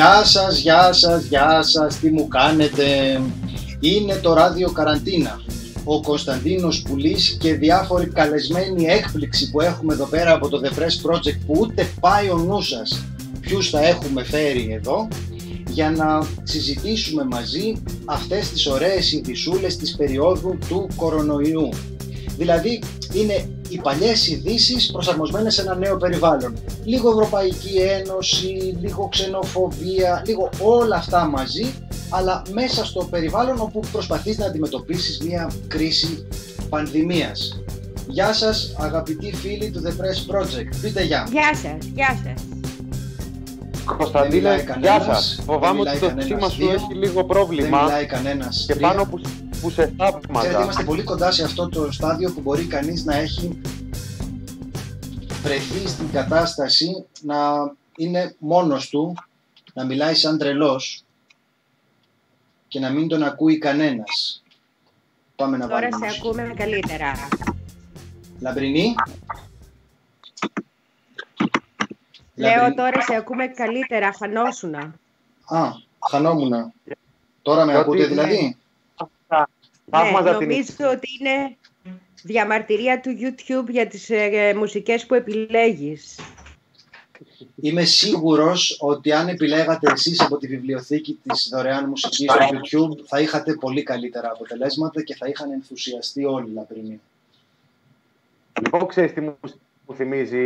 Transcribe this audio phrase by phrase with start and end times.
[0.00, 2.84] Γεια σας, γεια σας, γεια σας, τι μου κάνετε.
[3.80, 5.40] Είναι το ράδιο Καραντίνα.
[5.84, 11.10] Ο Κωνσταντίνος Πουλής και διάφοροι καλεσμένοι έκπληξη που έχουμε εδώ πέρα από το The Press
[11.10, 13.04] Project που ούτε πάει ο νους σας
[13.40, 15.08] ποιους θα έχουμε φέρει εδώ
[15.68, 21.68] για να συζητήσουμε μαζί αυτές τις ωραίες ειδισούλες της περίοδου του κορονοϊού.
[22.36, 26.54] Δηλαδή είναι οι παλιές ειδήσεις προσαρμοσμένες σε ένα νέο περιβάλλον.
[26.84, 31.74] Λίγο Ευρωπαϊκή Ένωση, λίγο ξενοφοβία, λίγο όλα αυτά μαζί,
[32.10, 36.26] αλλά μέσα στο περιβάλλον όπου προσπαθείς να αντιμετωπίσεις μια κρίση
[36.68, 37.62] πανδημίας.
[38.08, 40.68] Γεια σας αγαπητοί φίλοι του The Press Project.
[40.82, 41.28] Πείτε γεια.
[41.30, 42.44] Γεια σας, γεια σας.
[43.96, 45.40] Κωνσταντίνε, γεια σας.
[45.44, 47.78] Φοβάμαι ότι το σήμα σου έχει λίγο πρόβλημα.
[47.78, 48.64] Δεν μιλάει κανένας.
[48.66, 49.20] Και πάνω που
[49.60, 50.38] που σε θαύματα.
[50.38, 53.60] Ξέρετε, είμαστε πολύ κοντά σε αυτό το στάδιο που μπορεί κανείς να έχει
[55.42, 57.36] βρεθεί στην κατάσταση να
[57.96, 59.14] είναι μόνος του,
[59.74, 61.04] να μιλάει σαν τρελός
[62.68, 64.42] και να μην τον ακούει κανένας.
[65.36, 67.12] Πάμε να Τώρα βάλουμε σε ακούμε καλύτερα.
[68.40, 68.94] Λαμπρινή.
[72.34, 72.74] Λέω Λαμπρινή.
[72.74, 74.94] τώρα σε ακούμε καλύτερα, χανόσουνα.
[75.44, 75.68] Α,
[76.10, 76.72] χανόμουνα.
[77.42, 78.56] Τώρα με Ότι ακούτε είναι- δηλαδή;
[79.26, 79.44] Ναι,
[79.90, 81.56] Θαύματα την νομίζω ότι είναι
[82.22, 86.20] διαμαρτυρία του YouTube για τις ε, μουσικές που επιλέγεις.
[87.60, 93.20] Είμαι σίγουρος ότι αν επιλέγατε εσείς από τη βιβλιοθήκη της δωρεάν μουσικής στο YouTube θα
[93.20, 97.00] είχατε πολύ καλύτερα αποτελέσματα και θα είχαν ενθουσιαστεί όλοι λαμπρινοί.
[98.62, 99.36] Λοιπόν, ξέρεις τι μου,
[99.86, 100.38] μου θυμίζει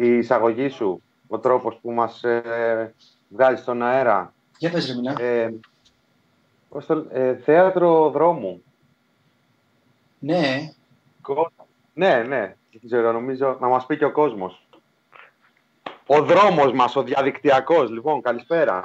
[0.00, 2.94] η εισαγωγή σου, ο τρόπος που μας ε,
[3.28, 5.20] βγάζει στον αέρα; Για πες ρε Μινά.
[5.22, 5.54] Ε,
[6.68, 8.62] πώς το- ε, θέατρο δρόμου.
[10.18, 10.74] Ναι, Κο-
[11.94, 12.38] Ναι, ναι,
[12.70, 14.66] δεν ξέρω, νομίζω να μας πει και ο κόσμος.
[16.06, 17.90] Ο δρόμος μας, ο διαδικτυακός.
[17.90, 18.82] Λοιπόν, καλησπέρα.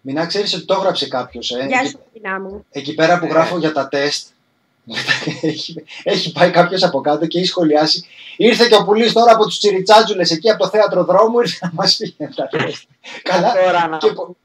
[0.00, 1.50] Μινά ξέρεις ότι το έγραψε κάποιος.
[1.50, 2.64] Ε; Γεια Εκεί, σου, κοινά μου.
[2.70, 3.32] εκεί πέρα που Ναι.
[3.32, 4.28] γράφω για τα τεστ
[5.42, 8.04] έχει, έχει πάει κάποιος από κάτω και έχει σχολιάσει
[8.36, 11.70] Ήρθε και ο Πουλής τώρα από τους τσιριτσάτζουλες εκεί από το θέατρο δρόμου ήρθε να
[11.74, 12.82] μας πει για τα τεστ.
[13.22, 13.96] Καλά, Τώρα να...
[13.96, 14.36] και, που,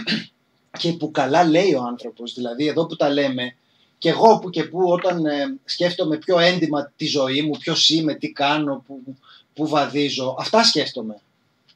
[0.78, 3.56] και που καλά λέει ο άνθρωπος, δηλαδή εδώ που τα λέμε,
[4.02, 8.14] και εγώ που και που όταν ε, σκέφτομαι πιο έντιμα τη ζωή μου, ποιος είμαι,
[8.14, 9.16] τι κάνω, που,
[9.54, 11.20] που βαδίζω, αυτά σκέφτομαι.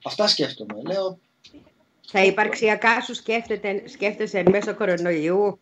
[0.05, 0.83] Αυτά σκέφτομαι.
[0.87, 1.19] Λέω,
[2.13, 5.59] Τα υπαρξιακά σου σκέφτεται, σκέφτεσαι εν μέσω κορονοϊού;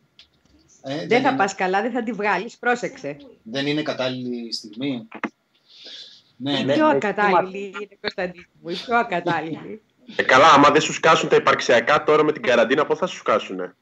[0.82, 2.56] ε, Δεν θα είναι, πας καλά, δεν θα τη βγάλεις.
[2.56, 3.16] Πρόσεξε.
[3.42, 5.08] δεν είναι κατάλληλη στιγμή.
[6.36, 6.72] Ναι, Η ναι.
[6.72, 8.68] πιο έχει ακατάλληλη είναι, Κωνσταντίνη μου.
[8.68, 9.82] Η πιο ακατάλληλη.
[10.16, 13.16] Ε, καλά, άμα δεν σου σκάσουν τα υπαρξιακά τώρα με την καραντίνα, πώς θα σου
[13.16, 13.74] σκάσουνε;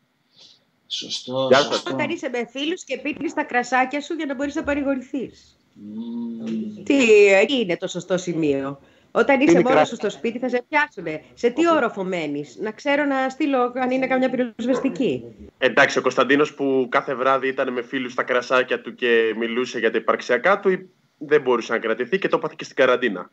[0.94, 1.66] Σωστό, Γεια σας.
[1.66, 1.94] σωστό.
[1.94, 5.56] Όταν είσαι με φίλους και πίνεις τα κρασάκια σου για να μπορείς να παρηγορηθείς.
[5.74, 6.82] Μμμ.
[6.82, 8.80] Τι, εκεί είναι το σωστό σημείο.
[9.10, 11.22] Όταν είσαι Είναι μόνος κρα- σου στο σπίτι θα σε πιάσουνε.
[11.34, 12.56] Σε τι όροφο μένεις.
[12.60, 15.24] Να ξέρω να στείλω αν είναι καμιά πυροσβεστική.
[15.58, 19.90] Εντάξει, ο Κωνσταντίνος που κάθε βράδυ ήταν με φίλους στα κρασάκια του και μιλούσε για
[19.90, 20.88] τα υπαρξιακά του,
[21.18, 23.30] δεν μπορούσε να κρατηθεί και το έπαθε και στην καραντίνα.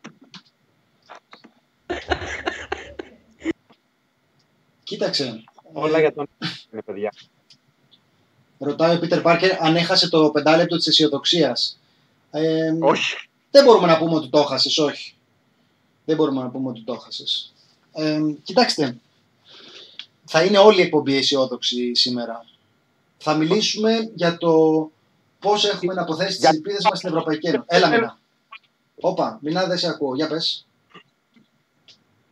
[4.82, 6.26] Κοίταξε, Όλα για τον...
[6.70, 7.12] Ναι, παιδιά.
[8.64, 11.78] Ρωτάει ο Πίτερ Πάρκερ αν έχασε το πεντάλεπτο της αισιοδοξίας.
[12.30, 13.14] Ε, Όχι.
[13.50, 15.14] Δεν μπορούμε να πούμε ότι το έχασες, όχι.
[16.04, 17.52] Δεν μπορούμε να πούμε ότι το έχασες.
[17.92, 18.96] Ε, κοιτάξτε,
[20.24, 22.44] θα είναι όλη η εκπομπή αισιόδοξη σήμερα.
[23.18, 24.54] Θα μιλήσουμε για το
[25.38, 27.64] πώς έχουμε να αποθέσει τις Για- ελπίδες μας στην Ευρωπαϊκή Ένωση.
[27.66, 28.18] Έλα, Μινά.
[29.00, 30.14] Όπα, Μινά, δεν σε ακούω.
[30.14, 30.66] Για πες.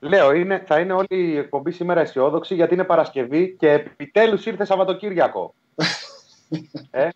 [0.01, 4.65] Λέω, είναι, θα είναι όλη η εκπομπή σήμερα αισιόδοξη γιατί είναι Παρασκευή και επιτέλους ήρθε
[4.65, 5.55] Σαββατοκύριακο.
[6.91, 7.09] ε,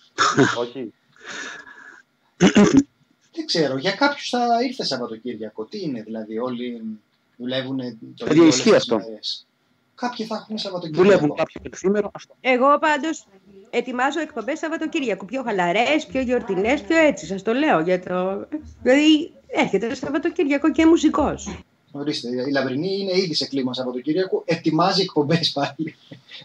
[0.62, 0.92] όχι.
[3.32, 5.64] Δεν ξέρω, για κάποιους θα ήρθε Σαββατοκύριακο.
[5.64, 6.82] Τι είναι δηλαδή, όλοι
[7.36, 8.96] δουλεύουν το Παιδιά, ίδιο όλες ισχύει τις αυτό.
[8.96, 9.46] μέρες.
[9.94, 11.04] Κάποιοι θα έχουν Σαββατοκύριακο.
[11.04, 12.10] Δουλεύουν κάποιοι πενθήμερο.
[12.14, 12.34] Αυτό.
[12.40, 13.26] Εγώ πάντως
[13.70, 15.24] ετοιμάζω εκπομπές Σαββατοκύριακο.
[15.24, 17.26] Πιο χαλαρές, πιο γιορτινές, πιο έτσι.
[17.26, 17.80] Σας το λέω.
[17.80, 18.46] Για το...
[18.82, 21.58] Δηλαδή έρχεται το Σαββατοκύριακο και μουσικός.
[21.98, 25.96] Ορίστε, η Λαμπρινή είναι ήδη σε κλίμα Σαββατοκύριακο, ετοιμάζει εκπομπές πάλι.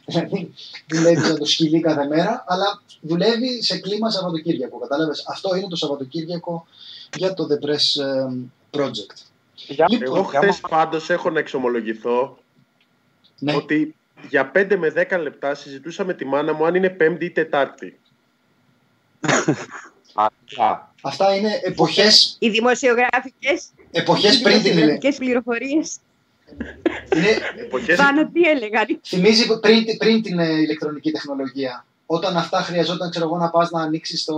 [0.06, 0.54] δηλαδή
[0.90, 4.78] δουλεύει σαν το σκυλί κάθε μέρα, αλλά δουλεύει σε κλίμα Σαββατοκύριακο.
[4.80, 5.26] Κατάλαβες.
[5.28, 6.68] Αυτό είναι το Σαββατοκύριακο
[7.18, 8.34] για το The Press ε,
[8.72, 9.16] Project.
[9.68, 12.38] Για, Λοιπόν, Εγώ για χθες μας- πάντως έχω να εξομολογηθώ
[13.40, 13.96] Ναι, ότι
[14.30, 18.00] για 5 με 10 λεπτά συζητούσα με τη μάνα μου αν είναι Πέμπτη ή Τετάρτη.
[20.14, 20.24] Α,
[20.66, 22.08] α, αυτά είναι εποχέ
[22.40, 24.72] Οι δημοσιογραφικές, εποχές οι πριν την ηλε...
[24.72, 25.98] δημοσιογραφικές πληροφορίες
[27.16, 27.28] είναι,
[27.66, 27.98] Εποχές...
[27.98, 29.00] πάνω τι έλεγαν.
[29.04, 31.86] θυμίζει πριν, πριν την ε, ηλεκτρονική τεχνολογία.
[32.06, 34.38] Όταν αυτά χρειαζόταν, ξέρω εγώ, να πας να ανοίξεις το...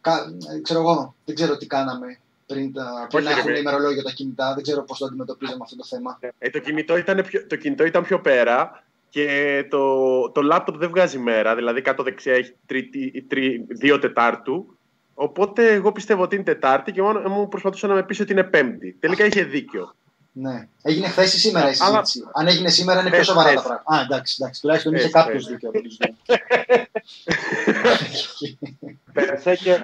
[0.00, 2.18] κα- ε, Ξέρω εγώ, δεν ξέρω τι κάναμε.
[2.46, 4.54] πριν, τα, πριν να έχουν ημερολόγιο τα κινητά.
[4.54, 6.18] Δεν ξέρω πώς το αντιμετωπίζαμε αυτό το θέμα.
[6.38, 10.88] Ε, το, κινητό ήταν πιο, το κινητό ήταν πιο πέρα και το, το λάπτοπ δεν
[10.88, 11.54] βγάζει μέρα.
[11.54, 14.76] Δηλαδή κάτω δεξιά έχει τρίτη, τρί, δύο Τετάρτου.
[15.22, 18.44] Οπότε εγώ πιστεύω ότι είναι Τετάρτη και μόνο μου προσπαθούσε να με πει ότι είναι
[18.44, 18.96] Πέμπτη.
[19.00, 19.94] Τελικά είχε δίκιο.
[20.32, 20.68] Ναι.
[20.82, 23.94] Έγινε χθες ή σήμερα η συζήτηση; Αν έγινε σήμερα είναι πιο σοβαρά τα πράγματα.
[23.94, 24.60] Α, εντάξει, εντάξει.
[24.60, 25.70] Τουλάχιστον είχε κάποιος δίκιο.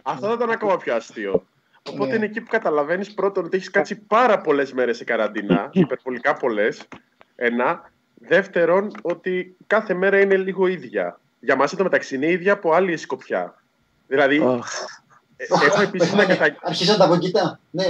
[0.03, 1.47] Αυτό θα ήταν ακόμα πιο αστείο.
[1.89, 2.17] Οπότε ναι.
[2.17, 6.89] είναι εκεί που καταλαβαίνεις πρώτον ότι έχεις κάτσει πάρα πολλές μέρες σε καραντίνα, υπερβολικά πολλές.
[7.37, 7.91] Ένα.
[8.15, 11.21] Δεύτερον, ότι κάθε μέρα είναι λίγο ίδια.
[11.41, 13.63] Για μας το μεταξύ είναι ίδια από άλλη σκοπιά.
[14.07, 14.43] Δηλαδή,
[15.37, 16.57] Έχω επίσης να κατα...
[16.63, 17.61] Αρχίζαν τα βοκιτά.
[17.71, 17.85] Ναι.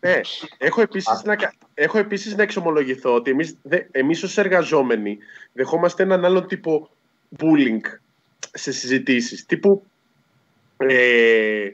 [0.00, 0.20] ναι.
[0.58, 1.36] Έχω επίσης, να...
[1.74, 3.78] Έχω επίσης να εξομολογηθώ ότι εμείς, δε...
[3.90, 5.18] εμείς ως εργαζόμενοι
[5.52, 6.90] δεχόμαστε έναν άλλο τύπο
[7.38, 7.98] bullying
[8.52, 9.46] σε συζητήσεις.
[9.46, 9.82] Τύπου,
[10.76, 11.68] ε,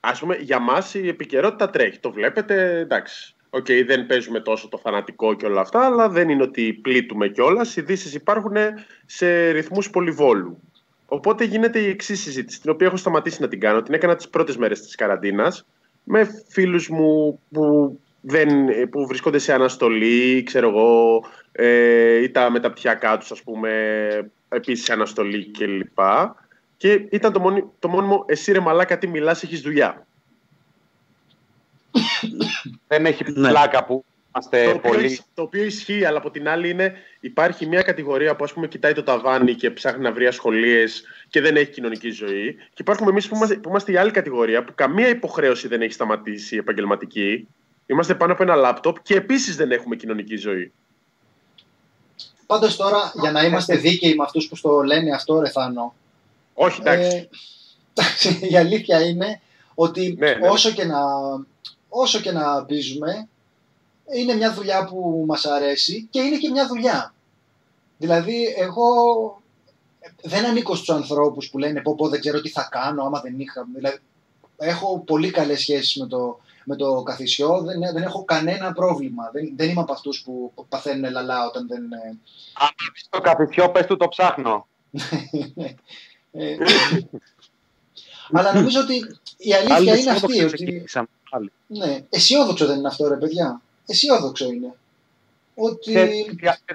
[0.00, 1.98] ας πούμε, για μας η επικαιρότητα τρέχει.
[1.98, 3.34] Το βλέπετε, εντάξει.
[3.50, 7.28] OK, okay, δεν παίζουμε τόσο το φανατικό και όλα αυτά, αλλά δεν είναι ότι πλήττουμε
[7.28, 7.76] κιόλας.
[7.76, 8.56] Οι ειδήσεις υπάρχουν
[9.06, 10.60] σε ρυθμούς πολυβόλου.
[11.12, 13.82] Οπότε γίνεται η εξής συζήτηση, την οποία έχω σταματήσει να την κάνω.
[13.82, 15.66] Την έκανα τις πρώτες μέρες της καραντίνας
[16.04, 18.48] με φίλους μου που, δεν,
[18.90, 21.22] που βρίσκονται σε αναστολή, ξέρω εγώ,
[21.52, 23.70] ε, ή τα μεταπτυχιακά τους, ας πούμε,
[24.48, 25.98] επίσης σε αναστολή κλπ.
[26.76, 30.06] Και ήταν το, μόνη, το μόνιμο εσύ ρε μαλάκα τι μιλάς, έχεις δουλειά.
[32.88, 33.48] δεν έχει ναι.
[33.48, 38.36] πλάκα που το, οποίο, το οποίο ισχύει, αλλά από την άλλη είναι, υπάρχει μια κατηγορία
[38.36, 42.10] που ας πούμε κοιτάει το ταβάνι και ψάχνει να βρει ασχολίες και δεν έχει κοινωνική
[42.10, 42.54] ζωή.
[42.54, 45.92] Και υπάρχουμε εμείς που, είμαστε, που είμαστε η άλλη κατηγορία που καμία υποχρέωση δεν έχει
[45.92, 47.48] σταματήσει επαγγελματική.
[47.86, 50.72] Είμαστε πάνω από ένα λάπτοπ και επίσης δεν έχουμε κοινωνική ζωή.
[52.46, 55.94] Πάντως τώρα, για να είμαστε δίκαιοι με αυτούς που στο λένε αυτό, Ρεθάνο.
[56.54, 57.28] Όχι, εντάξει.
[58.42, 59.40] Ε, η αλήθεια είναι
[59.74, 60.48] ότι ναι, ναι.
[60.48, 60.98] Όσο, και να,
[61.88, 63.28] όσο και να πείζουμε,
[64.12, 67.14] είναι μια δουλειά που μας αρέσει και είναι και μια δουλειά.
[67.98, 68.84] Δηλαδή, εγώ
[70.22, 73.40] δεν ανήκω στους ανθρώπους που λένε πω πω δεν ξέρω τι θα κάνω άμα δεν
[73.40, 73.66] είχα.
[73.74, 73.98] Δηλαδή,
[74.56, 79.30] έχω πολύ καλές σχέσεις με το, με το καθισιό, δεν, δεν έχω κανένα πρόβλημα.
[79.32, 81.82] Δεν, δεν είμαι από αυτούς που παθαίνουν λαλά όταν δεν...
[82.54, 82.68] Αν
[83.10, 84.66] το καθισιό, πες του το ψάχνω.
[86.32, 86.56] ε,
[88.32, 88.94] αλλά νομίζω ότι
[89.36, 90.44] η αλήθεια είναι αυτή.
[90.44, 90.84] Ότι...
[91.66, 94.74] Ναι, αισιόδοξο δεν είναι αυτό ρε παιδιά αισιόδοξο είναι.
[95.54, 95.94] Ότι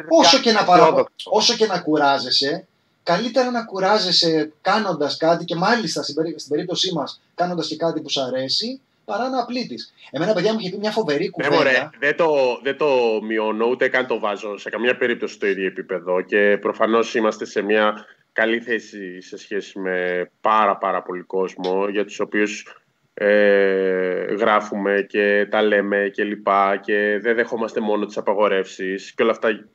[0.09, 1.07] όσο και, να παραπο...
[1.23, 2.67] όσο και να κουράζεσαι,
[3.03, 6.15] καλύτερα να κουράζεσαι κάνοντας κάτι και μάλιστα στην,
[6.49, 9.93] περίπτωσή μας κάνοντας και κάτι που σου αρέσει, παρά να απλήττεις.
[10.11, 11.71] Εμένα, παιδιά, μου είχε πει μια φοβερή ναι, κουβέντα.
[11.71, 15.65] Ναι, δεν το, δεν το μειώνω, ούτε καν το βάζω σε καμία περίπτωση στο ίδιο
[15.65, 21.87] επίπεδο και προφανώς είμαστε σε μια καλή θέση σε σχέση με πάρα πάρα πολύ κόσμο
[21.87, 22.84] για τους οποίους
[23.17, 29.31] ε, γράφουμε και τα λέμε και λοιπά και δεν δεχόμαστε μόνο τις απαγορεύσεις και όλα
[29.31, 29.65] αυτά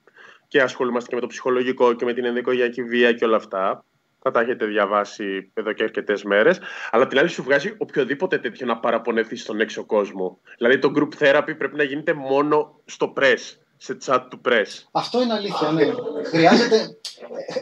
[0.49, 3.85] και ασχολούμαστε και με το ψυχολογικό και με την ενδοικογειακή βία και όλα αυτά.
[4.23, 6.61] Θα τα έχετε διαβάσει εδώ και αρκετές μέρες.
[6.91, 10.39] Αλλά την άλλη σου βγάζει οποιοδήποτε τέτοιο να παραπονεθεί στον έξω κόσμο.
[10.59, 14.85] Δηλαδή το group therapy πρέπει να γίνεται μόνο στο press, σε chat του press.
[14.91, 15.85] Αυτό είναι αλήθεια, ναι.
[16.25, 16.99] Χρειάζεται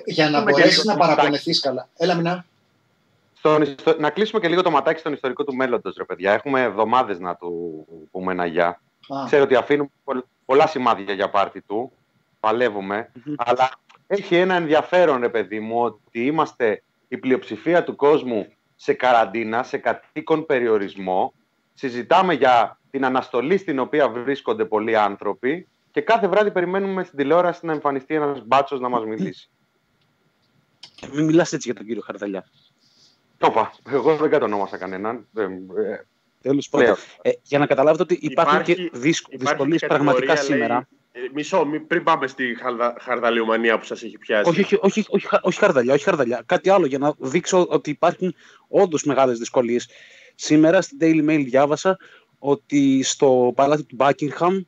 [0.05, 1.89] για να μπορέσεις να παραπονεθείς καλά.
[1.97, 2.47] Έλα, μηνά
[3.99, 6.33] να κλείσουμε και λίγο το ματάκι στον ιστορικό του μέλλοντος, ρε παιδιά.
[6.33, 8.81] Έχουμε εβδομάδες να του πούμε ένα γεια.
[9.27, 9.91] Ξέρω ότι αφήνουμε
[10.45, 11.93] πολλά σημάδια για πάρτι του.
[12.41, 13.71] παλευουμε Αλλά
[14.07, 19.79] έχει ένα ενδιαφέρον, ρε παιδί μου, ότι είμαστε η πλειοψηφία του κόσμου σε καραντίνα, σε
[19.79, 21.33] κατοίκον περιορισμό.
[21.75, 27.67] Συζητάμε για την αναστολή στην οποία βρίσκονται πολλοί άνθρωποι και κάθε βράδυ περιμένουμε στην τηλεόραση
[27.67, 29.51] να εμφανιστεί ένας μπάτσος να μας μιλήσει.
[31.13, 32.45] Μην μιλάς έτσι για τον κύριο Χαρδαλιά.
[33.39, 35.27] Το Εγώ δεν κατονόμασα κανέναν.
[35.37, 35.47] Ε,
[36.43, 36.97] Τέλος πάντων.
[37.23, 38.91] Ε, για να καταλάβετε ότι υπάρχουν υπάρχει, και
[39.37, 40.89] δυσκολίες πραγματικά σήμερα.
[41.13, 44.51] Ε, μισό, πριν πάμε στη χαρδα, χαρδαλιομανία που σας έχει πιάσει.
[44.51, 46.43] Όχι, όχι, όχι, όχι, όχι, χαρδαλιά, όχι χαρδαλιά.
[46.47, 48.35] Κάτι άλλο για να δείξω ότι υπάρχουν
[48.69, 49.89] όντως μεγάλες δυσκολίες.
[50.35, 51.97] Σήμερα στην Daily Mail διάβασα
[52.39, 54.61] ότι στο παλάτι του Buckingham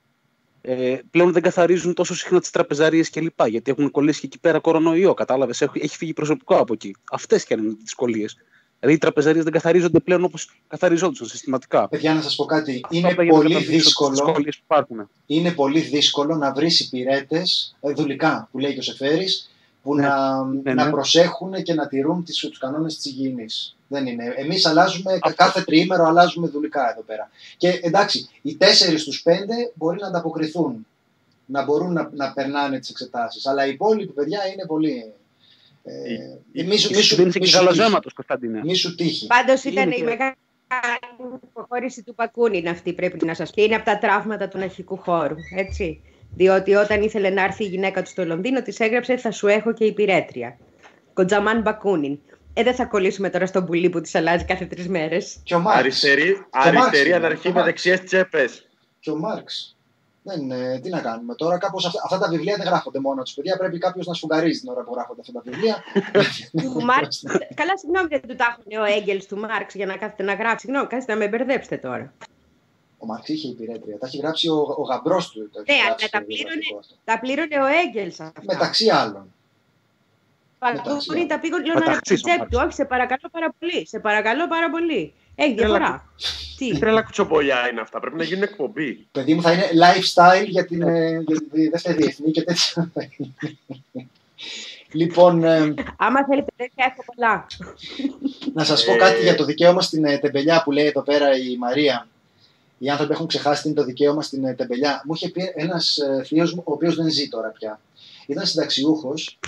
[0.61, 3.47] ε, πλέον δεν καθαρίζουν τόσο συχνά τις τραπεζαρίες κλπ.
[3.47, 5.15] Γιατί έχουν κολλήσει και εκεί πέρα κορονοϊό.
[5.15, 6.97] Κατάλαβες, έχει φύγει προσωπικό από εκεί.
[7.11, 8.37] Αυτές και είναι οι δυσκολίες.
[8.81, 11.89] Δηλαδή οι τραπεζαρίες δεν καθαρίζονται πλέον όπως καθαριζόντουσαν συστηματικά.
[11.89, 12.81] Παιδιά, να σας πω κάτι.
[12.91, 14.37] Είναι πολύ δύσκολο.
[15.27, 19.51] Είναι πολύ δύσκολο να βρεις υπηρέτες ε, δουλικά, που λέει και ο Σεφέρης,
[19.83, 20.07] που ναι.
[20.07, 20.91] να, ναι, να ναι.
[20.91, 23.77] προσέχουν και να τηρούν τους κανόνες της υγιεινής.
[23.89, 24.35] Δεν είναι.
[24.37, 27.31] Εμείς αλλάζουμε, κάθε τριήμερο αλλάζουμε δουλικά εδώ πέρα.
[27.57, 30.87] Και εντάξει, οι τέσσερις στους πέντε μπορεί να ανταποκριθούν.
[31.47, 33.47] Να μπορούν να, να περνάνε τις εξετάσεις.
[33.47, 35.13] Αλλά οι υπόλοιποι παιδιά είναι πολύ
[35.83, 38.61] ε, μη σου, μη σου, μη σου, Κωνσταντίνε.
[38.65, 39.27] Μη σου τύχει.
[39.27, 40.35] Πάντως ήταν η μεγάλη
[40.71, 43.63] κάνει υποχώρηση του Πακούνιν αυτή πρέπει να σας πει.
[43.63, 46.01] Είναι από τα τραύματα του αρχικού χώρου, έτσι.
[46.35, 49.73] Διότι όταν ήθελε να έρθει η γυναίκα του στο Λονδίνο, της έγραψε «Θα σου έχω
[49.73, 50.59] και υπηρέτρια».
[51.13, 52.19] Κοντζαμάν Μπακούνιν.
[52.55, 55.41] Ε, δεν θα κολλήσουμε τώρα στον πουλί που της αλλάζει κάθε τρεις μέρες.
[55.43, 55.79] Και ο Μάρξ.
[55.79, 58.69] Αριστερή, αριστερή αναρχή με δεξιές τσέπες.
[59.01, 59.77] Και ο Μάρξ.
[60.23, 63.35] Δεν, ε, τι να κάνουμε τώρα, κάπως αυτά, αυτά τα βιβλία δεν γράφονται μόνο τους
[63.35, 63.57] παιδιά.
[63.57, 65.83] Πρέπει κάποιος να σφουγγαρίζει την ώρα που γράφονται αυτά τα βιβλία.
[66.51, 67.23] του Μάρξ.
[67.55, 70.59] Καλά, συγγνώμη, δεν του τα έχουν ο Έγκελς του Μάρξ για να κάθεται να γράψει.
[70.59, 72.13] Συγγνώμη, κάθεται να με μπερδέψετε τώρα.
[72.99, 73.99] Ο Μάρξ είχε υπηρέτρια.
[73.99, 75.51] Τα έχει γράψει ο, ο γαμπρός του.
[75.69, 78.19] Ναι, αλλά τα πλήρωνε, τα πλήρωνε ο Έγκελς.
[78.43, 79.35] Μεταξύ άλλων.
[80.59, 82.61] Παπαδούρη τα πήγω λίγο να τσέπη του.
[82.65, 83.87] Όχι, σε παρακαλώ πάρα πολύ.
[83.87, 85.15] Σε παρακαλώ πάρα πολύ.
[85.43, 86.13] Έχει διαφορά.
[86.57, 88.01] Τι; Τρέλα κουτσομπολιά είναι αυτά.
[88.01, 89.07] Πρέπει να γίνουν εκπομπή.
[89.13, 92.91] Παιδί μου θα είναι lifestyle για την, ε, για τη δεύτερη διεθνή και τέτοια.
[95.01, 95.45] λοιπόν.
[95.45, 97.47] Ε, Άμα θέλετε τέτοια, έχω πολλά.
[98.55, 101.57] να σας πω κάτι για το δικαίωμα στην ε, τεμπελιά που λέει εδώ πέρα η
[101.57, 102.09] Μαρία.
[102.79, 105.03] Οι άνθρωποι έχουν ξεχάσει τι είναι το δικαίωμα στην τεμπελιά.
[105.05, 107.81] Μου είχε πει ένας θείος μου, ο οποίος δεν ζει τώρα πια.
[108.27, 109.39] Ήταν συνταξιούχος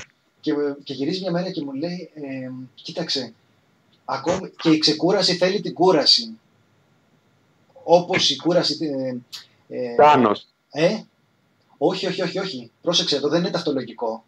[0.41, 0.53] και,
[0.85, 3.35] και γυρίζει μια μέρα και μου λέει, ε, κοίταξε,
[4.05, 6.39] ακόμη και η ξεκούραση θέλει την κούραση.
[7.85, 8.79] Όπως η κούραση...
[9.69, 10.47] Ε, ε, Τάνος.
[10.71, 11.01] Ε,
[11.79, 12.71] όχι, όχι, όχι, όχι.
[12.83, 14.25] Πρόσεξε, εδώ δεν είναι ταυτολογικό.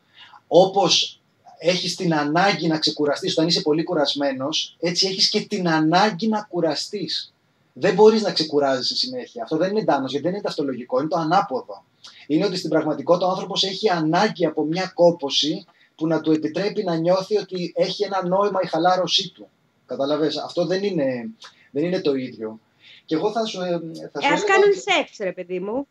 [0.48, 1.20] Όπως
[1.58, 6.46] έχεις την ανάγκη να ξεκουραστείς όταν είσαι πολύ κουρασμένος, έτσι έχεις και την ανάγκη να
[6.50, 7.32] κουραστείς.
[7.72, 9.42] Δεν μπορείς να ξεκουράζεσαι συνέχεια.
[9.42, 11.84] Αυτό δεν είναι τάνος, γιατί δεν είναι ταυτολογικό, είναι το ανάποδο.
[12.26, 15.64] Είναι ότι στην πραγματικότητα ο άνθρωπος έχει ανάγκη από μια κόποση
[15.96, 19.48] που να του επιτρέπει να νιώθει ότι έχει ένα νόημα η χαλάρωσή του.
[19.86, 21.28] Καταλαβες, αυτό δεν είναι,
[21.70, 22.60] δεν είναι το ίδιο.
[23.04, 23.80] Και εγώ θα σου, ε,
[24.12, 25.86] θα σου ε, ας κάνουν σεξ, ρε παιδί μου.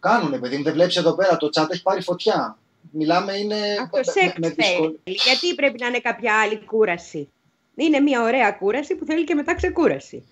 [0.00, 0.62] Κάνουνε, παιδί μου.
[0.62, 2.58] Δεν βλέπεις εδώ πέρα, το chat έχει πάρει φωτιά.
[2.90, 3.56] Μιλάμε είναι...
[3.82, 5.00] Αυτό σεξ με, θέλει.
[5.04, 7.28] Γιατί πρέπει να είναι κάποια άλλη κούραση;
[7.74, 10.24] Είναι μια ωραία κούραση που θέλει και μετά ξεκούραση.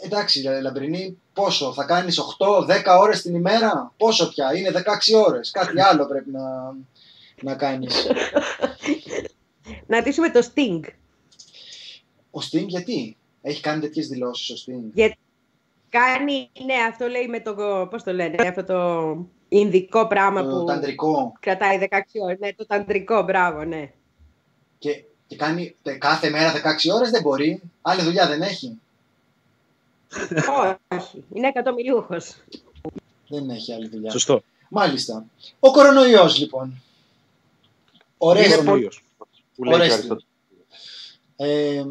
[0.00, 4.82] Εντάξει, Λαμπρινή, πόσο, θα κάνεις 8-10 ώρες την ημέρα, πόσο πια, είναι 16
[5.26, 6.74] ώρες, κάτι άλλο πρέπει να,
[7.42, 8.06] να κάνεις.
[9.86, 10.80] να δείσουμε το Sting.
[12.30, 14.90] Ο Sting γιατί, έχει κάνει τέτοιες δηλώσεις ο Sting.
[14.92, 15.18] Γιατί
[15.88, 17.54] κάνει, ναι, αυτό λέει με το,
[17.90, 19.16] πώς το λένε, αυτό το
[19.48, 21.32] Ινδικό πράγμα το που ταντρικό.
[21.40, 22.38] κρατάει 16 ώρες.
[22.38, 23.92] Ναι, το ταντρικό, μπράβο, ναι.
[24.78, 27.62] Και, και κάνει κάθε μέρα 16 ώρες δεν μπορεί.
[27.82, 28.78] Άλλη δουλειά δεν έχει.
[30.88, 32.34] Όχι, είναι εκατομμυριούχος.
[33.28, 34.10] Δεν έχει άλλη δουλειά.
[34.10, 34.42] Σωστό.
[34.68, 35.24] Μάλιστα.
[35.60, 36.82] Ο κορονοϊός λοιπόν.
[38.18, 39.02] Ωραίος.
[41.36, 41.84] Ε,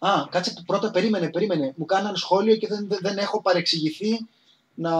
[0.00, 1.72] α, κάτσε που πρώτα περίμενε, περίμενε.
[1.76, 4.26] Μου κάναν σχόλιο και δεν, δεν έχω παρεξηγηθεί
[4.74, 4.92] να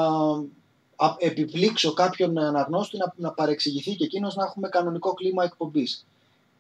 [1.18, 6.06] επιπλήξω κάποιον αναγνώστη να, να παρεξηγηθεί και εκείνος να έχουμε κανονικό κλίμα εκπομπής.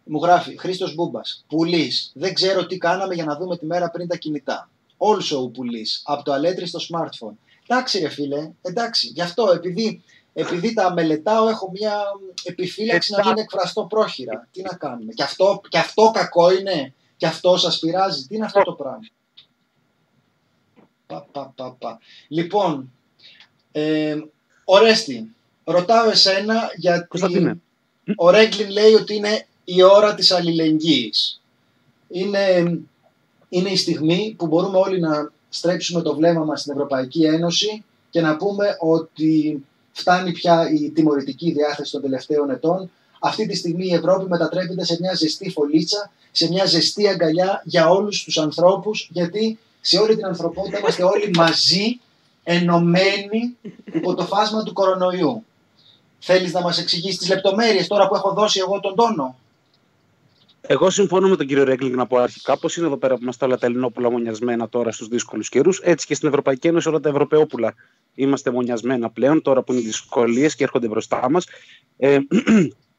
[0.04, 1.44] Μου γράφει Χρήστος Μπούμπας.
[1.48, 2.10] Πουλής.
[2.14, 4.70] Δεν ξέρω τι κάναμε για να δούμε τη μέρα πριν τα κινητά.
[4.98, 6.02] Also πουλής.
[6.04, 7.34] Από το αλέτρι στο smartphone.
[7.66, 9.08] Εντάξει, ρε φίλε, εντάξει.
[9.08, 12.02] Γι' αυτό επειδή επειδή τα μελετάω, έχω μια
[12.42, 14.48] επιφύλαξη να μην εκφραστώ πρόχειρα.
[14.52, 15.12] Τι να κάνουμε.
[15.12, 16.94] Και αυτό, και αυτό κακό είναι.
[17.20, 18.26] Και αυτό σας πειράζει.
[18.26, 19.06] Τι είναι αυτό το πράγμα;
[21.06, 21.98] Πα, πα, πα, πα.
[22.28, 22.92] Λοιπόν,
[23.72, 24.16] ε,
[24.64, 25.34] Ορέστη,
[25.64, 27.58] ρωτάω εσένα γιατί
[28.16, 31.40] ο Ρέγκλιν λέει ότι είναι η ώρα της αλληλεγγύης.
[32.08, 32.78] Είναι,
[33.48, 38.20] είναι η στιγμή που μπορούμε όλοι να στρέψουμε το βλέμμα μας στην Ευρωπαϊκή Ένωση και
[38.20, 42.90] να πούμε ότι φτάνει πια η τιμωρητική διάθεση των τελευταίων ετών.
[43.22, 47.88] Αυτή τη στιγμή η Ευρώπη μετατρέπεται σε μια ζεστή φωλίτσα, σε μια ζεστή αγκαλιά για
[47.88, 52.00] όλους τους ανθρώπους, γιατί σε όλη την ανθρωπότητα είμαστε όλοι μαζί,
[52.42, 53.56] ενωμένοι
[53.92, 55.44] υπό το φάσμα του κορονοϊού.
[56.18, 59.38] Θέλεις να μας εξηγήσεις τις λεπτομέρειες τώρα που έχω δώσει εγώ τον τόνο;
[60.60, 63.44] Εγώ συμφωνώ με τον κύριο Ρέγκλινγκ να πω αρχικά πως είναι εδώ πέρα που είμαστε
[63.44, 65.80] όλα τα Ελληνόπουλα μονιασμένα τώρα στους δύσκολους καιρούς.
[65.82, 67.74] Έτσι και στην Ευρωπαϊκή Ένωση όλα τα Ευρωπαϊκόπουλα
[68.14, 71.46] είμαστε μονιασμένα πλέον τώρα που είναι δυσκολίες και έρχονται μπροστά μας.
[71.96, 72.18] Ε,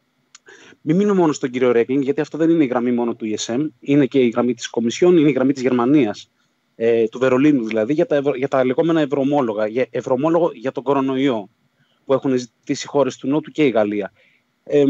[0.82, 3.68] μην μείνω μόνο στον κύριο Ρέγκλινγκ, γιατί αυτό δεν είναι η γραμμή μόνο του ESM,
[3.80, 6.32] είναι και η γραμμή της Κομισιόν, είναι η γραμμή της Γερμανίας,
[6.76, 9.68] ε, του Βερολίνου δηλαδή, για τα, για τα λεγόμενα ευρωομόλογα.
[9.68, 11.50] Για, ευρωομόλογο για τον κορονοϊό
[12.06, 14.12] που έχουν ζητήσει οι χώρες του Νότου και η Γαλλία.
[14.64, 14.86] Ε,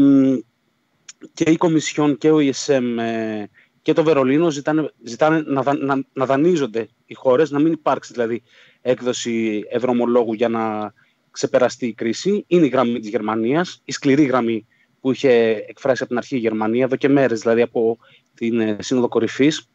[1.34, 3.48] και η Κομισιόν και ο ESM ες,
[3.82, 8.42] και το Βερολίνο ζητάνε, ζητάνε να, να, να δανείζονται οι χώρες, να μην υπάρξει δηλαδή
[8.80, 10.92] έκδοση ευρωμολόγου για να
[11.30, 12.44] ξεπεραστεί η κρίση.
[12.46, 14.66] Είναι η γραμμή της Γερμανίας, η σκληρή γραμμή
[15.02, 15.30] που είχε
[15.68, 17.98] εκφράσει από την αρχή η Γερμανία, εδώ και μέρες δηλαδή από
[18.34, 19.68] την ε, Σύνοδο Κορυφής,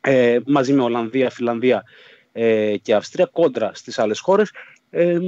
[0.00, 1.84] ε, μαζί με Ολλανδία, Φιλανδία
[2.32, 4.50] ε, και Αυστρία, κόντρα στις άλλες χώρες.
[4.90, 5.18] Ε,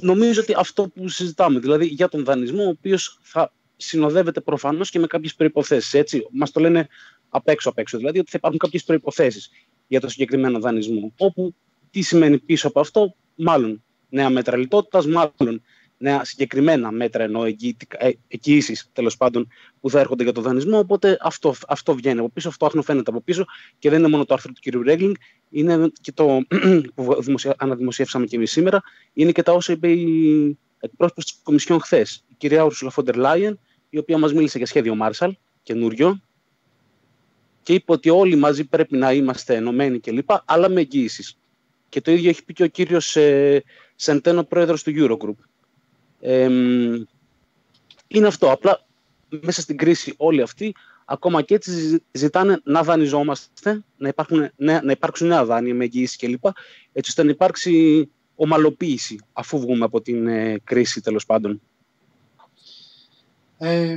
[0.00, 4.98] νομίζω ότι αυτό που συζητάμε, δηλαδή για τον δανεισμό, ο οποίος θα συνοδεύεται προφανώς και
[4.98, 6.26] με κάποιες προποθέσει.
[6.30, 6.88] Μας το λένε
[7.28, 9.50] απ' έξω απ' έξω, δηλαδή ότι θα υπάρχουν κάποιες προποθέσει
[9.86, 11.12] για το συγκεκριμένο δανεισμό.
[11.18, 11.54] Όπου
[11.90, 15.62] τι σημαίνει πίσω από αυτό, μάλλον νέα μέτρα λιτότητας, μάλλον
[15.98, 19.48] νέα συγκεκριμένα μέτρα ενώ ε, εγγύησει τέλος πάντων
[19.80, 20.78] που θα έρχονται για το δανεισμό.
[20.78, 23.44] Οπότε αυτό, αυτό βγαίνει από πίσω, αυτό φαίνεται από πίσω
[23.78, 24.84] και δεν είναι μόνο το άρθρο του κ.
[24.86, 25.14] Ρέγκλινγκ,
[25.50, 26.40] είναι και το
[26.94, 27.16] που
[27.56, 32.34] αναδημοσιεύσαμε και εμείς σήμερα, είναι και τα όσα είπε η εκπρόσωπος της Κομισιόν χθες, η
[32.36, 33.58] κυρία Ούρσουλα Φόντερ Λάιεν,
[33.90, 36.20] η οποία μας μίλησε για σχέδιο Μάρσαλ, καινούριο,
[37.62, 40.30] και είπε ότι όλοι μαζί πρέπει να είμαστε ενωμένοι κλπ.
[40.44, 41.38] αλλά με εγγύησεις.
[41.88, 43.62] Και το ίδιο έχει πει και ο κύριος ε,
[43.94, 45.44] Σεντένο, πρόεδρος του Eurogroup.
[46.20, 46.48] Ε,
[48.08, 48.50] είναι αυτό.
[48.50, 48.86] Απλά
[49.28, 55.28] μέσα στην κρίση όλοι αυτοί, ακόμα και έτσι ζητάνε να δανειζόμαστε, να, υπάρχουν, να υπάρξουν
[55.28, 56.44] νέα δάνεια με εγγύηση κλπ.
[56.92, 61.60] Έτσι ώστε να υπάρξει ομαλοποίηση αφού βγούμε από την ε, κρίση τέλος πάντων.
[63.58, 63.96] Ε,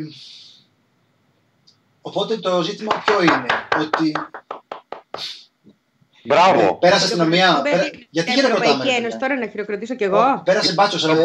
[2.01, 3.45] οπότε το ζήτημα ποιο είναι,
[3.81, 4.11] ότι
[6.23, 6.59] Μπράβο.
[6.59, 7.61] Ε, πέρασε αστυνομία.
[7.63, 7.89] Πέρα...
[8.09, 8.65] Γιατί χειροκροτάμε.
[8.65, 10.41] Ευρωπαϊκή Ένωση, τώρα να χειροκροτήσω κι εγώ.
[10.45, 11.15] Πέρασε μπάτσο.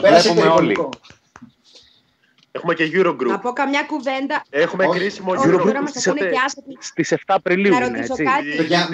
[0.00, 0.76] Πέρασε όλοι.
[2.54, 3.26] Έχουμε και Eurogroup.
[3.26, 4.44] Να πω καμιά κουβέντα.
[4.50, 4.98] Έχουμε Όχι.
[4.98, 5.62] κρίσιμο Eurogroup.
[5.62, 6.36] Τώρα μας ακούνε και
[6.78, 8.56] Στις 7 Απριλίου Να ρωτήσω κάτι.
[8.56, 8.88] Παιδιά,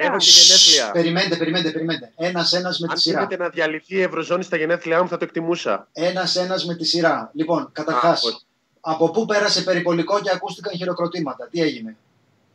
[0.00, 0.90] Έχω και γενέθλια.
[0.92, 2.12] Περιμένετε, περιμένετε, περιμένετε.
[2.16, 3.18] Ένας-ένας με τη σειρά.
[3.18, 5.88] Αν θέλετε να διαλυθεί η Ευρωζώνη στα γενέθλιά μου θα το εκτιμούσα.
[5.92, 7.30] Ένας-ένας με τη σειρά.
[7.34, 8.46] Λοιπόν, καταρχάς,
[8.80, 11.96] από πού πέρασε περιπολικό και ακούστηκαν χειροκροτήματα; Τι έγινε;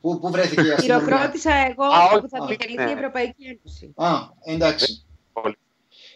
[0.06, 1.86] Πού, πού βρέθηκε η αστυνομία; Χειροκρότησα εγώ
[2.22, 3.94] που θα διαλυθεί η Ευρωπαϊκή Ένωση.
[3.96, 5.06] Α, εντάξει.
[5.34, 5.58] Λοιπόν.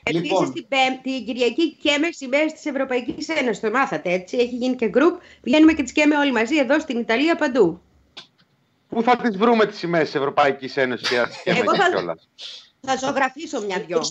[0.04, 3.60] Επίσης την Πέμπτη, Κυριακή και με τι ημέρε της Ευρωπαϊκής Ένωσης.
[3.60, 4.38] Το μάθατε έτσι.
[4.38, 5.22] Έχει γίνει και γκρουπ.
[5.42, 7.82] Πηγαίνουμε και τις καίμε όλοι μαζί εδώ στην Ιταλία παντού.
[8.90, 12.16] Πού θα τις βρούμε τις ημέρε της Ευρωπαϊκής Ένωσης και Εγώ θα,
[12.82, 14.02] θα ζωγραφίσω μια-δυο.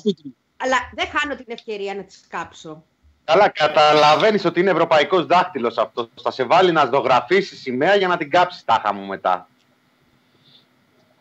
[0.57, 2.85] Αλλά δεν χάνω την ευκαιρία να τις κάψω.
[3.25, 6.09] Καλά, καταλαβαίνεις ότι είναι ευρωπαϊκός δάχτυλος αυτός.
[6.23, 9.48] Θα σε βάλει να ζωγραφίσεις σημαία για να την κάψεις τάχα μου μετά.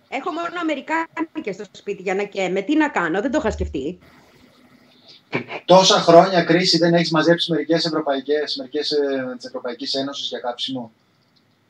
[0.10, 2.62] Έχω μόνο Αμερικάνικες στο σπίτι για να καίμε.
[2.62, 4.00] Τι να κάνω, δεν το είχα σκεφτεί.
[5.66, 10.92] Τόσα χρόνια κρίση δεν έχεις μαζέψει μερικές ευρωπαϊκές μερικές, ε, της Ευρωπαϊκής Ένωσης για κάψιμο;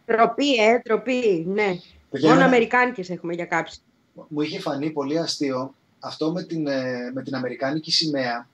[0.05, 1.79] Τροπή, ε, τροπή, ναι.
[2.21, 2.43] Μόνο ναι.
[2.43, 3.85] Αμερικάνικες έχουμε για κάψιμο.
[4.27, 8.47] Μου είχε φανεί πολύ αστείο αυτό με την, ε, με την Αμερικάνικη σημαία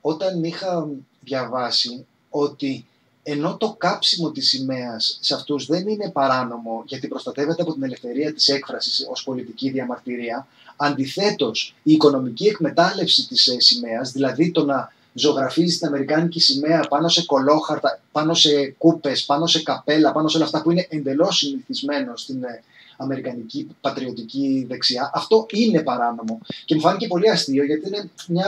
[0.00, 0.88] όταν είχα
[1.20, 2.86] διαβάσει ότι
[3.26, 8.34] ενώ το κάψιμο της σημαίας σε αυτούς δεν είναι παράνομο γιατί προστατεύεται από την ελευθερία
[8.34, 14.92] της έκφρασης ως πολιτική διαμαρτυρία, αντιθέτως η οικονομική εκμετάλλευση της ε, σημαίας, δηλαδή το να
[15.14, 20.36] ζωγραφίζεις την Αμερικάνικη σημαία πάνω σε κολόχαρτα, πάνω σε κούπες, πάνω σε καπέλα, πάνω σε
[20.36, 22.62] όλα αυτά που είναι εντελώς συνηθισμένος στην ε,
[22.96, 26.40] Αμερικανική πατριωτική δεξιά, αυτό είναι παράνομο.
[26.64, 28.46] Και μου φάνηκε πολύ αστείο γιατί είναι μια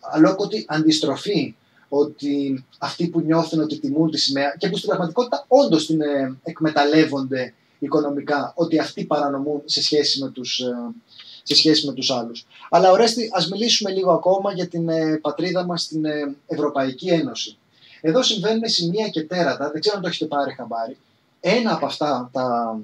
[0.00, 1.54] αλόκοτη αντιστροφή
[1.88, 6.36] ότι αυτοί που νιώθουν ότι τιμούν τη σημαία και που στην πραγματικότητα όντως την ε,
[6.42, 10.74] εκμεταλλεύονται οικονομικά, ότι αυτοί παρανομούν σε σχέση με τους, ε,
[11.42, 12.46] σε σχέση με τους άλλους.
[12.70, 16.04] Αλλά Ορέστη, ας μιλήσουμε λίγο ακόμα για την ε, πατρίδα μας στην
[16.46, 17.56] Ευρωπαϊκή Ένωση.
[18.00, 20.96] Εδώ συμβαίνουν σημεία και τέρατα, δεν ξέρω αν το έχετε πάρει χαμπάρι.
[21.40, 22.78] Ένα από αυτά τα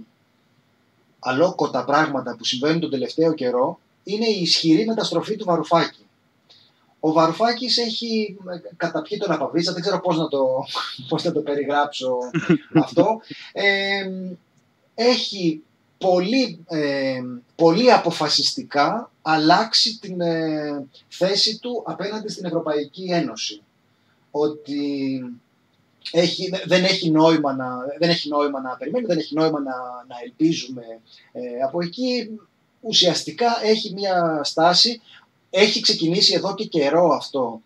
[1.18, 6.01] αλόκοτα πράγματα που συμβαίνουν τον τελευταίο καιρό είναι η ισχυρή μεταστροφή του Βαρουφάκη.
[7.04, 8.36] Ο Βαρουφάκης έχει
[8.76, 10.38] καταπιεί τον Απαβίτσα, δεν ξέρω πώς να το,
[11.08, 12.16] πώς να το περιγράψω
[12.84, 13.20] αυτό.
[13.52, 14.10] Ε,
[14.94, 15.62] έχει
[15.98, 17.20] πολύ, ε,
[17.54, 23.62] πολύ αποφασιστικά αλλάξει την ε, θέση του απέναντι στην Ευρωπαϊκή Ένωση.
[24.30, 25.20] Ότι
[26.12, 27.66] έχει, δεν, έχει νόημα να,
[27.98, 29.74] δεν έχει νόημα να περιμένουμε, δεν έχει νόημα να,
[30.08, 30.84] να ελπίζουμε
[31.64, 32.38] από εκεί.
[32.84, 35.00] Ουσιαστικά έχει μια στάση
[35.54, 37.60] έχει ξεκινήσει εδώ και καιρό αυτό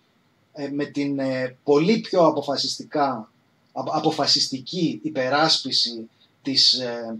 [0.52, 3.30] ε, με την ε, πολύ πιο αποφασιστικά,
[3.72, 6.10] αποφασιστική υπεράσπιση
[6.42, 7.16] της ε,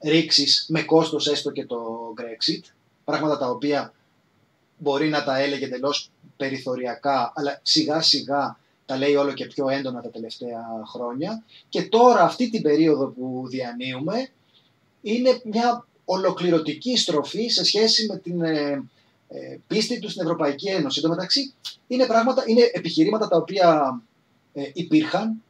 [0.00, 1.78] ρήξης με κόστος έστω και το
[2.18, 2.60] Brexit,
[3.04, 3.94] πράγματα τα οποία
[4.78, 10.00] μπορεί να τα έλεγε εντελώς περιθωριακά, αλλά σιγά σιγά τα λέει όλο και πιο έντονα
[10.02, 11.44] τα τελευταία χρόνια.
[11.68, 14.28] Και τώρα αυτή την περίοδο που διανύουμε
[15.02, 18.42] είναι μια ολοκληρωτική στροφή σε σχέση με την
[19.30, 21.00] ε, πίστη τους στην Ευρωπαϊκή Ένωση.
[21.02, 21.54] Εν τω μεταξύ,
[21.86, 24.00] είναι, πράγματα, είναι επιχειρήματα τα οποία
[24.52, 25.42] ε, υπήρχαν.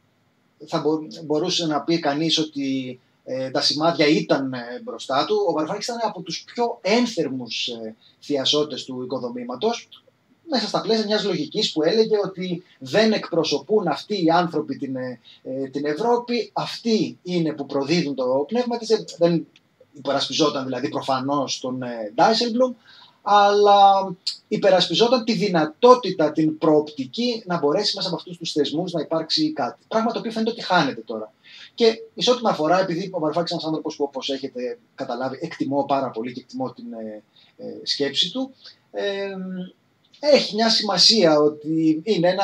[0.67, 0.83] Θα
[1.25, 5.45] μπορούσε να πει κανείς ότι ε, τα σημάδια ήταν ε, μπροστά του.
[5.47, 9.89] Ο Βαρουφάκης ήταν από τους πιο ένθερμους ε, θειασότες του οικοδομήματος
[10.49, 14.95] μέσα στα πλαίσια μιας λογικής που έλεγε ότι δεν εκπροσωπούν αυτοί οι άνθρωποι την,
[15.71, 19.47] την Ευρώπη, αυτοί είναι που προδίδουν το πνεύμα της, δεν
[19.93, 21.83] υπερασπιζόταν δηλαδή προφανώς τον
[22.15, 22.73] Ντάισελμπλουμ,
[23.21, 24.15] αλλά
[24.47, 29.85] υπερασπιζόταν τη δυνατότητα, την προοπτική να μπορέσει μέσα από αυτούς τους θεσμούς να υπάρξει κάτι.
[29.87, 31.33] Πράγμα το οποίο φαίνεται ότι χάνεται τώρα.
[31.73, 35.37] Και ει ό,τι με αφορά, επειδή ο Βαρουφάκης είναι ένας άνθρωπος που, όπως έχετε καταλάβει,
[35.41, 37.23] εκτιμώ πάρα πολύ και εκτιμώ την ε,
[37.57, 38.53] ε, σκέψη του,
[38.91, 39.35] ε,
[40.19, 42.43] έχει μια σημασία ότι είναι ένα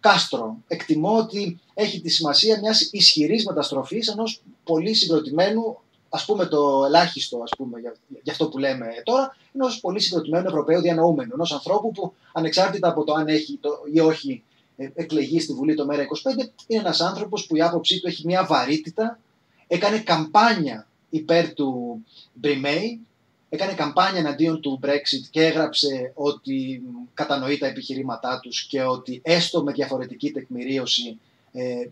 [0.00, 0.56] κάστρο.
[0.66, 5.78] Εκτιμώ ότι έχει τη σημασία μιας ισχυρής μεταστροφής ενός πολύ συγκροτημένου
[6.14, 10.46] ας πούμε το ελάχιστο ας πούμε, για, για, αυτό που λέμε τώρα, ενό πολύ συγκροτημένου
[10.46, 11.30] Ευρωπαίου διανοούμενου.
[11.34, 14.42] Ενός ανθρώπου που ανεξάρτητα από το αν έχει το, ή όχι
[14.76, 16.06] ε, εκλεγεί στη Βουλή το ΜΕΡΑ 25,
[16.66, 19.18] είναι ένας άνθρωπος που η άποψή του έχει μια βαρύτητα.
[19.66, 23.00] Έκανε καμπάνια υπέρ του Μπριμέη,
[23.48, 26.82] έκανε καμπάνια εναντίον του Brexit και έγραψε ότι
[27.14, 31.18] κατανοεί τα επιχειρήματά τους και ότι έστω με διαφορετική τεκμηρίωση
[31.52, 31.88] ε,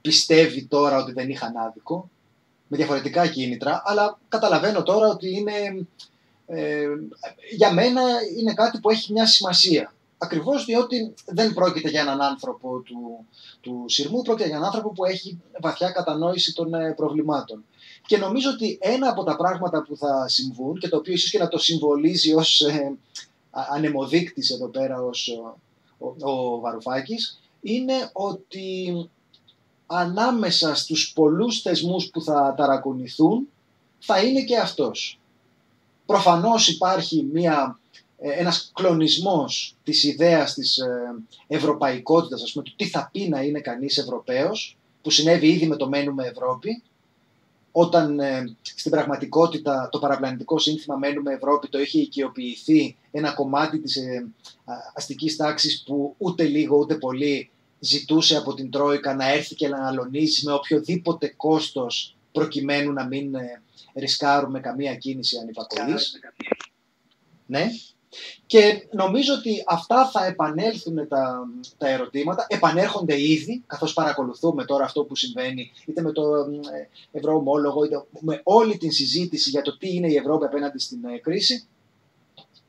[0.00, 2.10] πιστεύει τώρα ότι δεν είχαν άδικο
[2.70, 5.86] με διαφορετικά κίνητρα, αλλά καταλαβαίνω τώρα ότι είναι,
[6.46, 6.86] ε,
[7.56, 8.02] για μένα
[8.38, 9.94] είναι κάτι που έχει μια σημασία.
[10.18, 13.26] Ακριβώς διότι δεν πρόκειται για έναν άνθρωπο του,
[13.60, 17.64] του σειρμού, πρόκειται για έναν άνθρωπο που έχει βαθιά κατανόηση των ε, προβλημάτων.
[18.06, 21.38] Και νομίζω ότι ένα από τα πράγματα που θα συμβούν και το οποίο ίσως και
[21.38, 22.98] να το συμβολίζει ως ε,
[23.50, 25.28] ανεμοδείκτης εδώ πέρα ως
[25.98, 28.94] ο, ο Βαρουφάκης, είναι ότι
[29.92, 33.48] ανάμεσα στους πολλούς θεσμούς που θα ταρακονηθούν
[33.98, 35.20] θα είναι και αυτός.
[36.06, 37.78] Προφανώς υπάρχει μια,
[38.18, 41.14] ε, ένας κλονισμός της ιδέας της ε,
[41.46, 45.76] ευρωπαϊκότητας, ας πούμε, του τι θα πει να είναι κανείς Ευρωπαίος, που συνέβη ήδη με
[45.76, 46.82] το «Μένουμε Ευρώπη»,
[47.72, 53.96] όταν ε, στην πραγματικότητα το παραπλανητικό σύνθημα «Μένουμε Ευρώπη» το είχε οικειοποιηθεί ένα κομμάτι της
[53.96, 54.26] ε,
[54.94, 57.50] αστικής τάξης που ούτε λίγο ούτε πολύ
[57.80, 63.34] ζητούσε από την Τρόικα να έρθει και να αναλωνίζει με οποιοδήποτε κόστος προκειμένου να μην
[63.34, 63.62] ε,
[63.94, 66.18] ρισκάρουμε καμία κίνηση ανυπακοής.
[67.46, 67.66] Ναι.
[68.46, 75.04] Και νομίζω ότι αυτά θα επανέλθουν τα, τα ερωτήματα, επανέρχονται ήδη, καθώς παρακολουθούμε τώρα αυτό
[75.04, 79.94] που συμβαίνει, είτε με το ε, ευρωομόλογο, είτε με όλη την συζήτηση για το τι
[79.94, 81.66] είναι η Ευρώπη απέναντι στην ε, κρίση,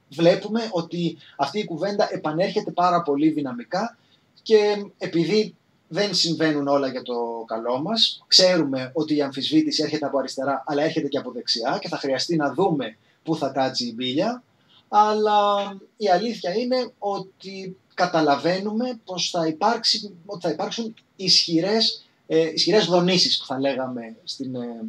[0.10, 3.97] βλέπουμε ότι αυτή η κουβέντα επανέρχεται πάρα πολύ δυναμικά
[4.41, 5.56] και επειδή
[5.88, 10.84] δεν συμβαίνουν όλα για το καλό μας, ξέρουμε ότι η αμφισβήτηση έρχεται από αριστερά αλλά
[10.84, 14.43] έρχεται και από δεξιά και θα χρειαστεί να δούμε πού θα κάτσει η μπίλια,
[14.88, 22.86] αλλά η αλήθεια είναι ότι καταλαβαίνουμε πως θα, υπάρξει, ότι θα υπάρξουν ισχυρές, ε, ισχυρές
[22.86, 24.84] δονήσεις που θα λέγαμε στην ε,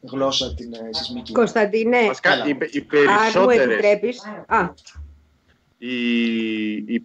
[0.00, 1.32] γλώσσα την ε, σεισμική.
[1.32, 1.98] Κωνσταντίνε,
[2.46, 4.24] οι, οι περισσότερες...
[4.46, 4.74] Α.
[5.78, 7.00] Οι, οι,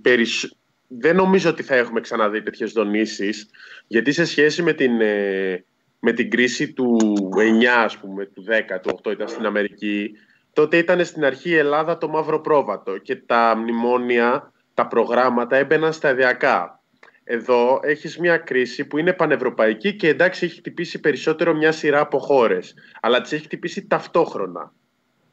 [0.99, 3.49] δεν νομίζω ότι θα έχουμε ξαναδεί τέτοιες δονήσεις,
[3.87, 5.65] γιατί σε σχέση με την, ε,
[5.99, 6.97] με την κρίση του
[7.37, 10.11] 9, ας πούμε, του 10, του 8 ήταν στην Αμερική,
[10.53, 15.93] τότε ήταν στην αρχή η Ελλάδα το μαύρο πρόβατο και τα μνημόνια, τα προγράμματα έμπαιναν
[15.93, 16.81] σταδιακά.
[17.23, 22.17] Εδώ έχεις μια κρίση που είναι πανευρωπαϊκή και εντάξει έχει χτυπήσει περισσότερο μια σειρά από
[22.19, 24.73] χώρες, αλλά τις έχει χτυπήσει ταυτόχρονα.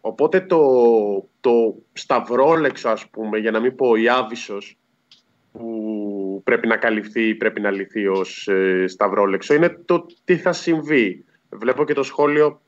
[0.00, 0.60] Οπότε το,
[1.40, 4.78] το σταυρόλεξο, ας πούμε, για να μην πω η άβυσος,
[5.52, 10.52] που πρέπει να καλυφθεί ή πρέπει να λυθεί ως ε, σταυρόλεξο είναι το τι θα
[10.52, 11.24] συμβεί.
[11.48, 12.60] Βλέπω και το σχόλιο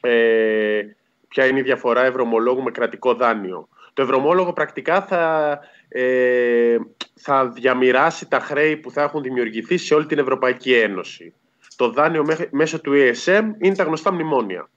[0.00, 0.82] ε,
[1.28, 3.68] ποια είναι η διαφορά ευρωμολόγου με κρατικό δάνειο.
[3.92, 6.76] Το ευρωμόλογο πρακτικά θα, ε,
[7.14, 11.34] θα διαμοιράσει τα χρέη που θα έχουν δημιουργηθεί σε όλη την Ευρωπαϊκή Ένωση.
[11.76, 14.70] Το δάνειο μέσω του ESM είναι τα γνωστά μνημόνια.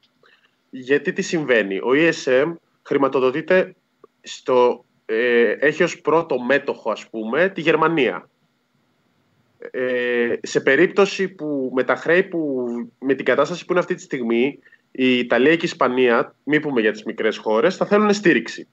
[0.70, 2.54] Γιατί τι συμβαίνει; Ο ESM
[2.84, 3.76] χρηματοδοτείται
[4.22, 8.30] στο ε, έχει ως πρώτο μέτοχο, ας πούμε, τη Γερμανία.
[9.72, 12.68] Ε, σε περίπτωση που με τα χρέη που,
[13.00, 14.60] με την κατάσταση που είναι αυτή τη στιγμή,
[14.92, 18.68] η Ιταλία και η Ισπανία, μη πούμε για τις μικρές χώρες, θα θέλουν στήριξη.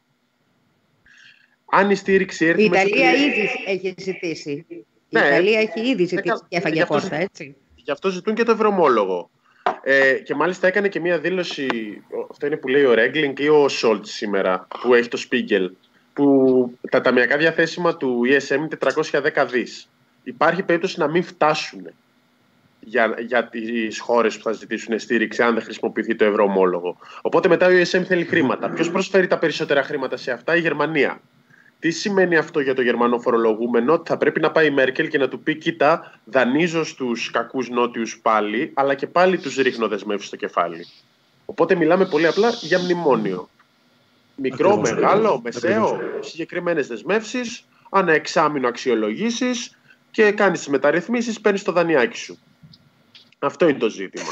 [1.64, 2.62] Αν η στήριξη έρθει...
[2.62, 4.64] Η Ιταλία ήδη έχει ζητήσει.
[4.68, 7.56] Η ναι, Ιταλία έχει ήδη ε, ζητήσει και έφαγε πόρτα, έτσι.
[7.74, 9.30] Γι' αυτό ζητούν και το ευρωμόλογο.
[9.82, 11.66] Ε, και μάλιστα έκανε και μία δήλωση,
[12.30, 15.70] αυτό είναι που λέει ο Ρέγκλινγκ ή ο Σόλτς σήμερα, που έχει το Σπίγκελ,
[16.14, 18.68] που τα ταμιακά διαθέσιμα του ESM είναι
[19.10, 19.88] 410 δις.
[20.22, 21.86] Υπάρχει περίπτωση να μην φτάσουν
[22.80, 26.96] για, για τις χώρες που θα ζητήσουν στήριξη αν δεν χρησιμοποιηθεί το ευρωομόλογο.
[27.22, 28.68] Οπότε μετά ο ESM θέλει χρήματα.
[28.68, 31.20] Ποιος προσφέρει τα περισσότερα χρήματα σε αυτά, η Γερμανία.
[31.78, 35.18] Τι σημαίνει αυτό για το γερμανό φορολογούμενο, ότι θα πρέπει να πάει η Μέρκελ και
[35.18, 40.26] να του πει: Κοίτα, δανείζω στους κακούς νότιους πάλι, αλλά και πάλι τους ρίχνω δεσμεύσεις
[40.26, 40.86] στο κεφάλι.
[41.44, 43.48] Οπότε μιλάμε πολύ απλά για μνημόνιο.
[44.36, 44.92] Μικρό, Ακριβώς.
[44.92, 49.78] μεγάλο, μεσαίο, συγκεκριμένες δεσμεύσεις, ανά εξάμεινο αξιολογήσεις
[50.10, 52.38] και κάνεις τις μεταρρυθμίσεις, παίρνεις το δανειάκι σου.
[53.38, 54.30] Αυτό είναι το ζήτημα.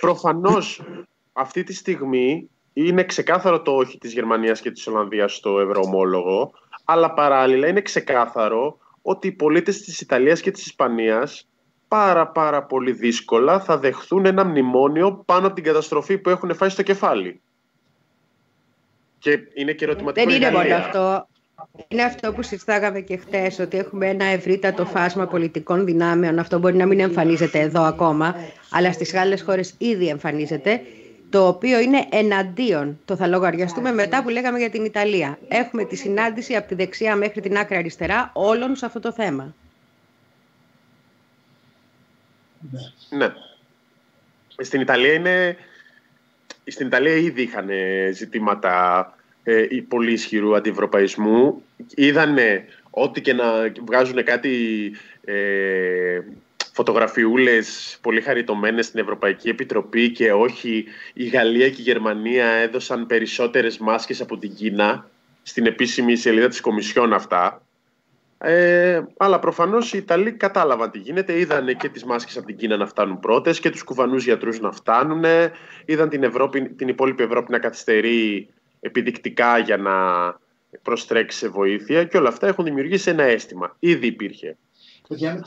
[0.00, 0.82] Προφανώς
[1.32, 6.52] αυτή τη στιγμή είναι ξεκάθαρο το όχι της Γερμανίας και της Ολλανδίας στο ευρωομόλογο,
[6.84, 11.46] αλλά παράλληλα είναι ξεκάθαρο ότι οι πολίτες της Ιταλίας και της Ισπανίας
[11.88, 16.68] πάρα πάρα πολύ δύσκολα θα δεχθούν ένα μνημόνιο πάνω από την καταστροφή που έχουν φάει
[16.68, 17.40] στο κεφάλι.
[19.22, 20.26] Και είναι και ερωτηματικό.
[20.26, 21.28] Δεν είναι μόνο αυτό.
[21.88, 26.38] Είναι αυτό που συστάγαμε και χθε, ότι έχουμε ένα ευρύτατο φάσμα πολιτικών δυνάμεων.
[26.38, 28.36] Αυτό μπορεί να μην εμφανίζεται εδώ ακόμα,
[28.70, 30.82] αλλά στις άλλε χώρες ήδη εμφανίζεται.
[31.30, 33.00] Το οποίο είναι εναντίον.
[33.04, 35.38] Το θα λογαριαστούμε μετά που λέγαμε για την Ιταλία.
[35.48, 39.54] Έχουμε τη συνάντηση από τη δεξιά μέχρι την άκρη αριστερά όλων σε αυτό το θέμα.
[43.10, 43.32] Ναι.
[44.56, 45.56] Στην Ιταλία είναι...
[46.66, 47.68] Στην Ιταλία ήδη είχαν
[48.12, 49.04] ζητήματα
[49.42, 51.62] ε, πολύ ισχυρού αντιευρωπαϊσμού.
[51.94, 53.44] Είδανε ό,τι και να
[53.86, 54.92] βγάζουν κάτι
[55.24, 56.20] ε,
[56.72, 63.78] φωτογραφιούλες πολύ χαριτωμένες στην Ευρωπαϊκή Επιτροπή και όχι η Γαλλία και η Γερμανία έδωσαν περισσότερες
[63.78, 65.10] μάσκες από την Κίνα
[65.42, 67.62] στην επίσημη σελίδα της Κομισιόν αυτά.
[68.44, 71.38] Ε, αλλά προφανώς οι Ιταλοί κατάλαβαν τι γίνεται.
[71.38, 74.72] Είδαν και τις μάσκες από την Κίνα να φτάνουν πρώτες και τους κουβανούς γιατρούς να
[74.72, 75.24] φτάνουν.
[75.84, 78.48] Είδαν την, Ευρώπη, την υπόλοιπη Ευρώπη να καθυστερεί
[78.80, 79.92] επιδεικτικά για να
[80.82, 83.76] προστρέξει σε βοήθεια και όλα αυτά έχουν δημιουργήσει ένα αίσθημα.
[83.78, 84.56] Ήδη υπήρχε.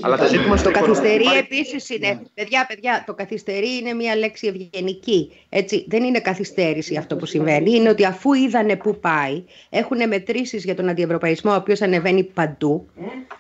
[0.02, 1.38] Αλλά το ζήτημα στο καθυστερεί υπάρχει...
[1.38, 2.08] επίσης είναι.
[2.08, 2.22] Ναι.
[2.34, 5.32] Παιδιά, παιδιά, το καθυστερεί είναι μια λέξη ευγενική.
[5.50, 7.76] Έτσι, δεν είναι καθυστέρηση αυτό που συμβαίνει.
[7.76, 12.90] Είναι ότι αφού είδανε πού πάει, έχουν μετρήσεις για τον αντιευρωπαϊσμό, ο οποίος ανεβαίνει παντού,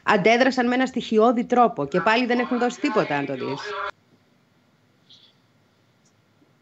[0.04, 3.62] αντέδρασαν με ένα στοιχειώδη τρόπο και πάλι δεν έχουν δώσει τίποτα, αν το δεις.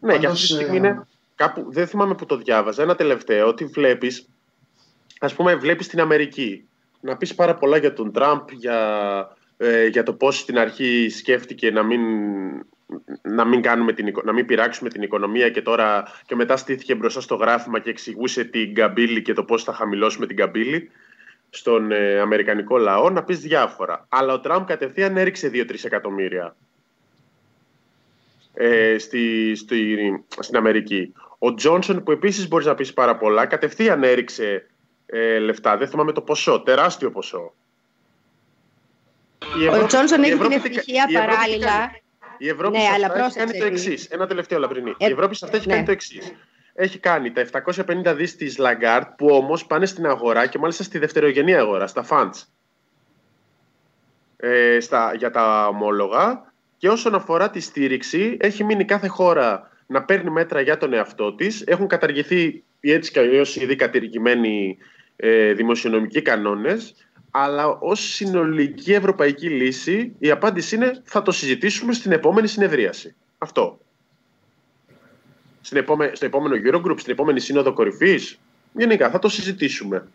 [0.00, 3.64] Ναι, για αυτή τη στιγμή είναι κάπου, δεν θυμάμαι που το διάβαζα, ένα τελευταίο, ότι
[3.64, 4.28] βλέπεις,
[5.20, 6.64] ας πούμε, βλέπεις την Αμερική,
[7.00, 11.70] να πεις πάρα πολλά για τον Τραμπ, για, ε, για το πώς στην αρχή σκέφτηκε
[11.70, 12.00] να μην,
[13.22, 17.20] να μην, κάνουμε την, να μην πειράξουμε την οικονομία και τώρα και μετά στήθηκε μπροστά
[17.20, 20.90] στο γράφημα και εξηγούσε την καμπύλη και το πώς θα χαμηλώσουμε την καμπύλη
[21.50, 24.06] στον ε, Αμερικανικό λαό, να πεις διάφορα.
[24.08, 26.56] Αλλά ο Τραμπ κατευθείαν έριξε 2-3 εκατομμύρια
[28.54, 29.96] ε, στη, στη,
[30.38, 31.12] στην Αμερική.
[31.38, 34.66] Ο Τζόνσον, που επίσης μπορείς να πεις πάρα πολλά, κατευθείαν έριξε
[35.06, 35.76] ε, λεφτά.
[35.76, 37.54] Δεν θυμάμαι το ποσό, τεράστιο ποσό.
[39.82, 41.90] Ο Τζόνσον έχει την ευτυχία παράλληλα.
[42.38, 44.06] Η Ευρώπη ναι, αλλά έχει κάνει το εξής.
[44.06, 44.94] Ένα τελευταίο Λαμπρινή.
[44.98, 45.72] Ε, η Ευρώπη σε αυτά έχει ναι.
[45.72, 46.34] κάνει το εξής.
[46.74, 50.98] Έχει κάνει τα 750 δις της Λαγκάρντ που όμως πάνε στην αγορά και μάλιστα στη
[50.98, 52.42] δευτερογενή αγορά, στα funds.
[54.36, 60.02] Ε, στα, για τα ομόλογα και όσον αφορά τη στήριξη, έχει μείνει κάθε χώρα να
[60.02, 61.62] παίρνει μέτρα για τον εαυτό της.
[61.66, 64.78] Έχουν καταργηθεί οι έτσι και αλλιώς ήδη κατηργημένοι
[65.16, 66.94] ε, δημοσιονομικοί κανόνες.
[67.36, 73.14] Αλλά ως συνολική ευρωπαϊκή λύση, η απάντηση είναι θα το συζητήσουμε στην επόμενη συνεδρίαση.
[73.38, 73.78] Αυτό.
[75.60, 76.10] Στην επόμε...
[76.14, 78.38] Στο επόμενο Eurogroup, στην επόμενη Σύνοδο Κορυφής.
[78.72, 80.08] Γενικά, θα το συζητήσουμε.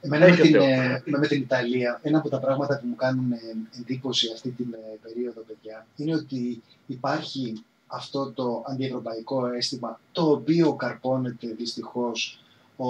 [0.00, 3.38] Εμένα με την, ε, με την Ιταλία, ένα από τα πράγματα που μου κάνουν ε,
[3.80, 10.74] εντύπωση αυτή την ε, περίοδο, παιδιά, είναι ότι υπάρχει αυτό το αντιευρωπαϊκό αίσθημα, το οποίο
[10.74, 12.40] καρπώνεται δυστυχώς
[12.76, 12.86] ο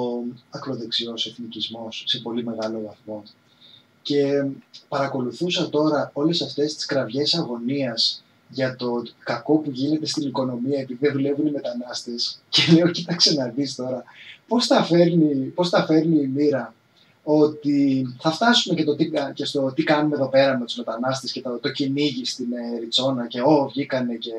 [0.51, 3.23] ακροδεξιός εθνικισμός σε πολύ μεγάλο βαθμό.
[4.09, 4.45] Και
[4.89, 10.99] παρακολουθούσα τώρα όλες αυτές τις κραυγές αγωνίας για το κακό που γίνεται στην οικονομία επειδή
[11.01, 14.05] δεν δουλεύουν οι μετανάστες και λέω κοίταξε να δεις τώρα
[14.49, 16.75] πώς τα φέρνει, πώς τα φέρνει η μοίρα
[17.23, 21.33] ότι θα φτάσουμε και, το τι, και στο τι κάνουμε εδώ πέρα με τους μετανάστες
[21.33, 24.33] και το, το κυνήγι στην ε, Ριτσόνα και «Ω, βγήκανε και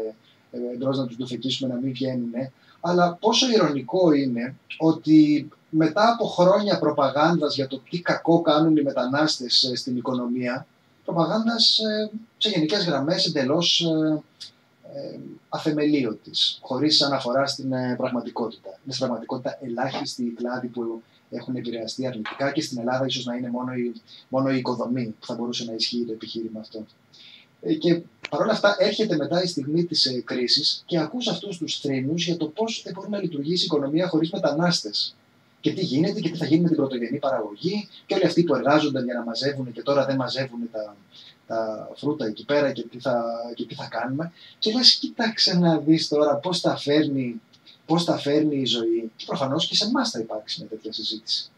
[0.51, 2.31] ε, εντός να τους δουφεκίσουμε να μην βγαίνουν».
[2.79, 8.81] Αλλά πόσο ηρωνικό είναι ότι μετά από χρόνια προπαγάνδας για το τι κακό κάνουν οι
[8.81, 10.67] μετανάστες ε, στην οικονομία,
[11.05, 18.69] προπαγάνδας ε, σε γενικές γραμμές εντελώς ε, αφεμελίωτης, χωρίς αναφορά στην πραγματικότητα.
[18.69, 23.35] Είναι στην πραγματικότητα ελάχιστη η κλάδη που έχουν επηρεαστεί αρνητικά και στην Ελλάδα ίσως να
[23.35, 26.85] είναι μόνο η, μόνο η οικοδομή που θα μπορούσε να ισχύει το επιχείρημα αυτό.
[27.61, 31.79] Ε, και παρόλα αυτά έρχεται μετά η στιγμή της ε, κρίσης και ακούς αυτούς τους
[31.79, 35.15] θρήνους για το πώς δεν μπορεί να λειτουργήσει η οικονομία χωρίς μετανάστες.
[35.61, 38.55] Και τι γίνεται και τι θα γίνει με την πρωτογενή παραγωγή και όλοι αυτοί που
[38.55, 40.95] εργάζονταν για να μαζεύουν και τώρα δεν μαζεύουν τα,
[41.47, 43.23] τα φρούτα εκεί πέρα και τι θα,
[43.55, 44.31] και τι θα κάνουμε.
[44.59, 47.41] Και λες, κοίταξε να δεις τώρα πώς τα φέρνει
[47.89, 49.11] πώς τα φέρνει η ζωή.
[49.15, 51.49] Και προφανώς και σε εμάς θα υπάρξει μια τέτοια συζήτηση.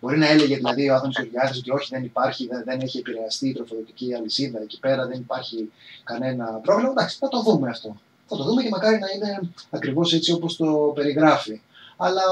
[0.00, 3.48] Μπορεί να έλεγε δηλαδή ο Άδωνο Γεωργιάδης ότι όχι, δεν υπάρχει, δεν, δεν έχει επηρεαστεί
[3.48, 5.72] η τροφοδοτική αλυσίδα εκεί πέρα, δεν υπάρχει
[6.04, 6.90] κανένα πρόβλημα.
[6.90, 8.00] Εντάξει, θα το δούμε αυτό.
[8.26, 11.60] Θα το δούμε και μακάρι να είναι ακριβώς έτσι όπως το περιγράφει.
[11.96, 12.22] Αλλά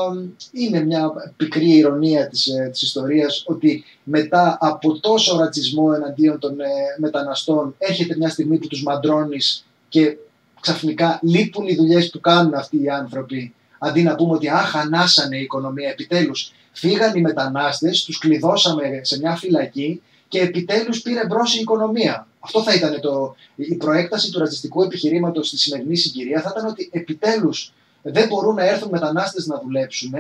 [0.53, 6.61] είναι μια πικρή ηρωνία της, ε, της ιστορίας ότι μετά από τόσο ρατσισμό εναντίον των
[6.61, 6.67] ε,
[6.99, 10.17] μεταναστών έρχεται μια στιγμή που τους μαντρώνεις και
[10.61, 13.55] ξαφνικά λείπουν οι δουλειές που κάνουν αυτοί οι άνθρωποι,
[13.87, 16.53] Αντί να πούμε ότι αχ, ανάσανε η οικονομία επιτέλους.
[16.73, 22.27] Φύγαν οι μετανάστες, τους κλειδώσαμε σε μια φυλακή και επιτέλους πήρε μπρος η οικονομία.
[22.41, 26.41] Αυτό θα ήταν το, η προέκταση του ρατσιστικού επιχειρήματος στη σημερινή συγκυρία.
[26.41, 27.73] Θα ήταν ότι επιτέλους
[28.07, 30.13] δεν μπορούν να έρθουν μετανάστες να δουλέψουν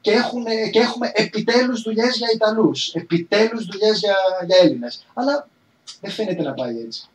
[0.00, 4.16] και, έχουν, και έχουμε επιτέλους δουλειές για Ιταλούς, επιτέλους δουλειές για,
[4.46, 5.06] για Έλληνες.
[5.14, 5.48] Αλλά
[6.00, 7.08] δεν φαίνεται να πάει έτσι.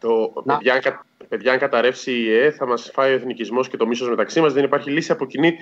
[0.00, 4.08] Το, παιδιά, παιδιά, αν καταρρεύσει η ΕΕ, θα μας φάει ο εθνικισμός και το μίσος
[4.08, 4.52] μεταξύ μας.
[4.52, 5.56] Δεν υπάρχει λύση από κοινή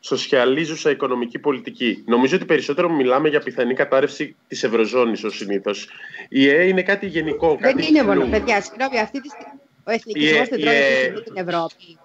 [0.00, 2.04] σοσιαλίζουσα οικονομική πολιτική.
[2.06, 5.88] Νομίζω ότι περισσότερο μιλάμε για πιθανή κατάρρευση της Ευρωζώνης ως συνήθως.
[6.28, 7.58] Η ΕΕ είναι κάτι γενικό.
[7.60, 8.60] Δεν είναι μόνο, παιδιά.
[8.60, 11.98] Συγγνώμη, αυτή τη στιγμή ο εθνικισμός δεν τρώει την Ευρώπη.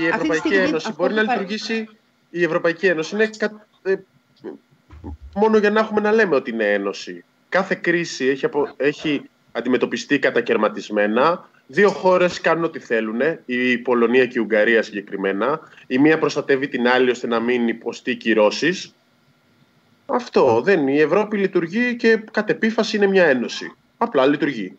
[0.00, 1.88] Η Ευρωπαϊκή Ένωση μπορεί να λειτουργήσει.
[2.30, 3.30] Η Ευρωπαϊκή Ένωση είναι
[3.82, 3.94] ε,
[5.34, 7.24] μόνο για να έχουμε να λέμε ότι είναι ένωση.
[7.48, 8.74] Κάθε κρίση έχει, απο...
[8.76, 9.22] έχει
[9.52, 11.48] αντιμετωπιστεί κατακαιρματισμένα.
[11.66, 15.60] Δύο χώρες κάνουν ό,τι θέλουν, η Πολωνία και η Ουγγαρία συγκεκριμένα.
[15.86, 18.94] Η μία προστατεύει την άλλη ώστε να μην υποστεί κυρώσεις.
[20.06, 23.72] Αυτό δεν Η Ευρώπη λειτουργεί και κατ' επίφαση είναι μια ένωση.
[23.98, 24.76] Απλά λειτουργεί.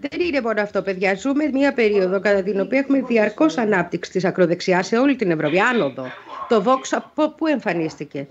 [0.00, 1.14] Δεν είναι μόνο αυτό, παιδιά.
[1.14, 5.60] Ζούμε μια περίοδο κατά την οποία έχουμε διαρκώς ανάπτυξη της ακροδεξιάς σε όλη την Ευρώπη.
[5.60, 6.06] Άνοδο.
[6.48, 8.26] Το Vox από πού εμφανίστηκε;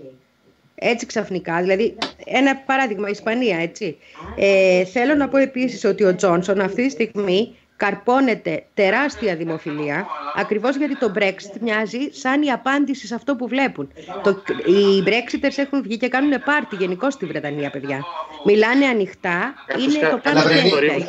[0.74, 1.60] Έτσι ξαφνικά.
[1.60, 3.96] Δηλαδή, ένα παράδειγμα, η Ισπανία, έτσι.
[4.36, 10.76] Ε, θέλω να πω επίσης ότι ο Τζόνσον αυτή τη στιγμή καρπώνεται τεράστια δημοφιλία, ακριβώς
[10.76, 13.92] γιατί το Brexit μοιάζει σαν η απάντηση σε αυτό που βλέπουν.
[14.22, 14.30] Το,
[14.66, 18.04] οι Brexiters έχουν βγει και κάνουν πάρτι γενικώ στη Βρετανία, παιδιά.
[18.44, 20.40] Μιλάνε ανοιχτά, είναι το πάνω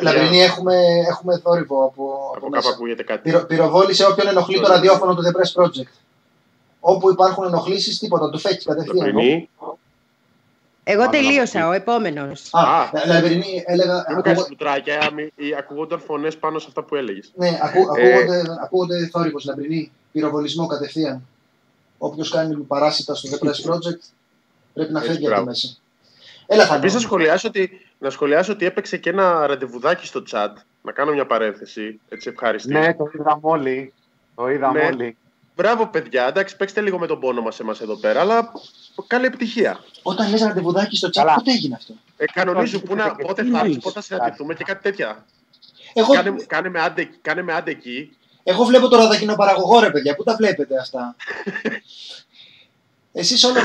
[0.01, 0.75] Λαβρινή, έχουμε,
[1.09, 3.45] έχουμε θόρυβο από, από, από κάπου ακούγεται κάτι.
[3.47, 5.91] πυροβόλησε όποιον ενοχλεί το ραδιόφωνο του The Press Project.
[6.79, 9.15] Όπου υπάρχουν ενοχλήσεις, τίποτα, του φέκει κατευθείαν.
[10.83, 12.53] Εγώ τελείωσα, ο επόμενος.
[12.53, 14.05] Α, Λαβρινή, έλεγα.
[14.07, 15.11] Ακούγονται μουτράκια,
[15.57, 17.31] ακούγονταν φωνές πάνω σε αυτά που έλεγες.
[17.35, 21.27] Ναι, ακούγονται, ακούγονται θόρυβο, Λαβρινή, πυροβολισμό κατευθείαν.
[21.97, 23.99] Όποιος κάνει παράσιτα στο The Press Project
[24.73, 25.75] πρέπει να φεύγει από μέσα.
[26.47, 30.49] Έλα, Επίσης, να σχολιάσω, ότι, να σχολιάσω ότι έπαιξε και ένα ραντεβουδάκι στο chat.
[30.81, 31.99] Να κάνω μια παρένθεση.
[32.09, 32.73] Έτσι, ευχαριστή.
[32.73, 33.93] Ναι, το είδαμε όλοι.
[34.35, 34.85] Το είδαμε ναι.
[34.85, 35.17] όλοι.
[35.55, 36.27] Μπράβο, παιδιά.
[36.27, 38.51] Εντάξει, παίξτε λίγο με τον πόνο μας εμάς εδώ πέρα, αλλά
[39.07, 39.79] καλή επιτυχία.
[40.01, 43.77] Όταν λες ραντεβουδάκι στο τσάκ, πότε έγινε αυτό; Ε, κανονίζουν που να, πότε θα έρθει,
[43.77, 45.25] πότε θα συναντηθούμε και κάτι τέτοια.
[45.93, 46.13] Εγώ...
[46.13, 48.17] Κάνε, κάνε, με άντε, κάνε με άντε εκεί.
[48.43, 50.15] Εγώ βλέπω το ροδακινό παραγωγό, ρε παιδιά.
[50.15, 51.15] Πού τα βλέπετε αυτά;
[53.11, 53.61] Εσείς όλα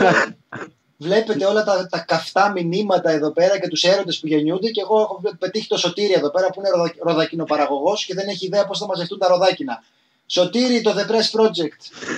[0.96, 5.00] βλέπετε όλα τα, τα καυτά μηνύματα εδώ πέρα και τους έρωτες που γεννιούνται και εγώ
[5.00, 8.86] έχω πετύχει το σωτήρι εδώ πέρα που είναι ροδακινοπαραγωγό και δεν έχει ιδέα πώς θα
[8.86, 9.82] μαζευτούν τα ροδάκινα.
[10.26, 12.12] Σωτήρι το The Press Project.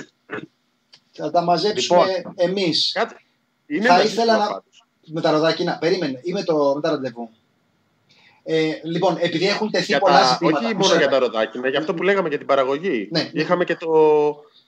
[1.11, 2.95] Θα τα μαζέψουμε λοιπόν, εμείς.
[3.81, 4.63] θα ήθελα να...
[5.05, 5.77] Με τα ροδάκινα.
[5.77, 6.19] Περίμενε.
[6.23, 6.71] Ή με, το...
[6.75, 7.29] με τα ραντεβού.
[8.43, 10.25] Ε, λοιπόν, επειδή έχουν τεθεί για πολλά τα...
[10.25, 10.65] ζητήματα.
[10.65, 13.07] Όχι μόνο για τα ροδάκινα, για αυτό που λέγαμε για την παραγωγή.
[13.11, 13.29] Ναι.
[13.33, 13.89] Είχαμε και το.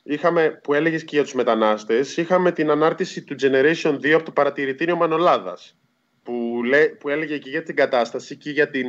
[0.04, 4.32] Είχαμε, που έλεγες και για τους μετανάστες, είχαμε την ανάρτηση του Generation 2 από το
[4.32, 5.76] παρατηρητήριο Μανολάδας.
[6.24, 8.88] Που, λέ, που έλεγε και για την κατάσταση και για, την,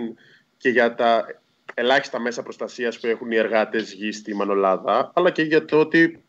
[0.57, 1.42] και για τα
[1.83, 6.25] ελάχιστα μέσα προστασίας που έχουν οι εργάτες γη στη Μανολάδα, αλλά και για το ότι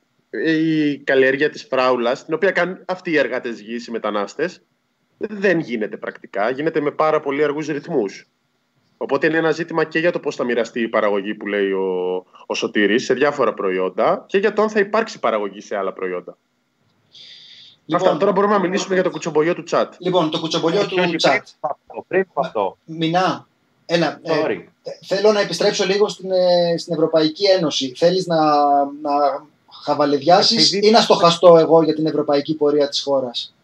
[0.46, 4.62] η καλλιέργεια της φράουλας, την οποία κάνουν αυτοί οι εργάτες γη, οι μετανάστες,
[5.18, 6.50] δεν γίνεται πρακτικά.
[6.50, 8.28] Γίνεται με πάρα πολύ αργούς ρυθμούς.
[8.98, 12.16] Οπότε είναι ένα ζήτημα και για το πώς θα μοιραστεί η παραγωγή που λέει ο,
[12.46, 16.38] ο Σωτήρης σε διάφορα προϊόντα και για το αν θα υπάρξει παραγωγή σε άλλα προϊόντα.
[17.86, 19.89] Λοιπόν, Αυτά τώρα μπορούμε να μιλήσουμε για το κουτσομπολιό του chat.
[19.98, 21.39] Λοιπόν, το κουτσομπολιό του chat.
[22.08, 22.78] Πριν αυτό.
[22.86, 23.48] Μινά,
[23.86, 24.68] ένα, ε,
[25.06, 27.93] θέλω να επιστρέψω λίγο στην, ε, στην Ευρωπαϊκή Ένωση.
[27.95, 28.39] Θέλεις να,
[28.84, 29.45] να
[29.84, 33.55] χαβαλεδιάσεις ή να στοχαστώ εγώ για την ευρωπαϊκή πορεία της χώρας;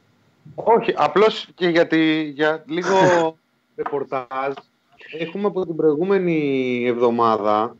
[0.56, 2.96] Όχι, απλώς και γιατί για λίγο
[3.76, 4.54] ρεπορτάζ
[5.20, 7.76] έχουμε από την προηγούμενη εβδομάδα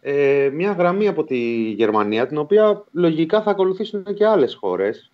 [0.00, 5.10] ε, μια γραμμή από τη Γερμανία την οποία λογικά θα ακολουθήσουν και άλλες χώρες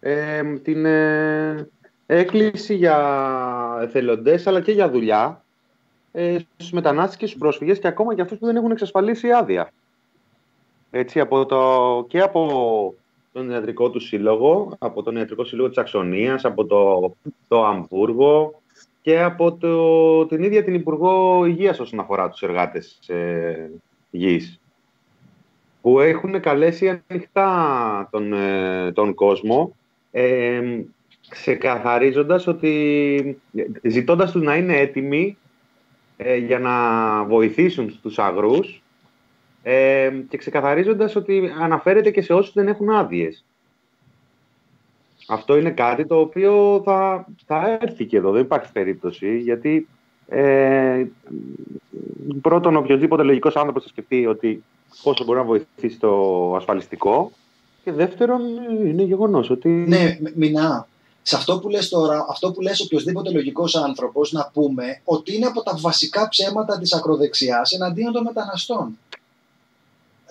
[0.00, 1.68] ε, την ε,
[2.06, 2.98] έκκληση για
[3.82, 5.43] εθελοντές αλλά και για δουλειά
[6.16, 9.72] ε, στους μετανάστες και στους πρόσφυγες και ακόμα και αυτούς που δεν έχουν εξασφαλίσει άδεια.
[10.90, 12.94] Έτσι, από το, και από
[13.32, 17.12] τον ιατρικό του σύλλογο, από τον ιατρικό σύλλογο της Αξονίας, από το,
[17.48, 18.54] το Αμβούργο
[19.02, 23.70] και από το, την ίδια την Υπουργό Υγείας όσον αφορά τους εργάτες ε,
[24.10, 24.60] γης
[25.82, 29.76] που έχουν καλέσει ανοιχτά τον, ε, τον κόσμο
[30.10, 30.62] ε,
[31.28, 33.40] ξεκαθαρίζοντας ότι
[33.82, 35.36] ζητώντας τους να είναι έτοιμοι
[36.16, 36.74] ε, για να
[37.24, 38.82] βοηθήσουν τους αγρούς
[39.62, 43.44] ε, και ξεκαθαρίζοντας ότι αναφέρεται και σε όσους δεν έχουν άδειες.
[45.28, 49.88] Αυτό είναι κάτι το οποίο θα, θα έρθει και εδώ, δεν υπάρχει περίπτωση, γιατί
[50.28, 51.04] ε,
[52.40, 54.62] πρώτον οποιοδήποτε λογικός άνθρωπος θα σκεφτεί ότι
[55.02, 57.30] πόσο μπορεί να βοηθήσει το ασφαλιστικό.
[57.84, 58.40] Και δεύτερον,
[58.86, 59.68] είναι γεγονός ότι.
[59.68, 60.86] Ναι, μηνά.
[61.26, 65.46] Σε αυτό που λες τώρα, αυτό που λες οποιοδήποτε λογικός άνθρωπος, να πούμε ότι είναι
[65.46, 68.98] από τα βασικά ψέματα της ακροδεξιάς εναντίον των μεταναστών.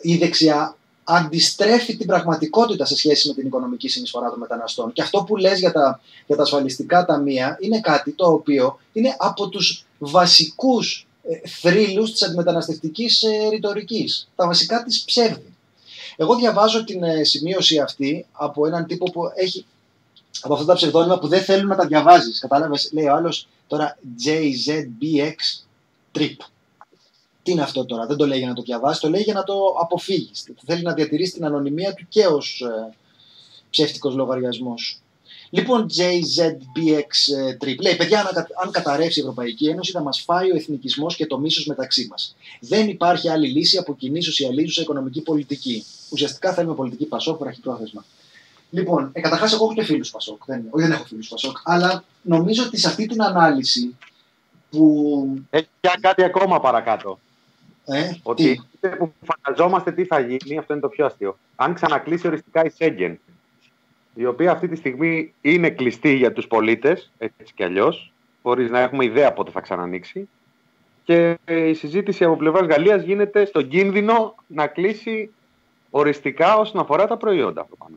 [0.02, 4.94] Η δεξιά αντιστρέφει την πραγματικότητα σε σχέση με την οικονομική συνεισφορά των μεταναστών.
[4.94, 9.16] Και αυτό που λες για τα, για τα ασφαλιστικά ταμεία είναι κάτι το οποίο είναι
[9.18, 14.30] από τους βασικούς ε, θρύλους της αντιμεταναστευτικής ε, ρητορικής.
[14.36, 15.54] Τα βασικά της ψεύδη.
[16.16, 19.66] Εγώ διαβάζω την ε, σημείωση αυτή από έναν τύπο που έχει
[20.42, 22.40] από αυτά τα ψευδόνυμα που δεν θέλουν να τα διαβάζεις.
[22.40, 25.66] Κατάλαβες, λέει ο άλλος τώρα JZBX
[26.16, 26.36] Trip.
[27.44, 29.44] Τι είναι αυτό τώρα, δεν το λέει για να το διαβάσεις, το λέει για να
[29.44, 30.46] το αποφύγεις.
[30.66, 32.96] Θέλει να διατηρήσει την ανωνυμία του και ως ε,
[33.70, 34.98] ψεύτικος λογαριασμός.
[35.50, 40.56] Λοιπόν, JZBX ε, Trip λέει: Παιδιά, αν καταρρεύσει η Ευρωπαϊκή Ένωση, θα μας φάει ο
[40.56, 42.36] εθνικισμός και το μίσος μεταξύ μας.
[42.60, 45.84] Δεν υπάρχει άλλη λύση από κοινή σοσιαλίζουσα οικονομική πολιτική.
[46.10, 48.06] Ουσιαστικά θέλουμε πολιτική πασόκ, πρόθεσμα.
[48.74, 50.45] Λοιπόν, ε, καταρχάς, εγώ έχω και φίλους Πασόκ.
[50.45, 51.57] Δεν, όχι, δεν έχω φίλους Πασόκ.
[51.63, 53.95] Αλλά νομίζω ότι σε αυτή την ανάλυση
[54.69, 55.43] που.
[55.49, 55.67] Έχει
[56.01, 57.19] κάτι ακόμα παρακάτω.
[57.86, 61.38] Ε, ότι τι; που φανταζόμαστε τι θα γίνει, αυτό είναι το πιο αστείο.
[61.55, 63.19] Αν ξανακλείσει οριστικά η Σέγγεν,
[64.13, 68.80] η οποία αυτή τη στιγμή είναι κλειστή για τους πολίτες, έτσι κι αλλιώς, χωρίς να
[68.80, 70.30] έχουμε ιδέα πότε θα ξανανοίξει,
[71.03, 75.34] και η συζήτηση από πλευράς Γαλλίας γίνεται στον κίνδυνο να κλείσει
[75.96, 77.96] οριστικά όσον αφορά τα προϊόντα προφανώ.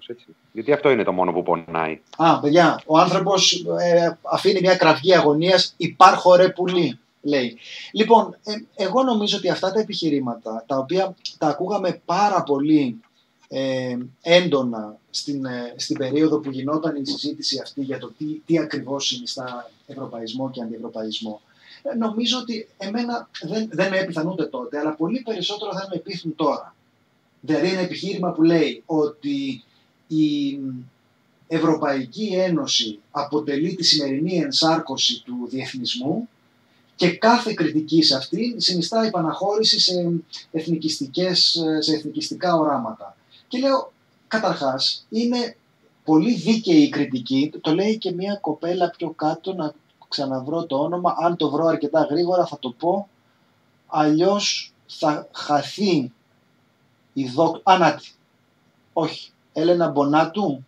[0.52, 2.00] Γιατί αυτό είναι το μόνο που πονάει.
[2.16, 5.74] Α, παιδιά, ο άνθρωπος ε, αφήνει μια κραυγή αγωνίας.
[5.76, 7.58] Υπάρχω ρε πουλί λέει.
[7.92, 13.00] Λοιπόν, ε, εγώ νομίζω ότι αυτά τα επιχειρήματα, τα οποία τα ακούγαμε πάρα πολύ
[13.48, 18.58] ε, έντονα στην, ε, στην περίοδο που γινόταν η συζήτηση αυτή για το τι, τι
[18.58, 21.40] ακριβώς συνιστά ευρωπαϊσμό και αντιευρωπαϊσμό,
[21.82, 25.98] ε, νομίζω ότι εμένα δεν, δεν με έπιθαν ούτε τότε, αλλά πολύ περισσότερο θα με
[25.98, 26.75] πείθουν τώρα.
[27.46, 29.64] Δηλαδή ένα επιχείρημα που λέει ότι
[30.06, 30.58] η
[31.46, 36.28] Ευρωπαϊκή Ένωση αποτελεί τη σημερινή ενσάρκωση του διεθνισμού
[36.96, 40.12] και κάθε κριτική σε αυτή συνιστά επαναχώρηση σε,
[40.52, 43.16] εθνικιστικές, σε εθνικιστικά οράματα.
[43.48, 43.92] Και λέω,
[44.28, 45.56] καταρχάς, είναι
[46.04, 49.74] πολύ δίκαιη η κριτική, το λέει και μια κοπέλα πιο κάτω, να
[50.08, 53.08] ξαναβρω το όνομα, αν το βρω αρκετά γρήγορα θα το πω,
[53.86, 56.12] αλλιώς θα χαθεί
[57.16, 57.56] η δόκ...
[57.62, 58.10] Ανάτι.
[58.92, 59.30] Όχι.
[59.52, 60.66] Έλενα Μπονάτου.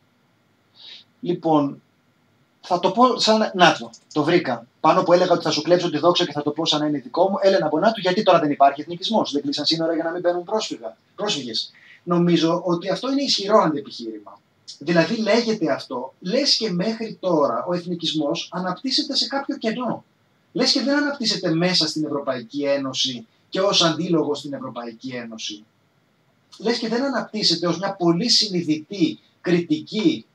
[1.21, 1.83] Λοιπόν,
[2.61, 3.51] θα το πω σαν.
[3.55, 4.67] Να το, το βρήκα.
[4.81, 6.87] Πάνω που έλεγα ότι θα σου κλέψω τη δόξα και θα το πω σαν να
[6.87, 9.33] είναι δικό μου, Έλενα Μπονάτου, γιατί τώρα δεν υπάρχει εθνικισμός.
[9.33, 10.45] Δεν κλείσαν σύνορα για να μην μπαίνουν
[11.15, 11.73] πρόσφυγες.
[12.03, 14.41] Νομίζω ότι αυτό είναι ισχυρό αντεπιχείρημα.
[14.79, 20.05] Δηλαδή λέγεται αυτό, λες και μέχρι τώρα ο εθνικισμός αναπτύσσεται σε κάποιο κενό.
[20.53, 25.65] Λες και δεν αναπτύσσεται μέσα στην Ευρωπαϊκή Ένωση και ως αντίλογο στην Ευρωπαϊκή Ένωση.
[26.59, 30.27] Λες και δεν αναπτύσσεται ως μια πολύ συνειδητή κριτική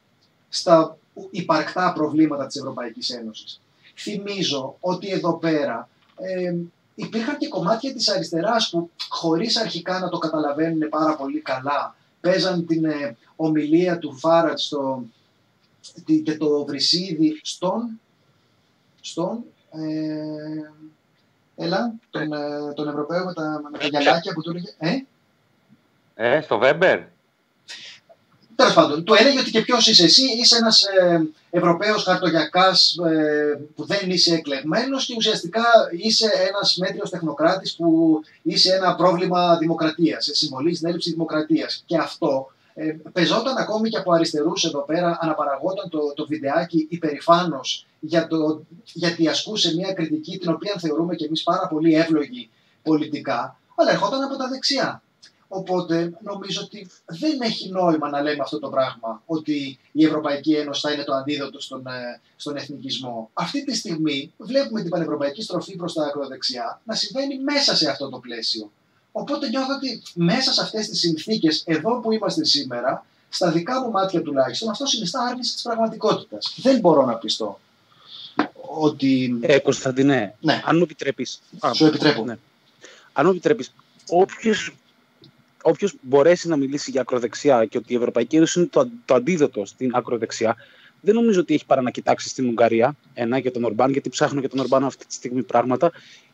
[0.49, 0.97] στα
[1.32, 3.61] υπαρκτά προβλήματα της Ευρωπαϊκής Ένωσης.
[3.95, 6.55] Θυμίζω ότι εδώ πέρα ε,
[6.95, 12.65] υπήρχαν και κομμάτια της αριστεράς που χωρίς αρχικά να το καταλαβαίνουν πάρα πολύ καλά παίζαν
[12.65, 15.05] την ε, ομιλία του Φάρατ στο,
[16.24, 17.99] και το Βρυσίδι στον,
[19.01, 24.74] στον ε, έλα, τον, ε, τον Ευρωπαίο με τα, με τα γυαλάκια που του έλεγε.
[24.78, 25.05] Ε;
[26.16, 26.99] Ε, στο Βέμπερ.
[28.55, 33.59] Τέλος πάντων, του έλεγε ότι και ποιος είσαι εσύ, είσαι ένας ε, Ευρωπαίος χαρτογιακάς ε,
[33.76, 40.30] που δεν είσαι εκλεγμένος και ουσιαστικά είσαι ένας μέτριος τεχνοκράτης που είσαι ένα πρόβλημα δημοκρατίας.
[40.32, 41.84] Συμβολής στην έλλειψη δημοκρατίας.
[41.86, 47.86] Και αυτό ε, πεζόταν ακόμη και από αριστερούς εδώ πέρα, αναπαραγόταν το, το βιντεάκι υπερηφάνος
[47.99, 52.49] για το, γιατί ασκούσε μια κριτική την οποία θεωρούμε και εμείς πάρα πολύ εύλογη
[52.84, 55.01] πολιτικά, αλλά ερχόταν από τα δεξιά.
[55.56, 60.82] Οπότε νομίζω ότι δεν έχει νόημα να λέμε αυτό το πράγμα, ότι η Ευρωπαϊκή Ένωση
[60.82, 63.30] θα είναι το αντίδοτο στον, ε, στον εθνικισμό.
[63.34, 68.10] Αυτή τη στιγμή βλέπουμε την πανευρωπαϊκή στροφή προς τα ακροδεξιά να συμβαίνει μέσα σε αυτό
[68.10, 68.72] το πλαίσιο.
[69.12, 73.91] Οπότε νιώθω ότι μέσα σε αυτές τις συνθήκες, εδώ που είμαστε σήμερα, στα δικά μου
[73.91, 76.56] μάτια τουλάχιστον, αυτό συνιστά άρνηση της πραγματικότητας.
[76.62, 77.60] Δεν μπορώ να πιστώ
[78.80, 79.39] ότι...
[79.41, 80.62] Ε, Κωνσταντινέ, ναι.
[80.66, 81.41] αν μου επιτρέπεις...
[81.74, 82.26] Σου επιτρέπω.
[82.26, 82.38] Ναι.
[83.14, 83.74] Αν μου επιτρέπεις,
[84.10, 84.74] όποιος
[85.64, 89.66] όποιος μπορέσει να μιλήσει για ακροδεξιά και ότι η Ευρωπαϊκή Ένωση είναι το, το αντίδοτο
[89.66, 90.55] στην ακροδεξιά,
[91.01, 94.39] δεν νομίζω ότι έχει παρά να κοιτάξει στην Ουγγαρία ένα για τον Ορμπάν, γιατί ψάχνω
[94.39, 95.91] για τον Ορμπάν αυτή τη στιγμή πράγματα.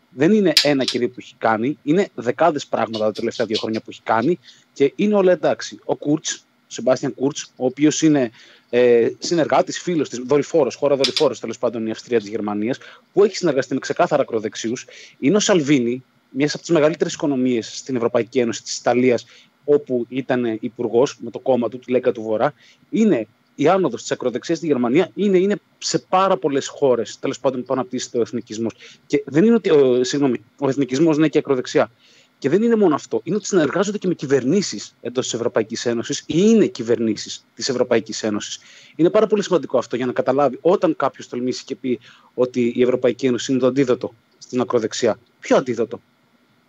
[0.10, 3.90] Δεν είναι ένα κυρίω που έχει κάνει, είναι δεκάδες πράγματα τα τελευταία δύο χρόνια που
[3.90, 4.40] έχει κάνει
[4.74, 5.80] και είναι όλα εντάξει.
[5.86, 8.32] Ο Κούρτς, ο Σεμπάστιαν Κούρτς, ο οποίος είναι
[8.70, 12.78] ε, συνεργάτης, φίλος της, δορυφόρος, χώρα δορυφόρος τέλος πάντων η Αυστρία της Γερμανίας,
[13.14, 14.86] που έχει συνεργαστεί με ξεκάθαρα ακροδεξιούς.
[15.20, 19.26] Είναι ο Σαλβίνη, μιας από τις μεγαλύτερες οικονομίες στην Ευρωπαϊκή Ένωση της Ιταλίας,
[19.64, 22.54] όπου ήταν υπουργός με το κόμμα του, τη Λέκα του Βορρά,
[22.90, 23.28] είναι
[23.60, 27.74] η άνοδος της ακροδεξιάς στη Γερμανία είναι, είναι σε πάρα πολλές χώρες τέλος πάντων που
[27.74, 28.74] αναπτύσσεται ο εθνικισμός.
[29.08, 29.70] Και δεν είναι ότι.
[29.70, 31.92] Ο, συγγνώμη, ο εθνικισμός είναι και η ακροδεξιά.
[32.38, 33.22] Και δεν είναι μόνο αυτό.
[33.24, 38.24] Είναι ότι συνεργάζονται και με κυβερνήσεις εντός της Ευρωπαϊκής Ένωσης ή είναι κυβερνήσεις της Ευρωπαϊκής
[38.24, 38.60] Ένωσης.
[38.96, 42.00] Είναι πάρα πολύ σημαντικό αυτό για να καταλάβει όταν κάποιος τολμήσει και πει
[42.34, 45.20] ότι η Ευρωπαϊκή Ένωση είναι το αντίδοτο στην ακροδεξιά.
[45.40, 46.02] Ποιο αντίδοτο;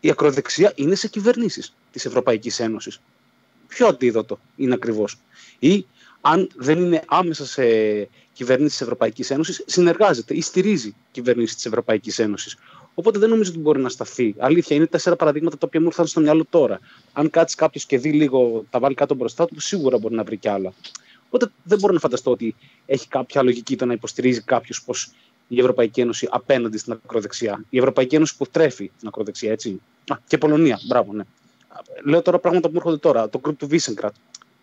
[0.01, 3.01] Η ακροδεξιά είναι σε κυβερνήσεις της Ευρωπαϊκής Ένωσης.
[3.68, 5.18] Ποιο αντίδοτο είναι ακριβώς.
[5.59, 5.86] Ή
[6.20, 7.62] αν δεν είναι άμεσα σε
[8.32, 12.57] κυβερνήσεις της Ευρωπαϊκής Ένωσης, συνεργάζεται ή στηρίζει κυβερνήσεις της Ευρωπαϊκής Ένωσης.
[12.94, 14.34] Οπότε δεν νομίζω ότι μπορεί να σταθεί.
[14.38, 16.80] Αλήθεια, είναι τέσσερα παραδείγματα τα οποία μου ήρθαν στο μυαλό τώρα.
[17.12, 20.36] Αν κάτσει κάποιος και δει λίγο, τα βάλει κάτω μπροστά του, σίγουρα μπορεί να βρει
[20.36, 20.72] κι άλλα.
[21.26, 22.55] Οπότε δεν μπορώ να φανταστώ ότι
[22.86, 25.11] έχει κάποια λογική το να υποστηρίζει κάποιος πως
[25.53, 27.64] η Ευρωπαϊκή Ένωση απέναντι στην ακροδεξιά.
[27.70, 29.80] Η Ευρωπαϊκή Ένωση που τρέφει την ακροδεξιά, έτσι.
[30.09, 31.22] Α, και Πολωνία, μπράβο, ναι.
[32.05, 33.28] Λέω τώρα πράγματα που μου έρχονται τώρα.
[33.28, 34.14] Το group του Βίσεγκρατ,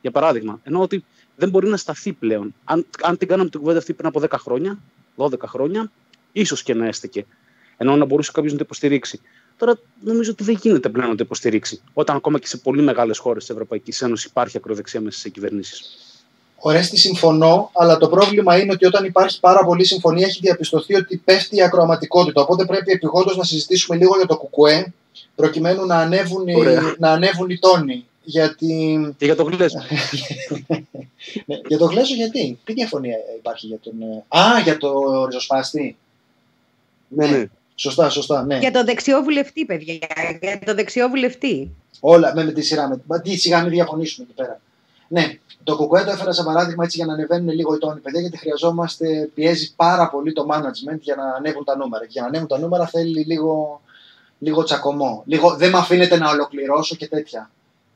[0.01, 0.59] για παράδειγμα.
[0.63, 1.03] Ενώ ότι
[1.35, 2.55] δεν μπορεί να σταθεί πλέον.
[2.63, 4.79] Αν, αν την κάναμε την κουβέντα αυτή πριν από 10 χρόνια,
[5.15, 5.91] 12 χρόνια,
[6.31, 7.25] ίσως και να έστεκε.
[7.77, 9.21] Ενώ να μπορούσε κάποιος να το υποστηρίξει.
[9.57, 11.81] Τώρα νομίζω ότι δεν γίνεται πλέον να το υποστηρίξει.
[11.93, 15.97] Όταν ακόμα και σε πολύ μεγάλες χώρες της Ευρωπαϊκής Ένωσης υπάρχει ακροδεξιά μέσα σε κυβερνήσεις.
[16.59, 21.17] Ορέστη, συμφωνώ, αλλά το πρόβλημα είναι ότι όταν υπάρχει πάρα πολύ συμφωνία έχει διαπιστωθεί ότι
[21.17, 22.41] πέφτει η ακροαματικότητα.
[22.41, 24.93] Οπότε πρέπει επιγόντως να συζητήσουμε λίγο για το κουκουέ,
[25.35, 26.55] προκειμένου να ανέβουν, οι,
[26.97, 28.05] να ανέβουν οι τόνοι.
[28.23, 28.99] Γιατί...
[29.17, 29.79] Και για το γλέσο.
[31.45, 33.93] ναι, για το γλέσο γιατί; Τι διαφωνία υπάρχει για τον...
[34.01, 34.91] Ε, α, για το
[35.25, 35.97] ριζοσπάστη.
[37.07, 37.45] Ναι, ναι.
[37.75, 38.45] Σωστά, σωστά.
[38.45, 38.57] Ναι.
[38.57, 39.97] Για το δεξιό βουλευτή, παιδιά.
[40.41, 41.71] Για το δεξιό βουλευτή.
[41.99, 43.01] Όλα με, με τη σειρά.
[43.05, 44.61] Με, τι σιγά μην διαφωνήσουμε εκεί πέρα.
[45.07, 48.21] Ναι, το κουκουέ το έφερα σαν παράδειγμα έτσι για να ανεβαίνουν λίγο οι τόνοι, παιδιά,
[48.21, 52.03] γιατί χρειαζόμαστε, πιέζει πάρα πολύ το management για να ανέβουν τα νούμερα.
[52.03, 53.81] Και για να ανέβουν τα νούμερα θέλει λίγο,
[54.39, 55.23] λίγο τσακωμό.
[55.25, 57.51] Λίγο, δεν με αφήνετε να ολοκληρώσω και τέτοια.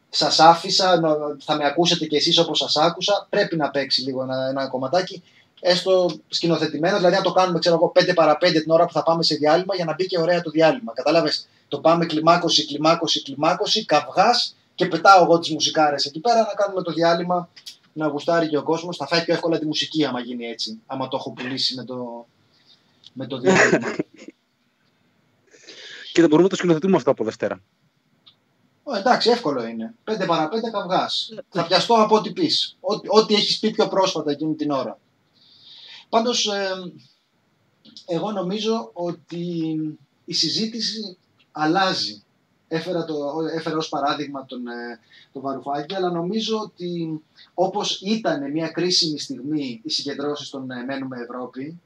[0.09, 0.99] Σας άφησα,
[1.39, 3.27] θα με ακούσετε κι εσείς όπως σας άκουσα.
[3.29, 5.23] Πρέπει να παίξει λίγο ένα, ένα κομματάκι
[5.61, 9.03] έστω σκηνοθετημένο, δηλαδή να το κάνουμε ξέρω εγώ 5 παρα 5 την ώρα που θα
[9.03, 10.93] πάμε σε διάλειμμα για να μπει και ωραία το διάλειμμα.
[10.93, 16.53] Κατάλαβες, το πάμε κλιμάκωση, κλιμάκωση, κλιμάκωση, καυγάς και πετάω εγώ τις μουσικάρες εκεί πέρα να
[16.53, 17.49] κάνουμε το διάλειμμα
[17.93, 18.97] να γουστάρει και ο κόσμος.
[18.97, 22.27] Θα φάει πιο εύκολα τη μουσική άμα γίνει έτσι, άμα το έχω πουλήσει με το,
[23.13, 23.95] με το διάλειμμα.
[26.13, 27.61] και δεν μπορούμε να το σκηνοθετούμε αυτό από Δευτέρα.
[28.83, 29.93] Ο, εντάξει, εύκολο είναι.
[30.05, 31.09] 5 παρα 5 καυγά.
[31.49, 32.77] θα πιαστώ από ό,τι πεις.
[33.07, 34.99] Ό,τι έχεις πει πιο πρόσφατα εκείνη την ώρα.
[36.09, 36.71] Πάντως, ε,
[38.05, 39.75] εγώ νομίζω ότι
[40.25, 41.17] η συζήτηση
[41.51, 42.23] αλλάζει.
[42.73, 43.15] Έφερα, το,
[43.55, 44.99] έφερα ως παράδειγμα τον, ε,
[45.33, 47.21] τον Βαρουφάκη, αλλά νομίζω ότι
[47.53, 51.79] όπως ήταν μια κρίσιμη στιγμή οι συγκεντρώσεις των ε, Μένουμε Ευρώπη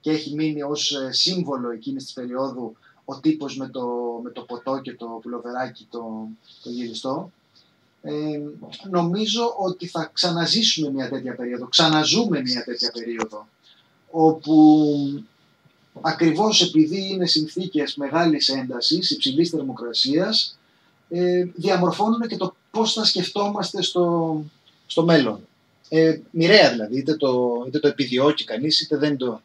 [0.00, 3.86] και έχει μείνει ως σύμβολο εκείνης της περίοδου ο τύπος με το,
[4.22, 6.28] με το ποτό και το πουλοβεράκι το,
[6.62, 7.32] το γυριστό,
[8.02, 8.12] ε,
[8.90, 13.48] νομίζω ότι θα ξαναζήσουμε μια τέτοια περίοδο, ξαναζούμε μια τέτοια περίοδο
[14.10, 15.24] όπου
[16.00, 20.58] ακριβώς επειδή είναι συνθήκες μεγάλης έντασης, υψηλής θερμοκρασίας,
[21.08, 24.36] ε, διαμορφώνουν και το πώς θα σκεφτόμαστε στο,
[24.86, 25.46] στο μέλλον.
[25.88, 29.40] Ε, μοιραία δηλαδή, είτε το, είτε το επιδιώκει κανείς, είτε δεν το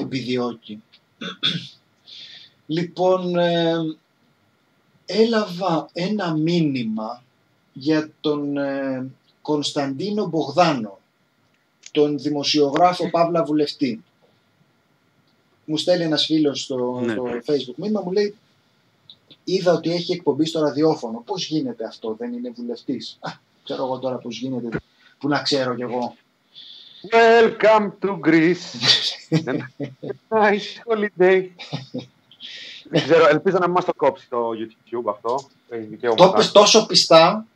[0.00, 0.82] επιδιώκει.
[2.66, 3.74] λοιπόν, ε,
[5.06, 7.22] έλαβα ένα μήνυμα
[7.72, 9.06] για τον ε,
[9.42, 10.98] Κωνσταντίνο Μπογδάνο,
[11.92, 14.04] τον δημοσιογράφο Παύλα Βουλευτή.
[15.70, 17.12] Μου στέλνει ένας φίλος στο, ναι.
[17.12, 18.36] στο facebook μήνυμα, μου λέει
[19.44, 21.22] είδα ότι έχει εκπομπή στο ραδιόφωνο.
[21.26, 23.30] Πώς γίνεται αυτό, δεν είναι βουλευτής; Α,
[23.64, 24.80] ξέρω εγώ τώρα πώς γίνεται,
[25.18, 26.16] που να ξέρω κι εγώ.
[27.10, 28.54] Welcome to Greece.
[30.30, 31.46] nice holiday.
[32.90, 35.48] Δεν ξέρω, ελπίζω να μην μας το κόψει το YouTube αυτό.
[36.16, 37.46] Το είπες τόσο πιστά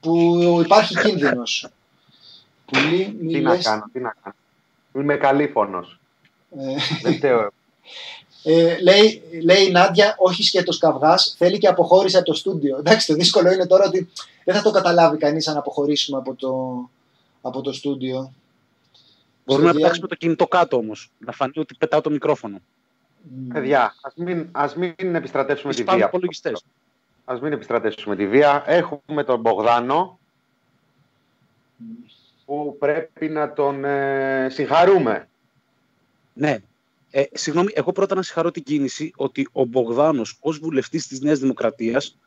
[0.00, 1.68] που υπάρχει κίνδυνος.
[3.18, 4.34] τι να κάνω, τι να κάνω.
[4.94, 5.98] Είμαι καλή φωνός.
[6.56, 7.50] Ε, Δεν φταίω.
[8.42, 12.78] Ε, λέει, λέει η Νάντια, όχι σκέτος καυγάς, θέλει και αποχώρησε από το στούντιο.
[12.78, 14.08] Εντάξει, το δύσκολο είναι τώρα ότι
[14.44, 16.90] δεν θα το καταλάβει κανείς αν αποχωρήσουμε από το,
[17.40, 18.32] από το στούντιο.
[19.44, 21.10] Μπορούμε να πετάξουμε το κινητό κάτω όμως.
[21.18, 22.56] Να φανεί ότι πετάω το μικρόφωνο.
[22.58, 23.52] Mm.
[23.52, 26.10] Παιδιά, ας μην, ας μην επιστρατεύσουμε τη βία.
[27.24, 28.62] Α μην επιστρατεύσουμε τη βία.
[28.66, 30.18] Έχουμε τον Μπογδάνο
[32.44, 35.28] που πρέπει να τον ε, συγχαρούμε.
[36.38, 36.56] Ναι.
[37.10, 41.38] Ε, συγγνώμη, εγώ πρώτα να συγχαρώ την κίνηση ότι ο Μπογδάνος ως βουλευτής της Νέας
[41.38, 42.18] Δημοκρατίας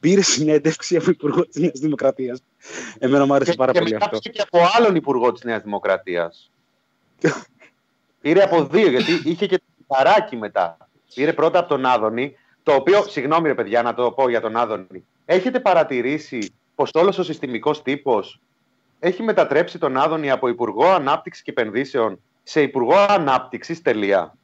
[0.00, 2.42] πήρε συνέντευξη από υπουργό της Νέας Δημοκρατίας.
[2.98, 4.18] Εμένα μου άρεσε πάρα και πολύ αυτό.
[4.18, 6.50] Και από άλλον υπουργό της Νέας Δημοκρατίας.
[8.20, 10.88] πήρε από δύο, γιατί είχε και το παράκι μετά.
[11.14, 14.56] Πήρε πρώτα από τον Άδωνη, Το οποίο, συγγνώμη ρε παιδιά, να το πω για τον
[14.56, 15.04] Άδωνη.
[15.24, 18.40] Έχετε παρατηρήσει πως όλος ο συστημικός τύπος
[18.98, 22.20] έχει μετατρέψει τον Άδωνη από Υπουργό Ανάπτυξης και Επενδύσεων
[22.50, 23.82] σε Υπουργό Ανάπτυξης.
[23.82, 24.34] Τελεία.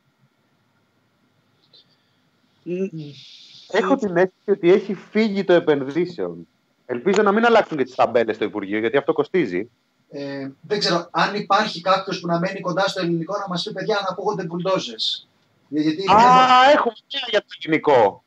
[3.70, 6.48] Έχω την αίσθηση ότι έχει φύγει το επενδύσεων.
[6.86, 9.70] Ελπίζω να μην αλλάξουν και τις ταμπέλες στο Υπουργείο, γιατί αυτό κοστίζει.
[10.10, 13.72] Ε, δεν ξέρω αν υπάρχει κάποιος που να μένει κοντά στο ελληνικό να μας πει
[13.72, 15.28] παιδιά να ακούγονται μπουλντόζες.
[15.68, 16.04] Γιατί...
[16.12, 18.24] Α, έχω μια για το ελληνικό.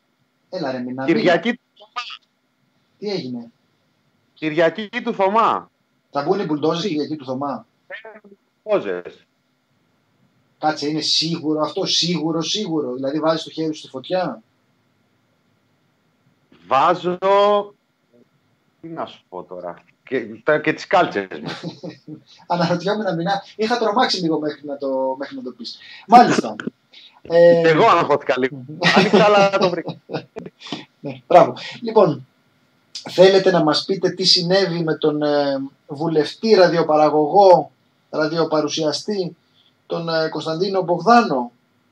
[0.49, 2.01] Έλα ρε, μην Κυριακή του Θωμά.
[2.99, 3.51] Τι έγινε;
[4.33, 5.71] Κυριακή του Θωμά.
[6.11, 7.65] Θα μπουν οι μπουλντόζες Κυριακή του Θωμά;
[8.63, 9.27] Μπουλντόζες.
[10.59, 12.93] Κάτσε, είναι σίγουρο αυτό, σίγουρο, σίγουρο.
[12.93, 14.41] Δηλαδή βάζεις το χέρι σου στη φωτιά.
[16.67, 17.17] Βάζω.
[18.81, 19.83] Τι να σου πω τώρα.
[20.03, 20.19] Και,
[20.63, 21.49] και τις κάλτσες μου.
[22.47, 23.43] Αναρωτιόμαι να μηνά.
[23.55, 25.77] Είχα τρομάξει λίγο μέχρι να το, μέχρι να το πεις.
[26.07, 26.55] Μάλιστα.
[27.21, 27.69] ε...
[27.69, 28.65] Εγώ αγχώθηκα λίγο.
[28.95, 29.95] Άνοιξα αλλά το βρήκα.
[30.99, 31.53] ναι, μπράβο.
[31.81, 32.27] Λοιπόν,
[33.09, 37.71] θέλετε να μας πείτε τι συνέβη με τον ε, βουλευτή ραδιοπαραγωγό,
[38.09, 39.35] ραδιοπαρουσιαστή,
[39.89, 41.51] τον ε, Κωνσταντίνο Μπογδάνο.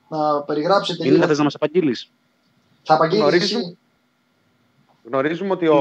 [0.10, 1.28] Να περιγράψετε Είναι λίγο.
[1.28, 2.12] θες να μας απαγγείλεις;
[2.84, 3.78] Θα απαγγείλεις εσύ.
[5.04, 5.80] Γνωρίζουμε ότι ο,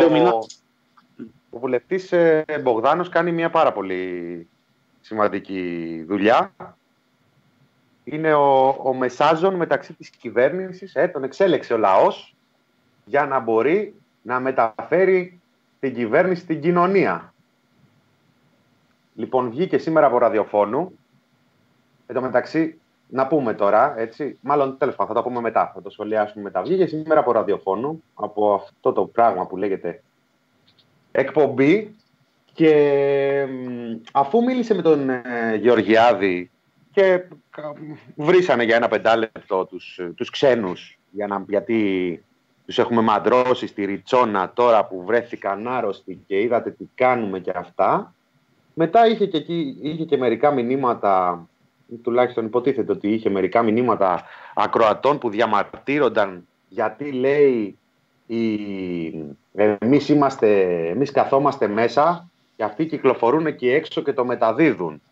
[1.50, 4.46] ο βουλευτής ε, Μπογδάνος κάνει μια πάρα πολύ
[5.00, 6.54] σημαντική δουλειά.
[8.04, 12.34] Είναι ο, ο μεσάζων μεταξύ της κυβέρνησης, ε, τον εξέλεξε ο λαός
[13.04, 15.40] για να μπορεί να μεταφέρει
[15.80, 17.34] την κυβέρνηση στην κοινωνία.
[19.14, 20.98] Λοιπόν, βγήκε σήμερα από ραδιοφώνου.
[22.06, 25.82] Εν τω μεταξύ, να πούμε τώρα, έτσι, μάλλον τέλος πάντων θα το πούμε μετά, θα
[25.82, 26.62] το σχολιάσουμε μετά.
[26.62, 30.02] Βγήκε σήμερα από ραδιοφώνου, από αυτό το πράγμα που λέγεται
[31.12, 31.94] εκπομπή
[32.52, 33.46] και
[34.12, 35.22] αφού μίλησε με τον ε,
[35.60, 36.50] Γεωργιάδη
[36.92, 37.22] και
[38.14, 42.22] βρήσανε για ένα πεντάλεπτο τους, τους ξένους για να, γιατί
[42.66, 48.14] τους έχουμε μαντρώσει στη Ριτσόνα τώρα που βρέθηκαν άρρωστοι και είδατε τι κάνουμε και αυτά
[48.74, 51.46] μετά είχε και, εκεί, είχε και μερικά μηνύματα
[52.02, 54.22] τουλάχιστον υποτίθεται ότι είχε μερικά μηνύματα
[54.54, 57.78] ακροατών που διαμαρτύρονταν γιατί λέει
[58.26, 58.36] η...
[59.78, 65.02] εμείς, είμαστε, εμείς καθόμαστε μέσα και αυτοί κυκλοφορούν εκεί έξω και το μεταδίδουν.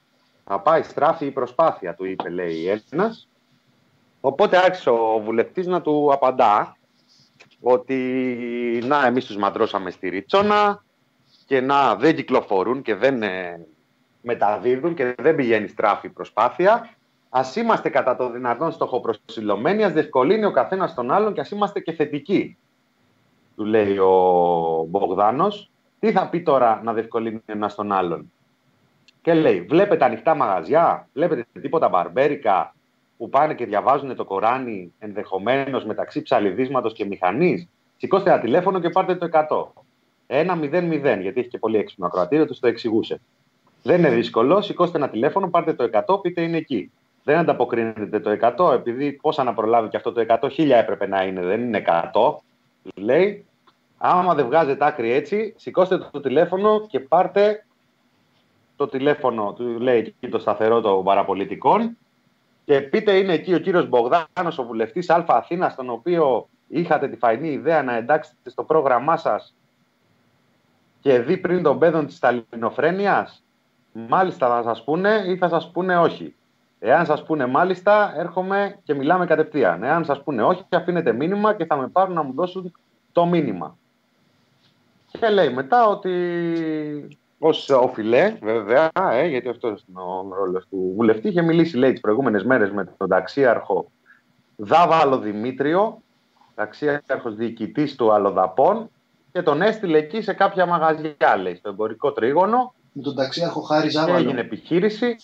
[0.44, 3.28] Θα πάει στράφη η προσπάθεια, του είπε λέει ένας.
[4.20, 6.76] Οπότε άρχισε ο βουλευτής να του απαντά
[7.60, 7.98] ότι
[8.84, 10.84] να εμείς τους μαντρώσαμε στη Ριτσόνα
[11.46, 13.66] και να δεν κυκλοφορούν και δεν ε,
[14.24, 16.90] μεταδίδουν και δεν πηγαίνει στράφη προσπάθεια.
[17.28, 21.80] Α είμαστε κατά το δυνατόν στοχοπροσυλλομένοι, ας διευκολύνει ο καθένας τον άλλον και ας είμαστε
[21.80, 22.56] και θετικοί.
[23.56, 25.70] Του λέει ο Μπογδάνος.
[26.00, 28.32] Τι θα πει τώρα να διευκολύνει ένας τον άλλον;
[29.22, 32.74] Και λέει: Βλέπετε ανοιχτά μαγαζιά, βλέπετε τίποτα μπαρμπέρικα
[33.16, 37.68] που πάνε και διαβάζουν το Κοράνι ενδεχομένως μεταξύ ψαλιδίσματος και μηχανής.
[37.96, 39.82] Σηκώστε ένα τηλέφωνο και πάρτε το 100.
[40.26, 43.20] Ένα 0-0, γιατί έχει και πολύ έξυπνο ακροατήριο, τους το εξηγούσε.
[43.86, 44.62] Δεν είναι δύσκολο.
[44.62, 46.90] Σηκώστε ένα τηλέφωνο, πάρτε το 100, πείτε είναι εκεί.
[47.24, 51.22] Δεν ανταποκρίνεται το 100, επειδή πόσα να προλάβει και αυτό το 100, χίλια έπρεπε να
[51.24, 52.34] είναι, δεν είναι 100.
[52.94, 53.46] Λέει,
[53.98, 57.66] άμα δεν βγάζετε άκρη έτσι, σηκώστε το τηλέφωνο και πάρτε
[58.76, 61.96] το τηλέφωνο, του λέει εκεί το σταθερό των παραπολιτικών
[62.64, 67.16] και πείτε είναι εκεί ο κύριος Μπογδάνος, ο βουλευτής Α Αθήνας, τον οποίο είχατε τη
[67.16, 69.54] φαϊνή ιδέα να εντάξετε στο πρόγραμμά σας
[71.00, 73.43] και δει πριν τον πέδον της σταλινοφρένειας
[73.94, 76.34] μάλιστα θα σας πούνε ή θα σας πούνε όχι.
[76.78, 79.82] Εάν σας πούνε μάλιστα, έρχομαι και μιλάμε κατευθείαν.
[79.82, 82.72] Εάν σας πούνε όχι, αφήνετε μήνυμα και θα με πάρουν να μου δώσουν
[83.12, 83.76] το μήνυμα.
[85.18, 91.28] Και λέει μετά ότι ως οφειλέ, βέβαια, ε, γιατί αυτό είναι ο ρόλος του βουλευτή,
[91.28, 93.90] είχε μιλήσει λέει, τις προηγούμενες μέρες με τον ταξίαρχο
[94.56, 96.02] Δάβαλο Δημήτριο,
[96.54, 98.90] ταξίαρχος διοικητής του Αλοδαπών,
[99.32, 103.88] και τον έστειλε εκεί σε κάποια μαγαζιά, λέει, στο εμπορικό τρίγωνο, με τον ταξίαρχο Χάρη
[103.88, 104.16] Ζάβαλο.
[104.16, 105.16] Έγινε επιχείρηση,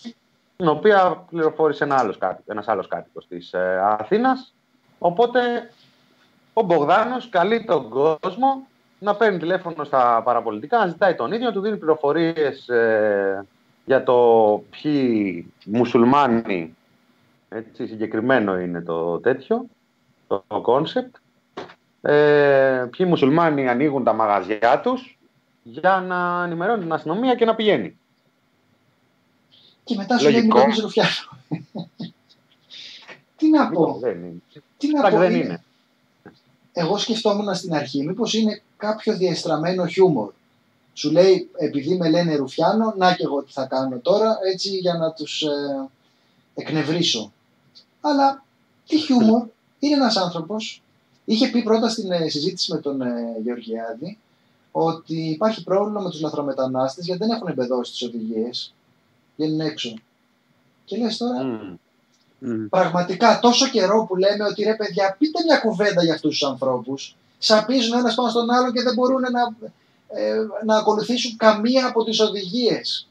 [0.55, 4.53] την οποία πληροφόρησε ένα άλλος κάτοικος, ένας άλλος κάτοικος της ε, Αθήνας.
[4.99, 5.39] Οπότε
[6.53, 8.67] ο Μπογδάνος καλεί τον κόσμο
[8.99, 13.45] να παίρνει τηλέφωνο στα παραπολιτικά, να ζητάει τον ίδιο, του δίνει πληροφορίες ε,
[13.85, 16.75] για το ποιοι μουσουλμάνοι,
[17.49, 19.65] έτσι συγκεκριμένο είναι το τέτοιο,
[20.27, 21.15] το concept,
[22.01, 25.19] ε, ποιοι μουσουλμάνοι ανοίγουν τα μαγαζιά τους
[25.63, 27.97] για να ενημερώνει την αστυνομία και να πηγαίνει.
[29.83, 31.09] Και μετά σου λέει Νίκο Ρουφιάνο.
[33.37, 33.97] Τι να πω.
[33.99, 34.41] Δεν είναι.
[34.77, 35.17] Τι να πω.
[35.17, 35.63] Δεν είναι.
[36.73, 40.31] Εγώ σκεφτόμουν στην αρχή μήπως είναι κάποιο διαστραμμένο χιούμορ.
[40.93, 44.93] Σου λέει επειδή με λένε Ρουφιάνο, να και εγώ τι θα κάνω τώρα έτσι για
[44.93, 45.89] να τους ε,
[46.53, 47.31] εκνευρίσω.
[48.01, 48.43] Αλλά
[48.87, 49.47] τι χιούμορ.
[49.79, 50.81] Είναι ένας άνθρωπος
[51.25, 54.17] Είχε πει πρώτα στην ε, συζήτηση με τον ε, Γεωργιάδη
[54.71, 58.73] ότι υπάρχει πρόβλημα με τους λαθρομετανάστες γιατί δεν έχουν εμπεδώσει τις οδηγίες.
[59.35, 59.93] Βγαίνουν έξω.
[60.85, 61.59] Και λες τώρα,
[62.69, 67.15] πραγματικά τόσο καιρό που λέμε ότι ρε παιδιά πείτε μια κουβέντα για αυτούς τους ανθρώπους,
[67.37, 69.55] σαπίζουν ένας πάνω στον άλλο και δεν μπορούν να,
[70.19, 73.07] ε, να ακολουθήσουν καμία από τις οδηγίες.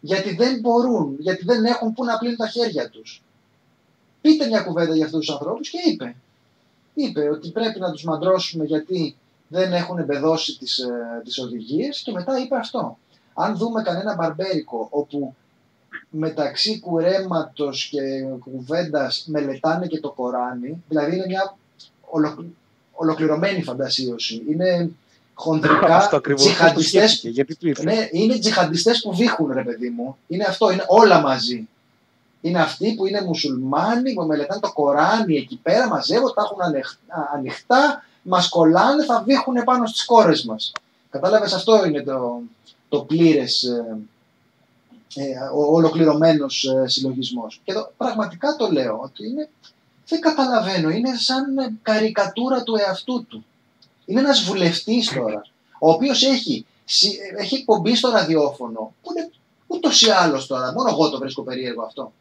[0.00, 3.22] Γιατί δεν μπορούν, γιατί δεν έχουν που να πλύνουν τα χέρια τους.
[4.20, 6.16] Πείτε μια κουβέντα για αυτούς τους ανθρώπους και είπε.
[6.94, 9.16] Είπε ότι πρέπει να τους μαντρώσουμε γιατί
[9.52, 12.98] δεν έχουν εμπεδώσει τις, ε, τις οδηγίες και μετά είπε αυτό.
[13.34, 15.34] Αν δούμε κανένα μπαρμπέρικο όπου
[16.10, 18.00] μεταξύ κουρέματος και
[18.40, 21.56] κουβέντας μελετάνε και το Κοράνι, δηλαδή είναι μια
[22.92, 24.42] ολοκληρωμένη φαντασίωση.
[24.48, 24.90] Είναι
[25.34, 27.24] χοντρικά τζιχαντιστές,
[27.82, 30.16] ναι, είναι τζιχαντιστές που βήχουν ρε παιδί μου.
[30.26, 31.68] Είναι αυτό, είναι όλα μαζί.
[32.40, 36.84] Είναι αυτοί που είναι μουσουλμάνοι, που μελετάνε το Κοράνι εκεί πέρα, μαζεύονται, τα έχουν
[37.34, 40.72] ανοιχτά, μας κολλάνε, θα βήχουν πάνω στις κόρες μας.
[41.10, 42.40] Κατάλαβες, αυτό είναι το,
[42.88, 43.98] το πλήρες ε,
[45.14, 47.60] ε, ο ολοκληρωμένος ε, συλλογισμός.
[47.64, 49.48] Και εδώ πραγματικά το λέω ότι είναι,
[50.06, 53.44] δεν καταλαβαίνω, είναι σαν καρικατούρα του εαυτού του.
[54.04, 55.46] Είναι ένας βουλευτής τώρα,
[55.78, 56.66] ο οποίος έχει,
[57.38, 59.30] έχει εκπομπή στο ραδιόφωνο, που είναι
[59.66, 62.12] ούτως ή άλλως τώρα, μόνο εγώ το βρίσκω περίεργο αυτό.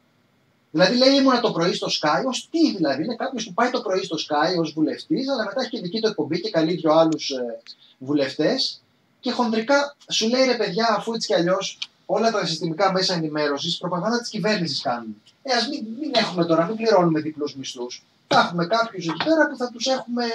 [0.71, 3.81] Δηλαδή λέει ήμουνα το πρωί στο Sky, ως τι δηλαδή, είναι κάποιος που πάει το
[3.81, 6.91] πρωί στο Sky ως βουλευτής, αλλά μετά έχει και δική του εκπομπή και καλεί δυο
[6.93, 7.61] άλλους ε,
[7.97, 8.81] βουλευτές.
[9.19, 13.77] Και χοντρικά σου λέει ρε παιδιά, αφού έτσι κι αλλιώς όλα τα συστημικά μέσα ενημέρωσης
[13.77, 15.21] προπαγάνδα της κυβέρνησης κάνουν.
[15.43, 18.03] Ε, ας μην, μην έχουμε τώρα, μην πληρώνουμε διπλούς μισθούς.
[18.27, 20.25] Θα έχουμε κάποιους εκεί πέρα που θα τους έχουμε.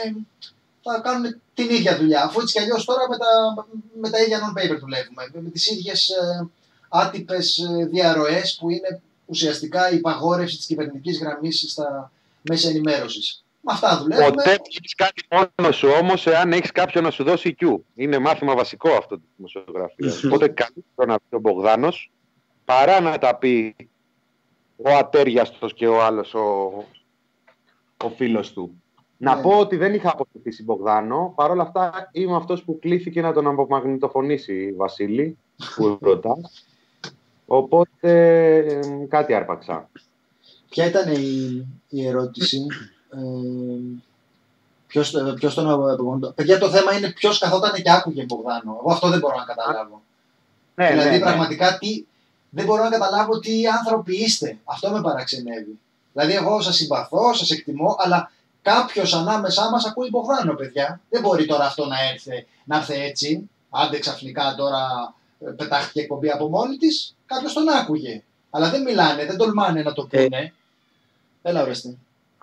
[0.83, 2.25] θα κάνουν την ίδια δουλειά.
[2.25, 3.67] Αφού έτσι κι αλλιώς τώρα με τα,
[4.01, 5.31] με τα ίδια non-paper δουλεύουμε.
[5.33, 6.49] Με τις ίδιες ε,
[6.89, 12.13] άτυπες ε, διαρροές που είναι ουσιαστικά η υπαγόρευση της κυβερνητικής γραμμής στα
[12.43, 13.45] μέσα ενημέρωσης.
[13.61, 14.29] Με αυτά δουλεύουμε.
[14.29, 17.77] Ποτέ δεν έχεις κάτι μόνος σου όμως, εάν έχεις κάποιον να σου δώσει Q.
[17.95, 20.25] Είναι μάθημα βασικό αυτό της δημοσιογραφίας.
[20.25, 22.11] Οπότε καλύτερο να πει ο Μπογδάνος
[22.65, 23.77] παρά να τα πει
[24.77, 26.41] ο ατέριαστος και ο άλλος ο,
[28.05, 28.83] ο φίλος του.
[29.17, 29.43] Να ναι.
[29.43, 31.33] πω ότι δεν είχα αποκτήσει Μπογδάνο.
[31.37, 35.39] Παρ' όλα αυτά είμαι αυτός που κλήθηκε να τον απομαγνητοφωνήσει Βασίλη,
[35.77, 36.67] που ρωτάς.
[37.47, 39.89] Οπότε κάτι άρπαξα.
[40.69, 42.67] Ποια ήταν η, η ερώτηση.
[43.11, 43.19] Ε,
[44.87, 48.79] ποιος, ποιος τον Παιδιά, το θέμα είναι ποιος καθόταν και άκουγε Μπογδάνο.
[48.81, 50.03] Εγώ αυτό δεν μπορώ να καταλάβω.
[50.75, 51.23] Ναι, δηλαδή, ναι, ναι.
[51.23, 52.05] πραγματικά τι,
[52.51, 54.59] δεν μπορώ να καταλάβω τι άνθρωποι είστε.
[54.65, 55.79] Αυτό με παραξενεύει.
[56.13, 58.31] Δηλαδή, εγώ σας συμπαθώ, σας εκτιμώ, αλλά
[58.63, 61.01] κάποιος ανάμεσά μας ακούει Μπογδάνο, παιδιά.
[61.11, 63.51] Δεν μπορεί τώρα αυτό να έρθει, να έρθει έτσι.
[63.71, 68.23] Άντε ξαφνικά τώρα ε, πετάχτηκε εκπομπή από μόνη της κάποιος τον άκουγε.
[68.51, 70.37] Αλλά δεν μιλάνε, δεν τολμάνε να το ε, πούνε.
[70.37, 70.53] Ε,
[71.43, 71.97] Έλα, ορεστε.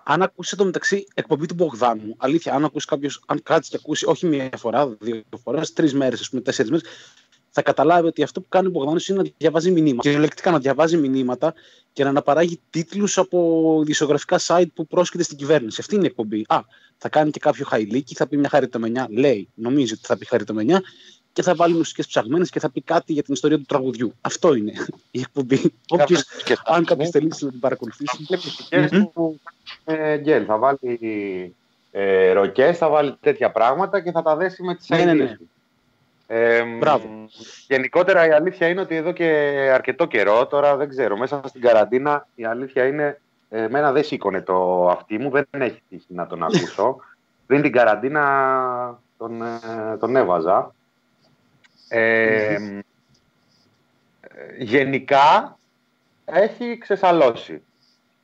[0.04, 4.06] Αν ακούσει το μεταξύ εκπομπή του Μπογδάνου, αλήθεια, αν ακούσει κάποιος, αν κάτσει και ακούσει
[4.06, 6.88] όχι μία φορά, δύο φορές, τρεις μέρες, ας πούμε, τέσσερις μέρες,
[7.50, 10.02] θα καταλάβει ότι αυτό που κάνει ο Μπογδάνος είναι να διαβάζει μηνύματα.
[10.02, 11.54] Κυριολεκτικά να διαβάζει μηνύματα
[11.92, 15.80] και να αναπαράγει τίτλους από δισογραφικά site που πρόσκειται στην κυβέρνηση.
[15.80, 16.44] Αυτή είναι η εκπομπή.
[16.48, 16.60] Α,
[16.96, 20.82] θα κάνει και κάποιο χαϊλίκι, θα πει μια χαριτομενιά, λέει, νομίζει ότι θα πει χαριτομενιά
[21.32, 24.14] και θα βάλει μουσικές ψαγμένες και θα πει κάτι για την ιστορία του τραγουδιού.
[24.20, 24.72] Αυτό είναι
[25.10, 25.72] η εκπομπή.
[25.88, 26.24] Όποιος,
[26.64, 28.26] αν κάποιος θελήσει να την παρακολουθήσει.
[29.84, 31.54] Ε, γκέλ, θα βάλει
[31.90, 35.36] ε, ροκές, θα βάλει τέτοια πράγματα και θα τα δέσει με τις ναι, ναι, ναι.
[36.26, 37.28] Ε, Μπράβο.
[37.68, 39.24] Γενικότερα η αλήθεια είναι ότι εδώ και
[39.74, 44.88] αρκετό καιρό, τώρα δεν ξέρω, μέσα στην καραντίνα η αλήθεια είναι, εμένα δεν σήκωνε το
[44.88, 46.96] αυτί μου, δεν έχει τύχει να τον ακούσω.
[47.46, 50.74] Πριν την καραντίνα τον, ε, τον έβαζα.
[51.94, 52.58] Ε,
[54.58, 55.58] γενικά
[56.24, 57.62] έχει ξεσαλώσει.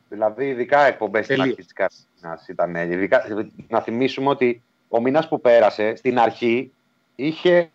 [0.09, 2.75] Δηλαδή, ειδικά εκπομπές στην αρχή της καραντίνας ήταν.
[2.91, 3.25] Ειδικά,
[3.67, 6.71] να θυμίσουμε ότι ο μήνας που πέρασε στην αρχή
[7.15, 7.69] είχε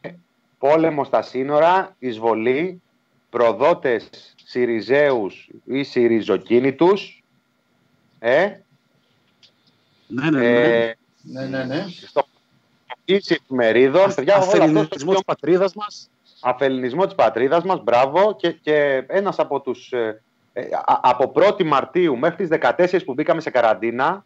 [0.58, 2.82] πόλεμο στα σύνορα, εισβολή,
[3.30, 7.22] προδότες Σιριζέους ή Σιριζοκίνητους.
[8.18, 8.52] Ε,
[10.06, 10.84] ναι, ναι, ναι.
[10.84, 11.84] Ε, ναι, ναι, ναι.
[11.88, 12.26] Στο
[13.04, 14.14] Ίση εφημερίδων.
[14.36, 16.10] Αφελινισμός της πατρίδας μας.
[16.42, 18.36] Αφελινισμός της πατρίδας μας, μπράβο.
[18.36, 19.92] Και, και ένας από τους.
[19.92, 24.24] Ε, ε από 1η Μαρτίου μέχρι τις 14 που μπήκαμε σε καραντίνα,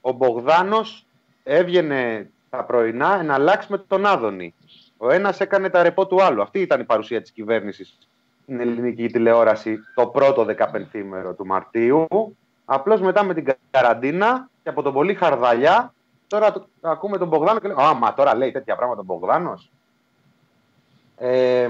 [0.00, 1.06] ο Μπογδάνος
[1.44, 4.54] έβγαινε τα πρωινά να αλλάξει με τον Άδωνη.
[4.96, 6.42] Ο ένας έκανε τα ρεπό του άλλου.
[6.42, 7.98] Αυτή ήταν η παρουσία της κυβέρνησης
[8.42, 12.06] στην ελληνική τηλεόραση το πρώτο 15 του Μαρτίου.
[12.64, 15.93] Απλώς μετά με την καραντίνα και από τον πολύ χαρδαλιά
[16.28, 19.70] Τώρα ακούμε τον Μπογδάνο και λέμε Α, μα τώρα λέει τέτοια πράγματα ο Μπογδάνος.
[21.16, 21.68] Ε,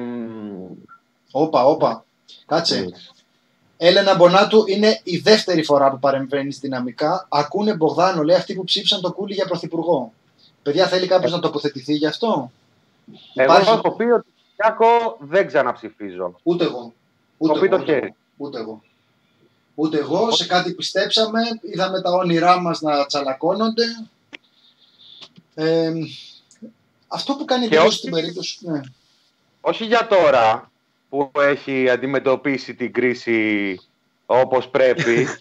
[1.31, 2.05] όπα, όπα.
[2.47, 2.89] Κάτσε.
[3.77, 7.27] Έλενα Μπονάτου είναι η δεύτερη φορά που παρεμβαίνει δυναμικά.
[7.29, 10.13] Ακούνε Μπογδάνο, λέει αυτοί που ψήφισαν το κούλι για πρωθυπουργό.
[10.63, 12.51] Παιδιά, θέλει κάποιος να τοποθετηθεί γι' αυτό;
[13.35, 13.71] Εγώ Υπάρχει...
[13.71, 14.27] έχω πει ότι
[14.57, 16.35] Κιάκο δεν ξαναψηφίζω.
[16.43, 16.93] Ούτε εγώ.
[17.39, 18.15] Ούτε το, το χέρι.
[18.37, 18.83] Ούτε εγώ.
[19.75, 20.31] Ούτε εγώ.
[20.31, 21.41] Σε κάτι πιστέψαμε.
[21.61, 23.85] Είδαμε τα όνειρά μας να τσαλακώνονται.
[25.55, 25.93] Ε,
[27.09, 28.59] αυτό που κάνει εντύπωση στην περίπτωση.
[28.61, 28.81] Ναι.
[29.61, 30.71] Όχι για τώρα
[31.09, 33.81] που έχει αντιμετωπίσει την κρίση
[34.27, 35.27] όπως πρέπει.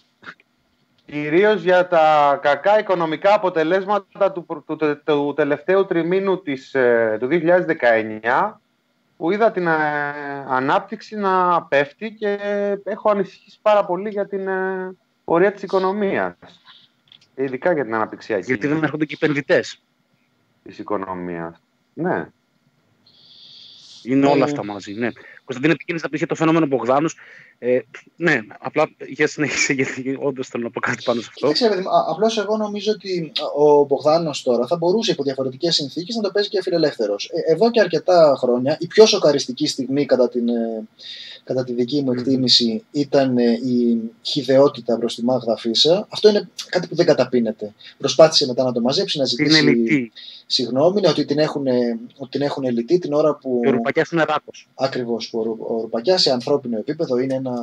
[1.06, 7.28] Κυρίως για τα κακά οικονομικά αποτελέσματα του, του, του, τελευταίου τριμήνου της, ε, του
[8.22, 8.52] 2019
[9.16, 9.72] που είδα την ε,
[10.48, 12.38] ανάπτυξη να πέφτει και
[12.84, 14.94] έχω ανησυχήσει πάρα πολύ για την ε,
[15.24, 16.34] πορεία της οικονομίας.
[17.34, 18.44] Ειδικά για την αναπτυξιακή.
[18.44, 19.83] Γιατί δεν έρχονται και επενδυτές.
[20.64, 21.60] Της οικονομίας.
[21.94, 22.28] Ναι.
[24.02, 24.92] Είναι όλα αυτά μαζί.
[24.92, 25.10] Ναι.
[25.44, 27.08] Κωνσταντίνε, επικίνδυνε να πει το φαινόμενο Μπογδάνου.
[27.58, 27.78] Ε,
[28.16, 31.66] ναι, απλά για συνέχισε, γιατί όντως θέλω να πω κάτι πάνω σε αυτό.
[32.10, 36.48] Απλώς εγώ νομίζω ότι ο Μπογδάνος τώρα θα μπορούσε υπό διαφορετικές συνθήκες να το παίζει
[36.48, 37.30] και φιλελεύθερος.
[37.32, 40.86] Ε, εδώ και αρκετά χρόνια, η πιο σοκαριστική στιγμή κατά, την, ε,
[41.44, 46.06] κατά τη δική μου εκτίμηση ήταν ε, η χιδεότητα προς τη Μάγδα Φίσα.
[46.10, 47.72] Αυτό είναι κάτι που δεν καταπίνεται.
[47.98, 50.10] Προσπάθησε μετά να το μαζέψει, να ζητήσει
[50.46, 51.66] συγγνώμη, ναι, ότι την έχουν,
[52.16, 53.60] ότι την έχουν ελιτή την ώρα που.
[53.66, 54.50] Ο Ρουπακιάς είναι ράκο.
[54.74, 55.30] Ακριβώς.
[55.32, 57.53] Ο Ρουπακιάς σε ανθρώπινο επίπεδο είναι ένα,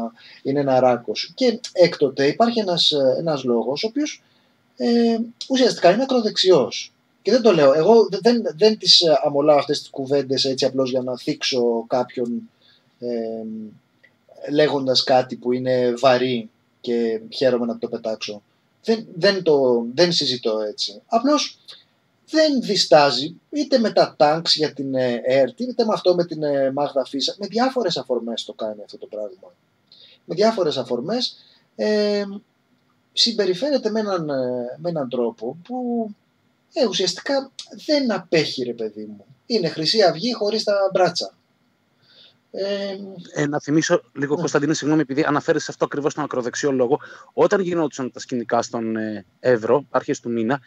[0.43, 1.31] είναι ένα ράκος.
[1.35, 4.21] Και έκτοτε υπάρχει ένας ένας λόγος, ο οποίος
[4.77, 5.17] ε,
[5.49, 6.93] ουσιαστικά είναι ακροδεξιός.
[7.21, 7.73] Και δεν το λέω.
[7.73, 12.49] Εγώ δεν, δεν τις αμολάω αυτές τις κουβέντες έτσι απλώς για να θίξω κάποιον
[12.99, 13.43] ε,
[14.51, 16.49] λέγοντας κάτι που είναι βαρύ
[16.81, 18.41] και χαίρομαι να το πετάξω.
[18.83, 21.01] Δεν, δεν, το, δεν συζητώ έτσι.
[21.07, 21.59] Απλώς
[22.29, 26.71] δεν διστάζει είτε με τα τάγκς για την ΕΡΤ, είτε με αυτό με την ε,
[26.71, 27.35] Μάγδα Φίσα.
[27.39, 29.53] Με διάφορες αφορμές το κάνει αυτό το πράγμα.
[30.25, 31.37] Με διάφορες αφορμές
[31.75, 32.23] ε,
[33.13, 36.07] συμπεριφέρεται με έναν, ε, με έναν τρόπο που
[36.73, 37.51] ε, ουσιαστικά
[37.85, 39.25] δεν απέχει ρε παιδί μου.
[39.45, 41.33] Είναι Χρυσή Αυγή χωρίς τα μπράτσα.
[42.51, 42.97] Ε,
[43.33, 44.39] ε, να θυμίσω λίγο, ναι.
[44.39, 46.99] Κωνσταντίνη, συγγνώμη, επειδή αναφέρεσαι αυτό ακριβώς στον ακροδεξιό λόγο.
[47.33, 50.61] Όταν γινόντουσαν τα σκηνικά στον ε, Εύρο, αρχές του μήνα,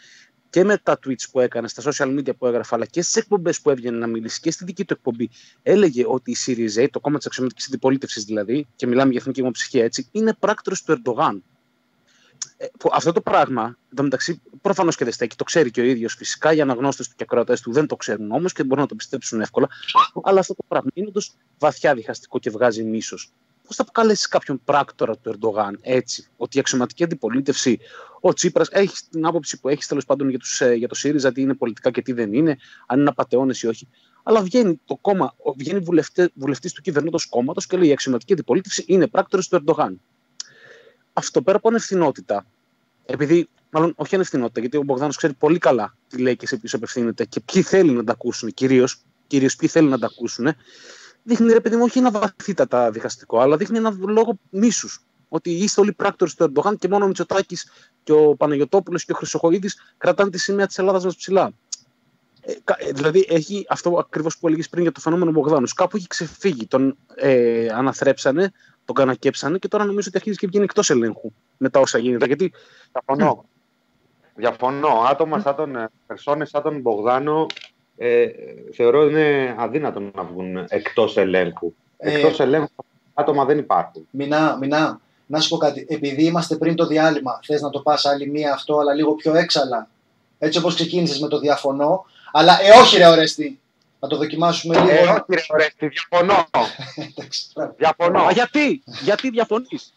[0.55, 3.61] και με τα tweets που έκανε, στα social media που έγραφε, αλλά και στις εκπομπές
[3.61, 5.30] που έβγαινε να μιλήσει και στη δική του εκπομπή,
[5.62, 9.84] έλεγε ότι η ΣΥΡΙΖΕ, το κόμμα της αξιωματικής αντιπολίτευσης δηλαδή, και μιλάμε για εθνική δημοψυχία
[9.84, 11.42] έτσι, είναι πράκτορο του Ερντογάν.
[12.57, 15.84] Ε, αυτό το πράγμα, εν τω μεταξύ, προφανώς και δεν στέκει, το ξέρει και ο
[15.84, 16.52] ίδιος φυσικά.
[16.52, 19.40] Οι αναγνώστες του και ακροατές του δεν το ξέρουν όμως και μπορούν να το πιστέψουν
[19.40, 19.68] εύκολα.
[20.22, 23.32] Αλλά αυτό το πράγμα είναι όντως βαθιά διχαστικό και βγάζει μίσος.
[23.67, 27.79] Πώς θα αποκαλέσεις κάποιον πράκτορα του Ερντογάν έτσι, ότι η αξιωματική αντιπολίτευση,
[28.21, 31.33] ο Τσίπρας, έχει την άποψη που έχεις τέλος πάντων για, τους, ε, για το ΣΥΡΙΖΑ,
[31.33, 32.57] τι είναι πολιτικά και τι δεν είναι,
[32.87, 33.89] αν είναι απαταιώνες ή όχι.
[34.23, 35.85] Αλλά βγαίνει το κόμμα, βγαίνει
[36.35, 40.01] βουλευτής του κυβερνώντο κόμματος και λέει η αξιωματική αντιπολίτευση είναι πράκτορα του Ερντογάν.
[41.12, 42.47] Αυτό πέρα από ανευθυνότητα,
[43.07, 46.75] επειδή, μάλλον όχι ανευθυνότητα, γιατί ο Μπογδάνος ξέρει πολύ καλά τι λέει και σε ποιους
[46.75, 50.55] απευθύνεται και ποιοι θέλει να τα ακούσουν, κυρίως κυρίως ποιοι θέλει να τα ακούσουν,
[51.25, 55.05] δείχνει ρε παιδί μου όχι ένα βαθύτατα διχαστικό, αλλά δείχνει ένα λόγο μίσους.
[55.29, 57.70] Ότι είστε όλοι πράκτορες του Ερντογάν και μόνο ο Μητσοτάκης
[58.03, 61.53] και ο Παναγιοτόπουλος και ο Χρυσοχοίδης κρατάνε τη σημαία της Ελλάδας μας ψηλά.
[62.41, 65.66] Ε, ε, δηλαδή έχει αυτό ακριβώς που έλεγες πριν για το φαινόμενο Μπογδάνου.
[65.77, 66.66] Κάπου έχει ξεφύγει.
[66.66, 68.53] Τον ε, αναθρέψανε,
[68.85, 72.27] τον κανακέψανε και τώρα νομίζω ότι αρχίζει και βγαίνει εκτός ελέγχου με τα όσα γίνεται.
[72.27, 72.53] Γιατί...
[72.93, 73.45] Διαφωνώ.
[74.35, 75.03] Διαφωνώ.
[75.09, 77.47] Άτομα σαν τον ε, Περσόνε, σαν τον Μπογδάνο,
[77.97, 78.26] ε,
[78.74, 81.72] θεωρώ είναι αδύνατο να βγουν εκτός ελέγχου.
[81.99, 82.84] Ε, εκτός ελέγχου
[83.14, 84.07] άτομα δεν υπάρχουν.
[84.11, 85.86] Μινά, μινά, να σου πω κάτι.
[85.88, 89.34] Επειδή είμαστε πριν το διάλειμμα, θες να το πας άλλη μία αυτό, αλλά λίγο πιο
[89.34, 89.88] έξαλα.
[90.38, 92.05] Έτσι όπως ξεκίνησες με το διαφωνώ.
[92.32, 93.59] Αλλά ε, όχι, ρε, ορέστη.
[94.01, 94.90] Να το δοκιμάσουμε λίγο.
[94.90, 96.47] Ε, όχι, ρε, ορέστη, διαφωνώ.
[97.76, 98.22] διαφωνώ.
[98.22, 99.95] Α, γιατί, γιατί διαφωνείς;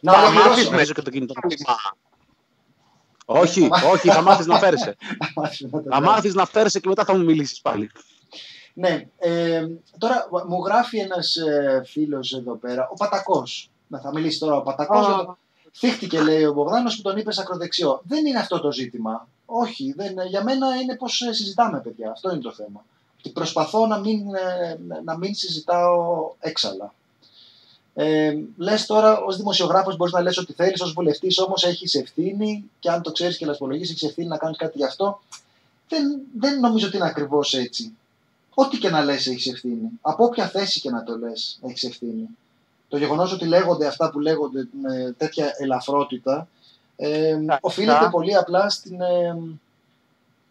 [0.00, 0.84] Να ολοκληρώσουμε.
[0.84, 1.34] και το κινητό.
[3.26, 4.96] Όχι, όχι, θα μάθεις να φέρεσαι.
[5.90, 7.90] θα μάθεις να φέρεσαι και μετά θα μου μιλήσεις πάλι.
[8.74, 9.66] Ναι, ε,
[9.98, 13.70] τώρα μου γράφει ένας ε, φίλος εδώ πέρα, ο Πατακός.
[13.86, 15.06] Να θα μιλήσει τώρα ο Πατακός.
[15.06, 15.34] Oh.
[15.72, 18.00] Θύχτηκε λέει ο Μπογδάνος που τον είπες ακροδεξιό.
[18.04, 19.28] Δεν είναι αυτό το ζήτημα.
[19.46, 22.10] Όχι, δεν, για μένα είναι πώς ε, συζητάμε παιδιά.
[22.10, 22.84] Αυτό είναι το θέμα.
[23.16, 26.94] Και προσπαθώ να μην, ε, να μην συζητάω έξαλα.
[27.98, 32.70] Ε, Λες τώρα, ως δημοσιογράφος, μπορείς να λες ό,τι θέλεις, ως βουλευτής όμως έχεις ευθύνη
[32.78, 35.20] και αν το ξέρεις και λασπολογείς, έχεις ευθύνη να κάνεις κάτι γι' αυτό.
[35.88, 37.96] Δεν, δεν νομίζω ότι είναι ακριβώς έτσι.
[38.54, 39.90] Ό,τι και να λες, έχεις ευθύνη.
[40.00, 42.28] Από όποια θέση και να το λες, έχεις ευθύνη.
[42.88, 46.48] Το γεγονός ότι λέγονται αυτά που λέγονται με τέτοια ελαφρότητα
[46.96, 49.38] ε, οφείλεται πολύ απλά στην ε,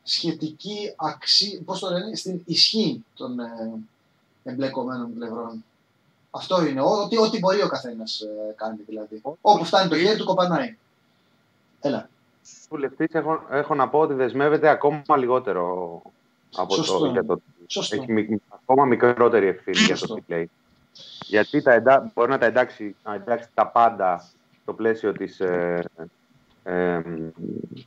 [0.03, 3.71] σχετική αξία, πώς το λένε, στην ισχύ των ε,
[4.43, 5.63] εμπλεκομένων πλευρών.
[6.35, 6.81] Αυτό είναι.
[6.81, 9.21] Ό,τι, ό,τι μπορεί ο καθένας ε, κάνει δηλαδή.
[9.41, 10.77] Όπου φτάνει το χέρι του, κοπανάει.
[11.81, 12.09] Έλα.
[12.69, 16.01] Βουλευτής έχω, έχω να πω ότι δεσμεύεται ακόμα λιγότερο
[16.55, 17.95] από το, για το Σωστό.
[17.95, 20.49] Έχει ακόμα μικρότερη ευθύνη για το τι λέει.
[21.25, 24.29] Γιατί τα εντά, μπορεί να τα εντάξει, να εντάξει τα πάντα
[24.61, 25.83] στο πλαίσιο της, ε,
[26.63, 27.01] ε,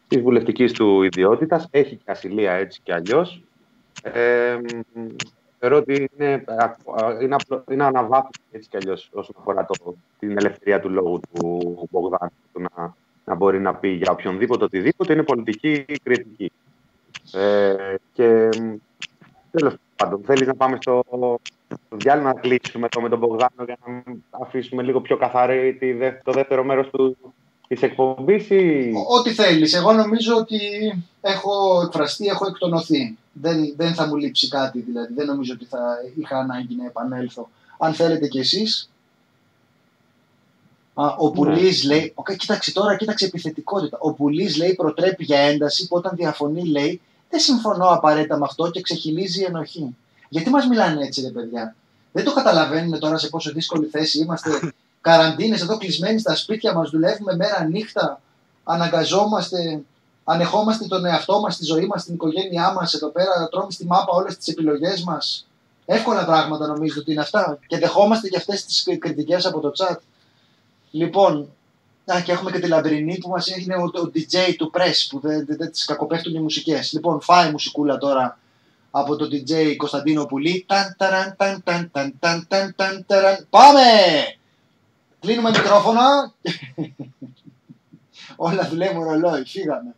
[0.08, 1.68] της βουλευτικής του ιδιότητας.
[1.70, 3.42] Έχει και ασυλία έτσι και αλλιώς.
[4.02, 4.58] Ε,
[5.58, 6.44] θεωρώ ότι είναι,
[7.20, 7.36] είναι,
[7.70, 12.60] είναι αναβάθμιση έτσι κι αλλιώς όσον αφορά το, την ελευθερία του λόγου του Μπογδάνου του
[12.60, 12.94] να,
[13.24, 16.52] να μπορεί να πει για οποιονδήποτε οτιδήποτε είναι πολιτική κριτική.
[17.32, 18.48] Ε, και
[19.50, 23.78] τέλος πάντων, θέλεις να πάμε στο, στο διάλειμμα να κλείσουμε το με τον Μπογδάνο για
[23.84, 25.78] να αφήσουμε λίγο πιο καθαρή
[26.24, 27.16] το δεύτερο μέρος του,
[27.68, 28.92] της εκπομπής ή...
[29.18, 29.74] Ό,τι θέλεις.
[29.74, 30.58] Εγώ νομίζω ότι
[31.20, 33.16] έχω εκφραστεί, έχω εκτονωθεί.
[33.32, 35.14] Δεν, δεν θα μου λείψει κάτι δηλαδή.
[35.14, 37.48] Δεν νομίζω ότι θα είχα ανάγκη να επανέλθω.
[37.78, 38.90] Αν θέλετε κι εσείς.
[40.94, 41.94] Α, ο Πουλής ναι.
[41.94, 42.14] λέει.
[42.16, 43.98] Okay, κοίταξε τώρα, κοίταξε επιθετικότητα.
[44.00, 47.00] Ο Πουλής λέει προτρέπει για ένταση που όταν διαφωνεί λέει
[47.30, 49.96] δεν συμφωνώ απαραίτητα με αυτό και ξεχυλίζει η ενοχή.
[50.28, 51.74] Γιατί μας μιλάνε έτσι, ρε παιδιά.
[52.12, 54.50] Δεν το καταλαβαίνουμε τώρα σε πόσο δύσκολη θέση είμαστε.
[55.00, 58.20] Καραντίνες εδώ κλεισμένοι στα σπίτια μας, δουλεύουμε μέρα νύχτα.
[58.64, 59.82] Αναγκαζόμαστε,
[60.24, 63.48] ανεχόμαστε τον εαυτό μας, τη ζωή μας, την οικογένειά μας εδώ πέρα.
[63.50, 65.46] Τρώμε στη μάπα όλες τις επιλογές μας.
[65.84, 67.58] Εύκολα πράγματα νομίζω ότι είναι αυτά.
[67.66, 69.96] Και δεχόμαστε και αυτές τις κριτικές από το chat.
[70.90, 71.48] Λοιπόν,
[72.12, 75.20] Α, και έχουμε και τη Λαμπρινή που μας έγινε ο, ο DJ του Press που
[75.20, 76.92] δεν, δεν, δεν τις κακοπέφτουν οι μουσικές.
[76.92, 78.38] Λοιπόν, φάει μουσικούλα τώρα
[78.90, 80.64] από τον DJ Κωνσταντίνο Πουλή.
[80.68, 83.80] Ταν, ταραν, ταν, ταν, ταν, ταν, ταν, ταν, ταν, Πάμε!
[85.20, 86.34] Κλείνουμε μικρόφωνα.
[88.36, 89.44] Όλα δουλεύουν ρολόι.
[89.44, 89.94] Φύγαμε.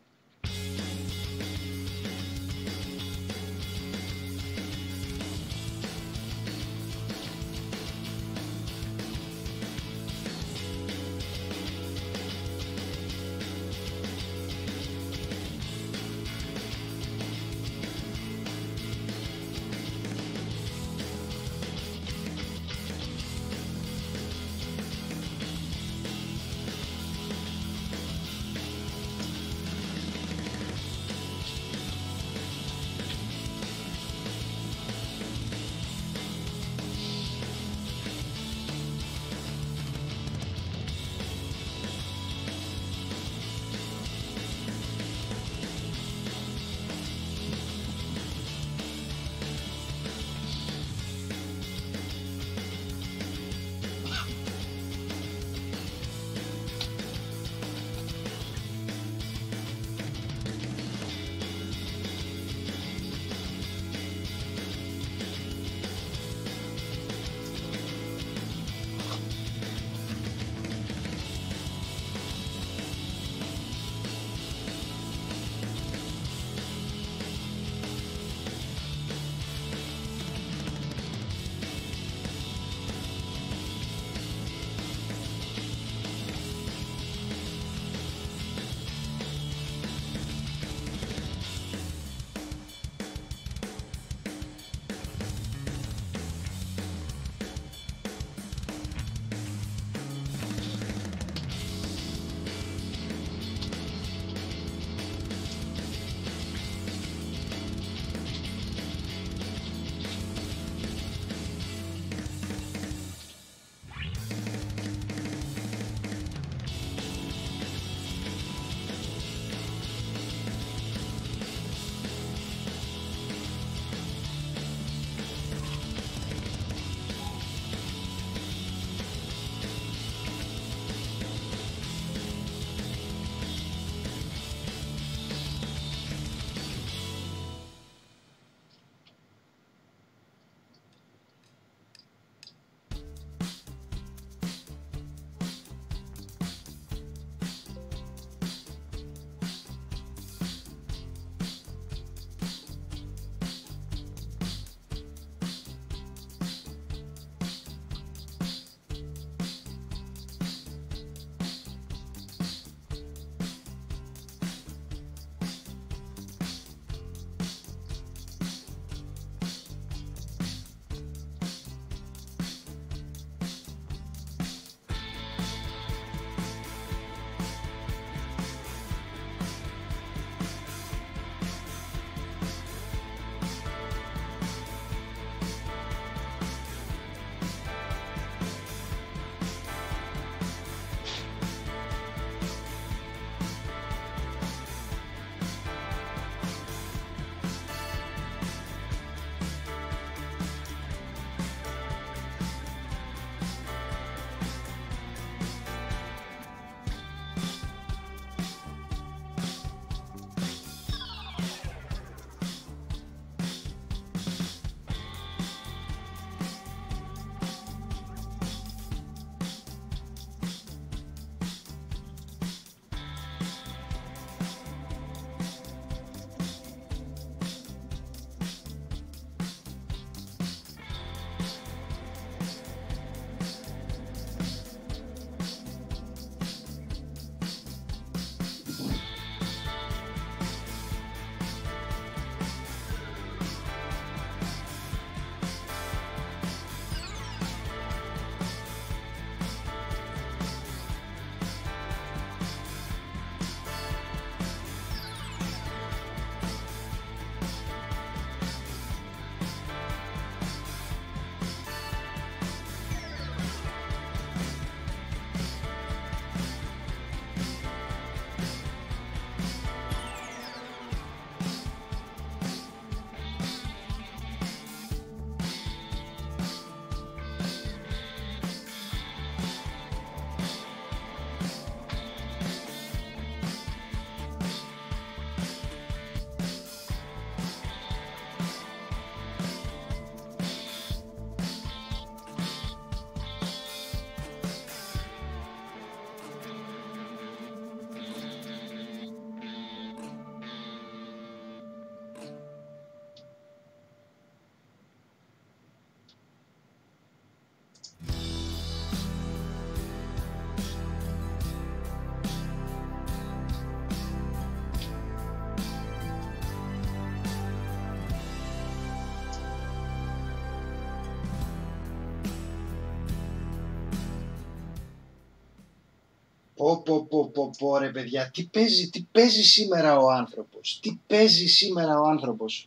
[326.71, 330.99] Πω, πω, πω, πω, πω, ρε παιδιά, τι παίζει, τι παίζει σήμερα ο άνθρωπος, τι
[331.07, 332.67] παίζει σήμερα ο άνθρωπος.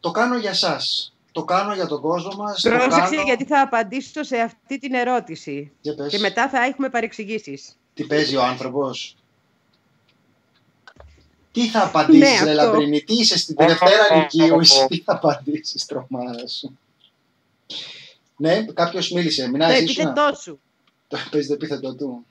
[0.00, 2.60] Το κάνω για σας, το κάνω για τον κόσμο μας.
[2.60, 3.22] Πρόσεξε κάνω...
[3.22, 5.72] γιατί θα απαντήσω σε αυτή την ερώτηση
[6.08, 7.76] και μετά θα έχουμε παρεξηγήσεις.
[7.94, 9.16] Τι παίζει ο άνθρωπος;
[11.52, 14.58] Τι θα απαντήσεις, ναι, Λαμπρινή, τι είσαι στην Δευτέρα Λυκείου,
[14.88, 16.78] τι θα απαντήσεις, τρομάρα σου.
[18.36, 19.48] Ναι, κάποιος μίλησε.
[19.48, 20.60] Μην το επίθετός σου.
[21.08, 22.26] Το παίζει το επίθετο του.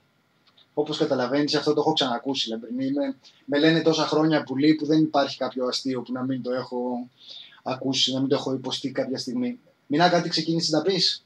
[0.77, 2.49] Όπως καταλαβαίνεις, αυτό το έχω ξανακούσει.
[2.49, 2.91] Λαμπρινή.
[2.91, 3.15] Με,
[3.45, 7.09] με λένε τόσα χρόνια πουλί που δεν υπάρχει κάποιο αστείο που να μην το έχω
[7.63, 9.59] ακούσει, να μην το έχω υποστεί κάποια στιγμή.
[9.87, 11.25] Μινά, κάτι ξεκίνησες να πεις;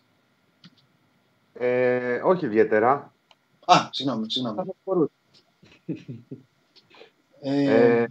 [1.54, 3.14] Ε, όχι ιδιαίτερα.
[3.66, 4.60] Α, συγγνώμη, συγγνώμη.
[7.42, 8.08] ε, ε,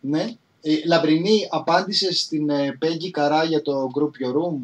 [0.00, 0.34] ναι.
[0.62, 4.56] Ε, Λαμπρινή, απάντησες στην ε, Πέγγι Καρά για το Group Your Room;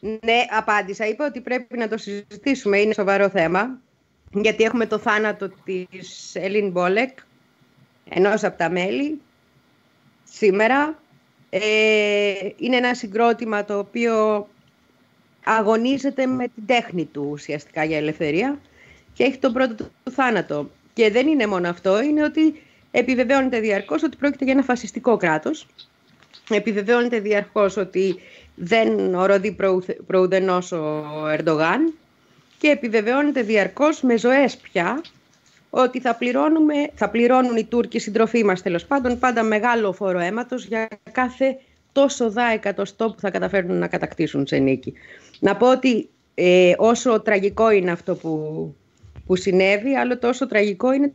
[0.00, 1.06] Ναι, απάντησα.
[1.06, 2.78] Είπα ότι πρέπει να το συζητήσουμε.
[2.78, 3.80] Είναι σοβαρό θέμα.
[4.32, 7.18] Γιατί έχουμε το θάνατο της Ελίν Μπόλεκ,
[8.08, 9.20] ενός από τα μέλη,
[10.24, 10.98] σήμερα.
[11.50, 14.46] Ε, είναι ένα συγκρότημα το οποίο
[15.44, 18.58] αγωνίζεται με την τέχνη του ουσιαστικά για ελευθερία
[19.12, 20.70] και έχει τον πρώτο του θάνατο.
[20.92, 25.66] Και δεν είναι μόνο αυτό, είναι ότι επιβεβαιώνεται διαρκώς ότι πρόκειται για ένα φασιστικό κράτος.
[26.50, 28.16] Επιβεβαιώνεται διαρκώς ότι
[28.54, 29.56] δεν οροδεί
[30.06, 31.04] προουδενός ο
[31.38, 31.92] Ερντογάν
[32.58, 35.00] και επιβεβαιώνεται διαρκώς με ζωές πια
[35.70, 40.64] ότι θα, πληρώνουμε, θα πληρώνουν οι Τούρκοι συντροφοί μας τέλος πάντων πάντα μεγάλο φόρο αίματος
[40.64, 41.58] για κάθε
[41.92, 44.92] τόσο δά εκατοστό που θα καταφέρουν να κατακτήσουν σε νίκη.
[45.40, 48.74] Να πω ότι ε, όσο τραγικό είναι αυτό που,
[49.26, 51.12] που συνέβη, άλλο τόσο τραγικό είναι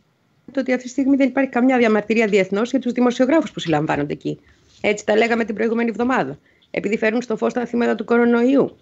[0.52, 4.12] το ότι αυτή τη στιγμή δεν υπάρχει καμιά διαμαρτυρία διεθνώς για τους δημοσιογράφους που συλλαμβάνονται
[4.12, 4.40] εκεί.
[4.80, 6.38] Έτσι τα λέγαμε την προηγούμενη εβδομάδα
[6.70, 8.76] επειδή φέρνουν στο φως τα θύματα του κορονοϊού.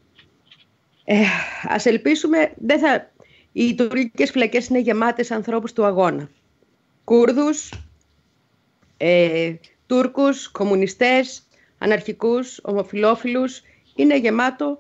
[1.05, 1.23] Ε,
[1.69, 3.11] ας ελπίσουμε, δεν θα...
[3.53, 6.31] οι τουρκικές φυλακές είναι γεμάτες ανθρώπους του αγώνα.
[7.05, 7.73] Κούρδους,
[8.97, 9.55] ε,
[9.87, 11.43] Τούρκους, κομμουνιστές,
[11.79, 13.63] αναρχικούς, ομοφιλόφιλους.
[13.95, 14.79] Είναι γεμάτο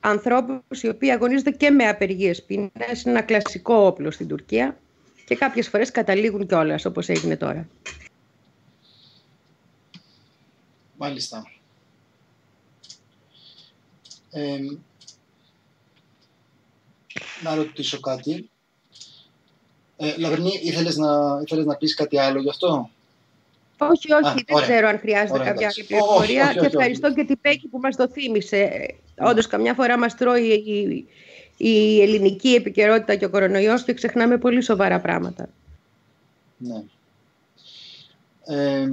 [0.00, 2.70] ανθρώπους οι οποίοι αγωνίζονται και με απεργίες πείνας.
[3.02, 4.78] Είναι ένα κλασικό όπλο στην Τουρκία
[5.26, 7.68] και κάποιες φορές καταλήγουν κιόλας όπως έγινε τώρα.
[10.96, 11.44] Μάλιστα
[17.44, 18.50] να ρωτήσω κάτι.
[19.96, 22.90] Ε, Λαβερνή, ήθελες να, ήθελες να πεις κάτι άλλο γι' αυτό;
[23.78, 26.54] Όχι, όχι, δεν ξέρω αν χρειάζεται κάποια άλλη πληροφορία.
[26.60, 28.56] Και ευχαριστώ και την Πέκη που μας το θύμισε.
[28.56, 29.28] Ναι.
[29.28, 31.06] Όντως, καμιά φορά μας τρώει η,
[31.56, 35.48] η ελληνική επικαιρότητα και ο κορονοϊός και ξεχνάμε πολύ σοβαρά πράγματα.
[36.56, 36.82] Ναι.
[38.46, 38.88] Ε,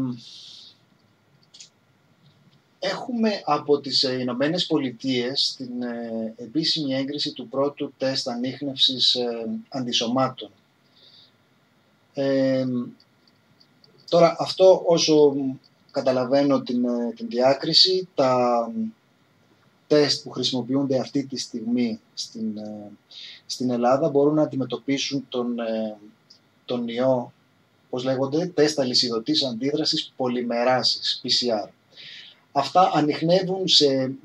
[2.83, 9.49] Έχουμε από τις ε, Ηνωμένες Πολιτείες την ε, επίσημη έγκριση του πρώτου τεστ ανείχνευσης ε,
[9.69, 10.49] αντισωμάτων.
[14.09, 15.35] τώρα αυτό όσο
[15.91, 16.85] καταλαβαίνω την,
[17.15, 18.71] την διάκριση, τα
[19.87, 22.59] τεστ που χρησιμοποιούνται αυτή τη στιγμή στην,
[23.45, 25.55] στην Ελλάδα μπορούν να αντιμετωπίσουν τον,
[26.65, 27.33] τον ιό,
[27.89, 31.69] πώς λέγονται, τεστ αλυσιδωτής αντίδρασης πολυμεράσης, PCR.
[32.51, 34.15] Αυτά ανοιχνεύουν σε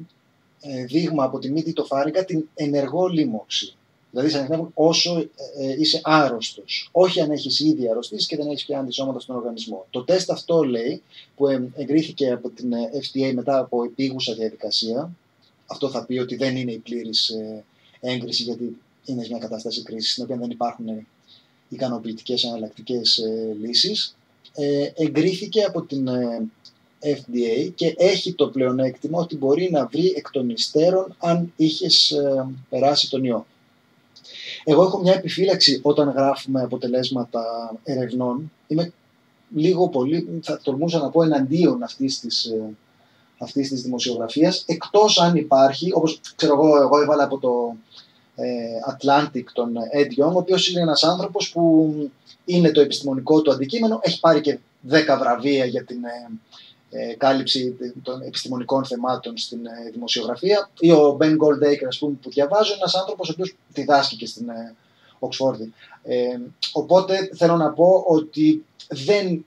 [0.68, 3.74] ε, δείγμα από τη μύτη το φάριγγα την ενεργό λίμωξη.
[4.10, 5.28] Δηλαδή, σε ανοιχνεύουν όσο ε,
[5.58, 6.88] ε, είσαι άρρωστος.
[6.92, 9.86] Όχι αν έχεις ήδη αρρωστήσει και δεν έχεις πια αντισώματα στον οργανισμό.
[9.90, 11.02] Το τεστ αυτό λέει,
[11.36, 11.46] που
[11.76, 15.10] εγκρίθηκε από την FDA μετά από επίγουσα διαδικασία,
[15.66, 17.32] αυτό θα πει ότι δεν είναι η πλήρης
[18.00, 21.06] έγκριση, γιατί είναι μια κατάσταση κρίσης, στην οποία δεν υπάρχουν
[21.68, 23.20] ικανοποιητικές εναλλακτικές
[23.60, 24.16] λύσεις.
[24.94, 26.08] Εγκρίθηκε από την
[27.02, 32.46] FDA και έχει το πλεονέκτημα ότι μπορεί να βρει εκ των υστέρων αν είχες ε,
[32.68, 33.46] περάσει τον ιό.
[34.64, 37.42] Εγώ έχω μια επιφύλαξη όταν γράφουμε αποτελέσματα
[37.84, 38.52] ερευνών.
[38.66, 38.92] Είμαι
[39.54, 42.74] λίγο πολύ, θα τολμούσα να πω, εναντίον αυτής της, ε,
[43.38, 47.76] αυτής της δημοσιογραφίας, εκτός αν υπάρχει, όπως ξέρω εγώ, εγώ έβαλα από το
[48.36, 48.46] ε,
[48.96, 51.94] Atlantic τον Ed Young, ο οποίος είναι ένας άνθρωπος που
[52.44, 54.58] είναι το επιστημονικό του αντικείμενο, έχει πάρει και
[54.90, 56.30] 10 βραβεία για την ε,
[57.16, 62.74] κάλυψη των επιστημονικών θεμάτων στην ε, δημοσιογραφία ή ο Ben Goldacre ας πούμε, που διαβάζω,
[62.74, 64.74] ένας άνθρωπος ο οποίος διδάσκει και στην ε,
[65.18, 65.72] Οξφόρδη.
[66.02, 66.38] Ε,
[66.72, 69.44] οπότε θέλω να πω ότι δεν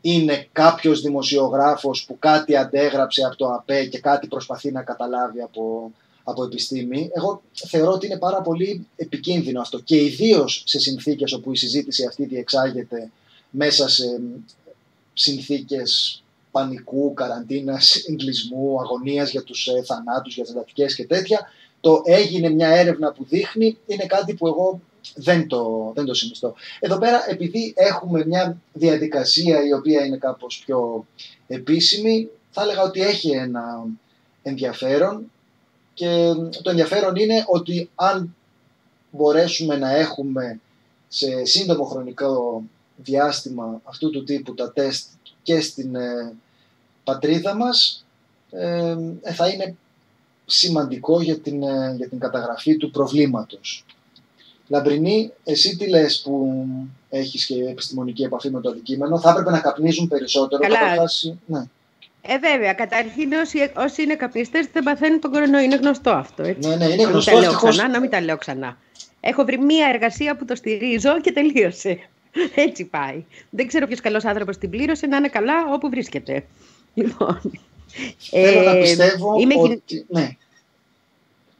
[0.00, 5.92] είναι κάποιος δημοσιογράφος που κάτι αντέγραψε από το ΑΠΕ και κάτι προσπαθεί να καταλάβει από,
[6.24, 7.10] από επιστήμη.
[7.14, 12.06] Εγώ θεωρώ ότι είναι πάρα πολύ επικίνδυνο αυτό και ιδίως σε συνθήκες όπου η συζήτηση
[12.06, 13.10] αυτή διεξάγεται
[13.50, 14.20] μέσα σε
[15.12, 16.23] συνθήκες
[16.54, 21.48] πανικού, καραντίνας, εγκλισμού, αγωνίας για τους ε, θανάτους, για τις εντατικές και τέτοια.
[21.80, 24.80] Το έγινε μια έρευνα που δείχνει, είναι κάτι που εγώ
[25.14, 26.54] δεν το, δεν το συνιστώ.
[26.80, 31.06] Εδώ πέρα, επειδή έχουμε μια διαδικασία η οποία είναι κάπως πιο
[31.46, 33.86] επίσημη, θα έλεγα ότι έχει ένα
[34.42, 35.30] ενδιαφέρον
[35.94, 36.32] και
[36.62, 38.36] το ενδιαφέρον είναι ότι αν
[39.10, 40.60] μπορέσουμε να έχουμε
[41.08, 42.62] σε σύντομο χρονικό
[42.96, 45.08] διάστημα αυτού του τύπου τα τεστ
[45.42, 46.32] και στην ε,
[47.04, 48.06] πατρίδα μας
[48.50, 48.96] ε,
[49.32, 49.76] θα είναι
[50.46, 53.84] σημαντικό για την, ε, για την καταγραφή του προβλήματος.
[54.68, 56.64] Λαμπρινή, εσύ τι λες που
[57.10, 60.62] έχεις και επιστημονική επαφή με το αντικείμενο, θα έπρεπε να καπνίζουν περισσότερο.
[60.62, 60.80] Καλά.
[61.46, 61.64] Ναι.
[62.26, 62.72] Ε, βέβαια.
[62.72, 65.64] Καταρχήν, όσοι, όσοι είναι καπνιστές δεν παθαίνουν τον κορονοϊό.
[65.64, 66.42] Είναι γνωστό αυτό.
[66.42, 66.68] Έτσι.
[66.68, 67.30] Ναι, ναι, είναι γνωστό.
[67.30, 68.76] Να μην τα λέω ξανά, να μην τα λέω ξανά.
[69.20, 71.98] Έχω βρει μία εργασία που το στηρίζω και τελείωσε.
[72.66, 73.24] Έτσι πάει.
[73.50, 76.44] Δεν ξέρω ποιος καλός άνθρωπος την πλήρωσε να είναι καλά όπου βρίσκεται.
[76.94, 77.40] Λοιπόν.
[78.18, 80.04] Θέλω ε, να πιστεύω είμαι ότι.
[80.08, 80.36] Ναι.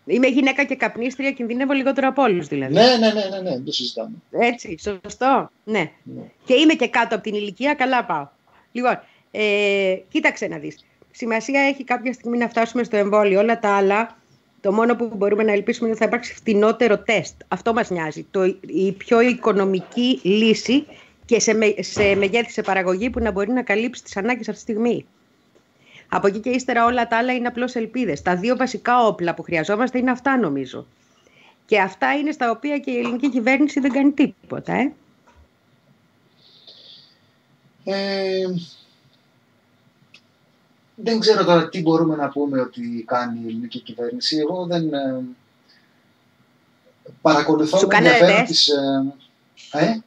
[0.06, 2.72] Είμαι γυναίκα και καπνίστρια, κινδυνεύω λιγότερο από όλους δηλαδή.
[2.72, 4.14] Ναι, ναι, ναι, ναι, ναι, το συζητάμε.
[4.30, 5.50] Έτσι, σωστό.
[5.64, 5.90] Ναι.
[6.02, 6.22] ναι.
[6.44, 8.28] Και είμαι και κάτω από την ηλικία, καλά πάω.
[8.72, 9.00] Λοιπόν,
[9.30, 10.84] ε, κοίταξε να δεις.
[11.10, 13.40] Σημασία έχει κάποια στιγμή να φτάσουμε στο εμβόλιο.
[13.40, 14.18] Όλα τα άλλα,
[14.60, 17.34] το μόνο που μπορούμε να ελπίσουμε είναι ότι θα υπάρξει φτηνότερο τεστ.
[17.48, 18.26] Αυτό μας νοιάζει.
[18.30, 20.86] Το, η πιο οικονομική λύση
[21.24, 24.64] και σε, με, σε μεγέθη σε παραγωγή που να μπορεί να καλύψει τις ανάγκες αυτή
[24.64, 25.06] τη στιγμή.
[26.14, 28.22] Από εκεί και ύστερα όλα τα άλλα είναι απλώς ελπίδες.
[28.22, 30.86] Τα δύο βασικά όπλα που χρειαζόμαστε είναι αυτά νομίζω.
[31.66, 34.72] Και αυτά είναι στα οποία και η ελληνική κυβέρνηση δεν κάνει τίποτα.
[34.72, 34.92] Ε;
[37.84, 38.46] Ε,
[40.94, 44.36] δεν ξέρω τώρα τι μπορούμε να πούμε ότι κάνει η ελληνική κυβέρνηση.
[44.36, 45.22] Εγώ δεν ε,
[47.20, 48.68] παρακολουθώ Σου με ενδιαφέρον τις...
[48.68, 49.14] Ε,
[49.72, 50.02] ε;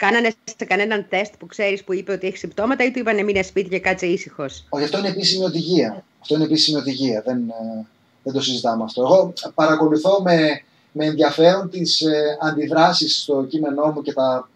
[0.00, 3.42] Κάνανε σε κανέναν τεστ που ξέρεις που είπε ότι έχει συμπτώματα ή του είπανε μείνε
[3.42, 4.64] σπίτι και κάτσε ήσυχος.
[4.68, 6.04] Όχι, αυτό είναι επίσημη οδηγία.
[6.20, 7.22] Αυτό είναι επίσημη οδηγία.
[7.26, 7.86] Δεν, ε,
[8.22, 9.02] δεν το συζητάμε αυτό.
[9.02, 10.62] Εγώ παρακολουθώ με,
[10.92, 14.48] με ενδιαφέρον τις ε, αντιδράσεις στο κείμενό μου και τα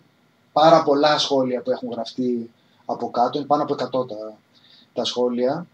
[0.52, 2.50] πάρα πολλά σχόλια που έχουν γραφτεί
[2.84, 3.38] από κάτω.
[3.38, 4.36] Είναι πάνω από 100 τα,
[4.92, 5.66] τα σχόλια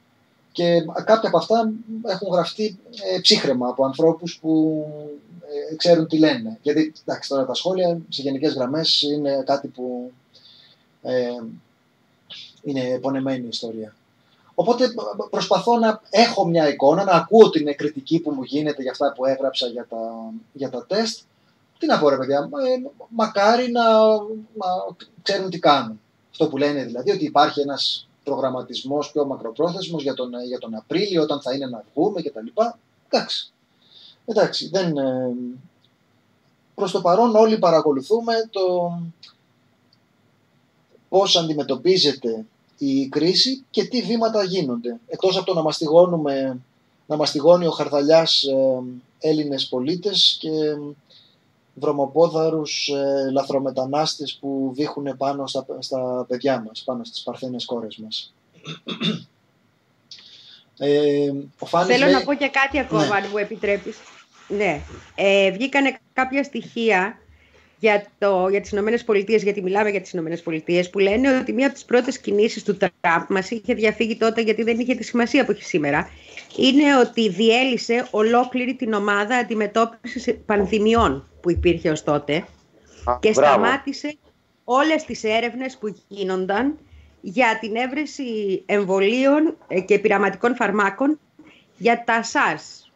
[0.52, 1.72] και κάποια από αυτά
[2.06, 2.78] έχουν γραφτεί
[3.14, 4.84] ε, ψύχρεμα από ανθρώπους που
[5.70, 6.58] ε, ξέρουν τι λένε.
[6.62, 10.12] Γιατί εντάξει, τώρα τα σχόλια σε γενικές γραμμές είναι κάτι που
[11.02, 11.28] ε,
[12.62, 13.94] είναι πονεμένη ιστορία.
[14.54, 14.92] Οπότε
[15.30, 19.24] προσπαθώ να έχω μια εικόνα, να ακούω την κριτική που μου γίνεται για αυτά που
[19.26, 21.20] έγραψα για τα, για τα τεστ.
[21.78, 23.82] Τι να πω ρε παιδιά, ε, μακάρι να
[25.22, 26.00] ξέρουν τι κάνουν.
[26.30, 31.22] Αυτό που λένε δηλαδή, ότι υπάρχει ένας προγραμματισμός πιο μακροπρόθεσμος για τον, για τον Απρίλιο
[31.22, 32.46] όταν θα είναι να βγούμε κτλ.
[33.08, 33.52] Εντάξει.
[34.26, 35.34] Εντάξει, δεν, ε,
[36.74, 38.92] προς το παρόν όλοι παρακολουθούμε το
[41.08, 42.44] πώς αντιμετωπίζεται
[42.78, 45.00] η κρίση και τι βήματα γίνονται.
[45.06, 46.60] Εκτός από το να μαστιγώνουμε,
[47.06, 48.82] να μαστιγώνει ο Χαρδαλιάς ε,
[49.18, 50.50] Έλληνες πολίτες και
[51.74, 58.32] βρωμοπόδαρους ε, λαθρομετανάστες που βήχουν πάνω στα, στα παιδιά μας, πάνω στις παρθένες κόρες μας.
[60.82, 61.30] Ε,
[61.86, 63.14] Θέλω να πω και κάτι ακόμα, ναι.
[63.14, 63.96] αν μου επιτρέπεις.
[64.48, 64.80] Ναι.
[65.14, 67.18] Ε, βγήκανε κάποια στοιχεία
[67.78, 71.52] για, το, για τις Ηνωμένες Πολιτείες, γιατί μιλάμε για τις Ηνωμένες Πολιτείες, που λένε ότι
[71.52, 75.04] μία από τις πρώτες κινήσεις του Τραμπ μας είχε διαφύγει τότε γιατί δεν είχε τη
[75.04, 76.10] σημασία που έχει σήμερα,
[76.56, 82.44] είναι ότι διέλυσε ολόκληρη την ομάδα αντιμετώπισης πανδημιών που υπήρχε ως τότε
[83.20, 84.16] και σταμάτησε
[84.64, 86.78] όλες τις έρευνες που γίνονταν
[87.20, 91.18] για την έβρεση εμβολίων ε, και πειραματικών φαρμάκων
[91.76, 92.90] για τα SARS,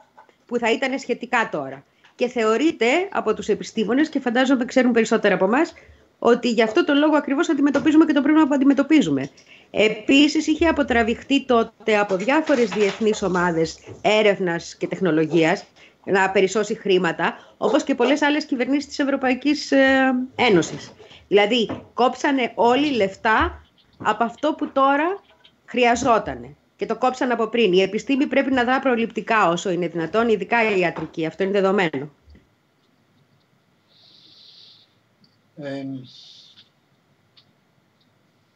[0.47, 1.85] που θα ήταν σχετικά τώρα.
[2.15, 5.73] Και θεωρείται από τους επιστήμονες, και φαντάζομαι ξέρουν περισσότερα από εμάς,
[6.19, 9.31] ότι γι' αυτό το λόγο ακριβώς αντιμετωπίζουμε και το πρόβλημα που αντιμετωπίζουμε.
[9.71, 15.65] Επίσης είχε αποτραβηχτεί τότε από διάφορες διεθνείς ομάδες έρευνας και τεχνολογίας
[16.05, 20.93] να περισσώσει χρήματα, όπως και πολλές άλλες κυβερνήσεις της Ευρωπαϊκής ε, Ένωσης.
[21.29, 23.64] Δηλαδή, κόψανε όλοι λεφτά
[23.99, 25.23] από αυτό που τώρα
[25.65, 26.57] χρειαζόταν.
[26.77, 27.73] Και το κόψαν από πριν.
[27.73, 31.27] Η επιστήμη πρέπει να δρά προληπτικά όσο είναι δυνατόν, ειδικά η ιατρική.
[31.27, 32.11] Αυτό είναι δεδομένο.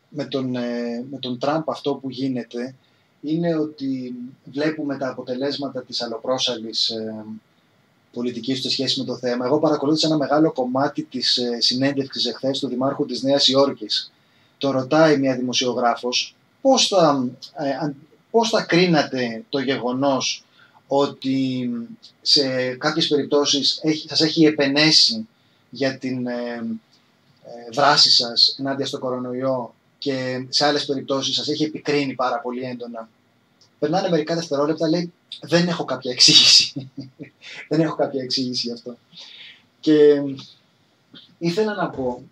[0.08, 2.74] με, τον, ε, με τον Τραμπ αυτό που γίνεται
[3.20, 7.24] είναι ότι βλέπουμε τα αποτελέσματα της αλλοπρόσαλης ε,
[8.12, 9.46] πολιτικής σε σχέση με το θέμα.
[9.46, 14.12] Εγώ παρακολούθησα ένα μεγάλο κομμάτι της ε, συνέντευξης εχθές του Δημάρχου της Νέας Υόρκης.
[14.58, 17.28] Το ρωτάει μια δημοσιογράφος πώς θα,
[17.58, 17.92] ε,
[18.30, 20.44] πώς θα κρίνατε το γεγονός
[20.86, 21.70] ότι
[22.22, 25.28] σε κάποιες περιπτώσεις έχει, σας έχει επενέσει
[25.70, 26.32] για την ε,
[27.44, 32.62] ε, δράση σας ενάντια στο κορονοϊό και σε άλλες περιπτώσεις σας έχει επικρίνει πάρα πολύ
[32.62, 33.08] έντονα;
[33.78, 36.90] Περνάνε μερικά δευτερόλεπτα, λέει, δεν έχω κάποια εξήγηση.
[37.68, 38.96] δεν έχω κάποια εξήγηση γι' αυτό.
[39.80, 40.22] Και
[41.38, 42.22] ήθελα να πω...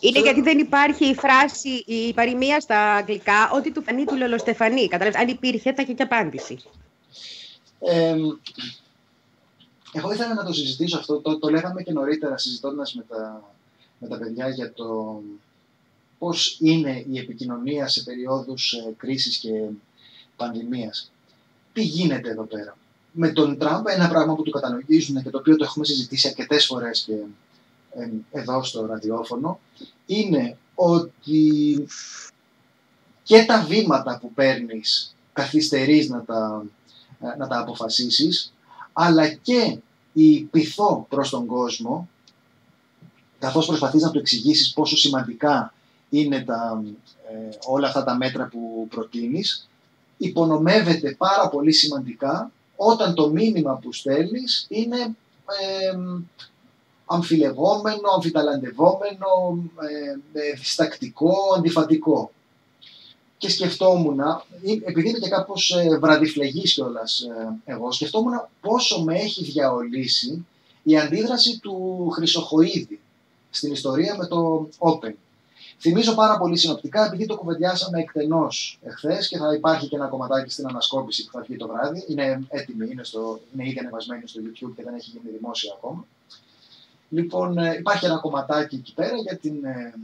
[0.00, 4.88] Είναι γιατί δεν υπάρχει η φράση, η παροιμία στα αγγλικά, ότι του φανεί του λολοστεφανή.
[4.88, 6.58] Καταλάβεις, αν υπήρχε θα είχε και απάντηση.
[7.78, 8.14] Ε,
[9.92, 13.54] εγώ ήθελα να το συζητήσω αυτό, το, το λέγαμε και νωρίτερα συζητώντας με τα,
[13.98, 15.20] με τα παιδιά για το
[16.18, 19.50] πώς είναι η επικοινωνία σε περιόδους ε, κρίσης και
[20.36, 21.10] πανδημίας.
[21.72, 22.76] Τι γίνεται εδώ πέρα;
[23.12, 26.66] Με τον Τραμπ ένα πράγμα που του κατανοητίζουν και το οποίο το έχουμε συζητήσει αρκετές
[26.66, 27.26] φορές και ε,
[28.30, 29.60] εδώ στο ραδιόφωνο
[30.06, 31.86] είναι ότι
[33.22, 36.64] και τα βήματα που παίρνεις καθυστερείς να τα,
[37.20, 38.52] ε, να τα αποφασίσεις
[38.92, 39.78] αλλά και
[40.12, 42.08] η πειθό προς τον κόσμο
[43.38, 45.74] καθώς προσπαθείς να του εξηγήσεις πόσο σημαντικά
[46.10, 46.82] είναι τα,
[47.32, 49.68] ε, όλα αυτά τα μέτρα που προτείνεις,
[50.16, 54.98] υπονομεύεται πάρα πολύ σημαντικά όταν το μήνυμα που στέλνεις είναι
[55.60, 55.98] ε,
[57.06, 59.58] αμφιλεγόμενο, αμφιταλαντευόμενο,
[60.32, 62.30] ε, διστακτικό, αντιφατικό.
[63.38, 64.20] Και σκεφτόμουν,
[64.84, 70.46] επειδή είμαι και κάπως ε, βραδιφλεγής κιόλας ε, εγώ, σκεφτόμουν πόσο με έχει διαολίσει
[70.82, 73.00] η αντίδραση του Χρυσοχοίδη
[73.50, 75.12] στην ιστορία με το Open.
[75.78, 80.50] Θυμίζω πάρα πολύ συνοπτικά, επειδή το κουβεντιάσαμε εκτενώς εχθές και θα υπάρχει και ένα κομματάκι
[80.50, 82.04] στην ανασκόπηση που θα βγει το βράδυ.
[82.08, 86.06] Είναι έτοιμη, είναι, στο, είναι ήδη ανεβασμένη στο YouTube και δεν έχει γίνει δημόσια ακόμα.
[87.08, 89.94] Λοιπόν, ε, υπάρχει ένα κομματάκι εκεί πέρα για, την, ε,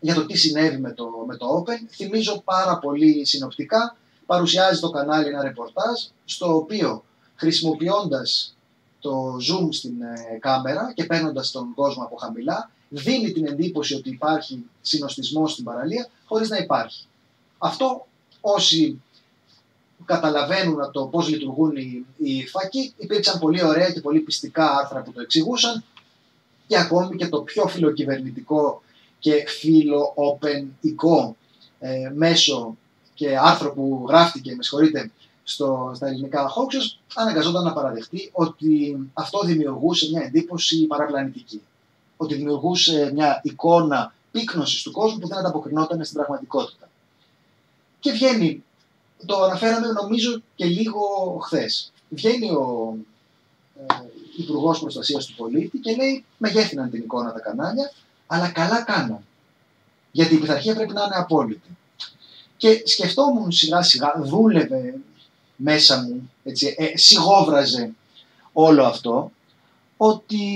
[0.00, 1.88] για το τι συνέβη με το, με το Open.
[1.90, 3.96] Θυμίζω πάρα πολύ συνοπτικά,
[4.26, 7.04] παρουσιάζει το κανάλι ένα ρεπορτάζ, στο οποίο
[7.36, 8.56] χρησιμοποιώντας
[9.00, 14.10] το zoom στην ε, κάμερα και παίρνοντας τον κόσμο από χαμηλά, δίνει την εντύπωση ότι
[14.10, 17.06] υπάρχει συνοστισμός στην παραλία, χωρίς να υπάρχει.
[17.58, 18.06] Αυτό
[18.40, 19.02] όσοι
[20.04, 25.12] καταλαβαίνουν το πώς λειτουργούν οι, οι φάκοι, υπήρξαν πολύ ωραία και πολύ πιστικά άρθρα που
[25.12, 25.84] το εξηγούσαν.
[26.66, 28.82] Και ακόμη και το πιο φιλοκυβερνητικό
[29.18, 31.36] και φιλο-open-ικό
[31.78, 32.76] ε, μέσο
[33.14, 35.10] και άρθρο που γράφτηκε, με συγχωρείτε,
[35.44, 41.62] στο, στα ελληνικά hoaxes, αναγκαζόταν να παραδεχτεί ότι αυτό δημιουργούσε μια εντύπωση παραπλανητική.
[42.16, 46.88] Ότι δημιουργούσε μια εικόνα πύκνωσης του κόσμου που δεν ανταποκρινόταν στην πραγματικότητα.
[48.00, 48.64] Και βγαίνει,
[49.26, 51.00] το αναφέραμε νομίζω και λίγο
[51.42, 51.92] χθες.
[52.08, 52.96] Βγαίνει ο
[53.86, 53.94] ε,
[54.36, 57.92] Υπουργός Προστασίας του Πολίτη και λέει: Μεγέθυναν την εικόνα τα κανάλια,
[58.26, 59.24] αλλά καλά κάναν.
[60.10, 61.76] Γιατί η πειθαρχία πρέπει να είναι απόλυτη.
[62.56, 64.94] Και σκεφτόμουν σιγά σιγά, δούλευε
[65.56, 67.92] μέσα μου, έτσι, ε, σιγόβραζε
[68.52, 69.30] όλο αυτό,
[69.96, 70.46] ότι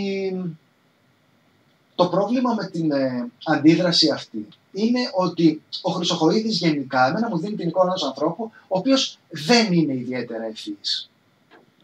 [1.94, 4.48] το πρόβλημα με την ε, αντίδραση αυτή
[4.80, 9.72] είναι ότι ο Χρυσοχοίδης γενικά εμένα μου δίνει την εικόνα ενός ανθρώπου ο οποίος δεν
[9.72, 11.10] είναι ιδιαίτερα ευθύς.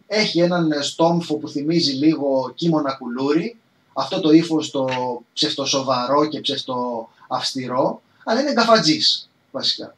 [0.06, 3.56] Έχει έναν ε, στόμφο που θυμίζει λίγο κίμωνα κουλούρι,
[3.92, 4.86] αυτό το ύφος το
[5.32, 9.96] ψευτοσοβαρό και ψευτοαυστηρό, αλλά είναι γκαφατζής βασικά.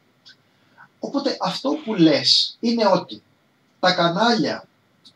[0.99, 3.21] Οπότε αυτό που λες είναι ότι
[3.79, 4.67] τα κανάλια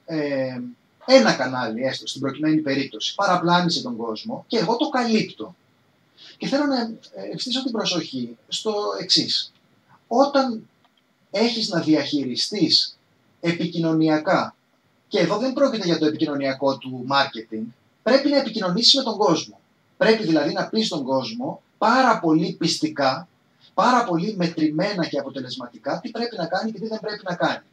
[0.06, 0.60] ε,
[1.06, 5.56] ένα κανάλι, έστω στην προκειμένη περίπτωση, παραπλάνησε τον κόσμο και εγώ το καλύπτω.
[6.42, 6.92] Και θέλω να
[7.34, 9.52] ευστήσω την προσοχή στο εξής.
[10.08, 10.70] Όταν
[11.32, 12.98] έχεις να διαχειριστείς
[13.40, 14.56] επικοινωνιακά,
[15.08, 17.64] και εδώ δεν πρόκειται για το επικοινωνιακό του marketing,
[18.04, 19.60] πρέπει να επικοινωνήσεις με τον κόσμο.
[19.98, 23.28] Πρέπει δηλαδή να πεις στον κόσμο πάρα πολύ πιστικά,
[23.74, 27.66] πάρα πολύ μετρημένα και αποτελεσματικά τι πρέπει να κάνει και τι δεν πρέπει να κάνει.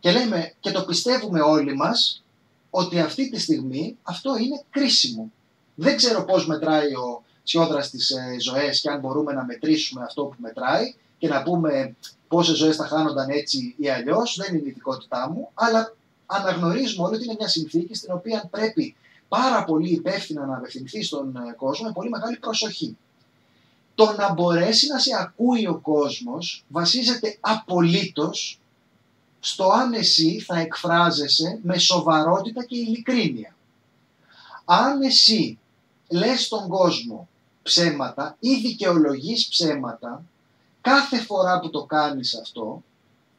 [0.00, 2.22] Και λέμε και το πιστεύουμε όλοι μας
[2.70, 5.30] ότι αυτή τη στιγμή αυτό είναι κρίσιμο.
[5.74, 10.24] Δεν ξέρω πώς μετράει ο Τσιόδρας στις ε, ζωές και αν μπορούμε να μετρήσουμε αυτό
[10.24, 11.96] που μετράει και να πούμε
[12.28, 15.94] πόσες ζωές θα χάνονταν έτσι ή αλλιώς, δεν είναι η ειδικότητά μου, αλλά
[16.26, 18.96] αναγνωρίζουμε όλοι ότι είναι μια συνθήκη στην οποία πρέπει
[19.28, 22.96] πάρα πολύ υπεύθυνα να απευθυνθεί στον ε, κόσμο με πολύ μεγάλη προσοχή.
[23.94, 28.60] Το να μπορέσει να σε ακούει ο κόσμος βασίζεται απολύτως
[29.40, 33.54] στο αν εσύ θα εκφράζεσαι με σοβαρότητα και ειλικρίνεια.
[34.64, 35.58] Αν εσύ
[36.08, 37.28] λες στον κόσμο
[37.62, 40.24] ψέματα ή δικαιολογείς ψέματα,
[40.80, 42.82] κάθε φορά που το κάνεις αυτό,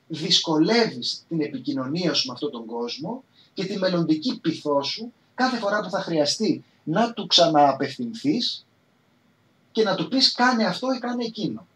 [0.08, 3.24] δυσκολεύεις την επικοινωνία σου με αυτόν τον κόσμο
[3.54, 8.66] και τη μελλοντική πειθό σου κάθε φορά που θα χρειαστεί να του ξανααπευθυνθείς
[9.72, 11.68] και να του πεις κάνε αυτό ή κάνε εκείνο.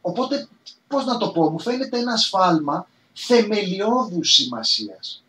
[0.00, 0.48] Οπότε,
[0.88, 5.21] πώς να το πω, μου φαίνεται ένα σφάλμα θεμελιώδους σημασίας.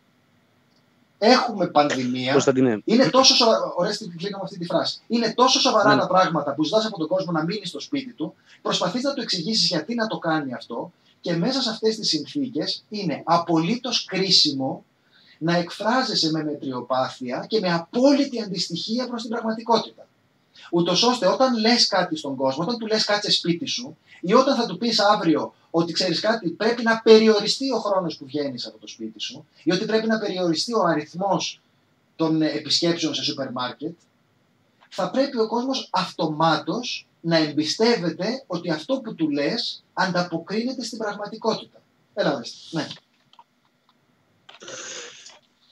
[1.26, 2.42] Έχουμε πανδημία.
[2.84, 3.72] Είναι τόσο σοβαρά.
[3.76, 5.00] Ωραία, κλείνω με αυτή τη φράση.
[5.06, 6.00] Είναι τόσο σοβαρά ναι.
[6.00, 9.20] τα πράγματα που ζητάς από τον κόσμο να μείνει στο σπίτι του, προσπαθείς να του
[9.20, 14.84] εξηγήσεις γιατί να το κάνει αυτό και μέσα σε αυτές τις συνθήκες είναι απολύτως κρίσιμο
[15.38, 20.06] να εκφράζεσαι με μετριοπάθεια και με απόλυτη αντιστοιχία προς την πραγματικότητα.
[20.70, 24.34] Ούτως ώστε όταν λες κάτι στον κόσμο, όταν του λες κάτι σε σπίτι σου ή
[24.34, 28.66] όταν θα του πεις αύριο ότι ξέρεις κάτι πρέπει να περιοριστεί ο χρόνος που βγαίνεις
[28.66, 31.60] από το σπίτι σου ή ότι πρέπει να περιοριστεί ο αριθμός
[32.16, 33.94] των επισκέψεων σε σούπερ μάρκετ,
[34.88, 41.82] θα πρέπει ο κόσμος αυτομάτως να εμπιστεύεται ότι αυτό που του λες ανταποκρίνεται στην πραγματικότητα.
[42.14, 42.86] Έλα, ναι.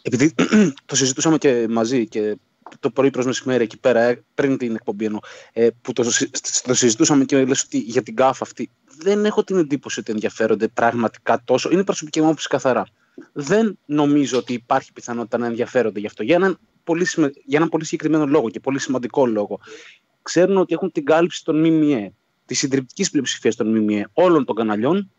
[0.03, 0.35] Επειδή
[0.87, 2.37] το συζητούσαμε και μαζί και
[2.81, 5.21] το πρωί προς μεσημέρι εκεί πέρα, ε, πριν την εκπομπή εννοώ,
[5.53, 6.05] ε, που το,
[6.65, 10.69] το συζητούσαμε και λες ότι για την ΚΑΦ αυτή δεν έχω την εντύπωση ότι ενδιαφέρονται
[10.69, 11.71] πραγματικά τόσο.
[11.71, 12.87] Είναι προσωπική μου άποψη καθαρά.
[13.33, 16.23] Δεν νομίζω ότι υπάρχει πιθανότητα να ενδιαφέρονται γι' αυτό.
[16.23, 17.07] Για έναν πολύ,
[17.45, 19.61] για έναν πολύ συγκεκριμένο λόγο και πολύ σημαντικό λόγο.
[20.23, 22.13] Ξέρουν ότι έχουν την κάλυψη των ΜΜΕ,
[22.47, 25.11] της συντριπτικής πλειοψηφίας των ΜΜΕ όλων των καναλιών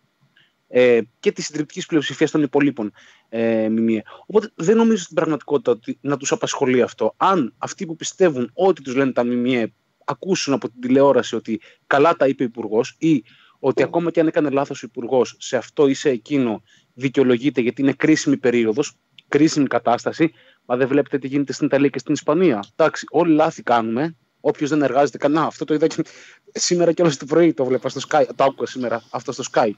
[0.75, 2.91] ε, και της συντριπτικής πλειοψηφίας των υπολείπων
[3.29, 4.03] ε, ΜΜΕ.
[4.25, 7.13] Οπότε δεν νομίζω στην πραγματικότητα ότι να τους απασχολεί αυτό.
[7.17, 9.73] Αν αυτοί που πιστεύουν ότι τους λένε τα ΜΜΕ
[10.05, 13.23] ακούσουν από την τηλεόραση ότι καλά τα είπε ο Υπουργός ή
[13.59, 16.63] ότι ακόμα και αν έκανε λάθος ο Υπουργός σε αυτό ή σε εκείνο
[16.93, 18.93] δικαιολογείται γιατί είναι κρίσιμη περίοδος,
[19.27, 20.33] κρίσιμη κατάσταση,
[20.65, 22.63] μα δεν βλέπετε τι γίνεται στην Ιταλία και στην Ισπανία.
[22.75, 24.15] Εντάξει, όλοι λάθη κάνουμε.
[24.39, 25.45] Όποιος δεν εργάζεται κανένα.
[25.45, 26.03] Αυτό το είδα και
[26.51, 28.23] σήμερα και όλο το πρωί το βλέπα στο Sky.
[28.35, 29.71] Το άκουγα σήμερα αυτό στο Sky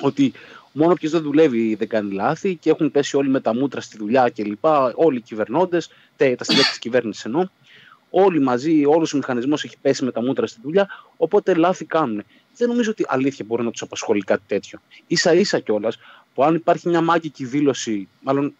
[0.00, 0.32] ότι
[0.72, 3.96] μόνο ποιος δεν δουλεύει δεν κάνει λάθη και έχουν πέσει όλοι με τα μούτρα στη
[3.96, 4.64] δουλειά κλπ.
[4.94, 7.46] Όλοι οι κυβερνώντες, τα στελέχη της κυβέρνησης εννοώ,
[8.10, 12.22] όλοι μαζί, όλος ο μηχανισμός έχει πέσει με τα μούτρα στη δουλειά, οπότε λάθη κάνουν.
[12.56, 14.80] Δεν νομίζω ότι αλήθεια μπορεί να τους απασχολεί κάτι τέτοιο.
[15.08, 15.98] σα ίσα κιόλας
[16.34, 18.54] που αν υπάρχει μια μάγικη δήλωση, μάλλον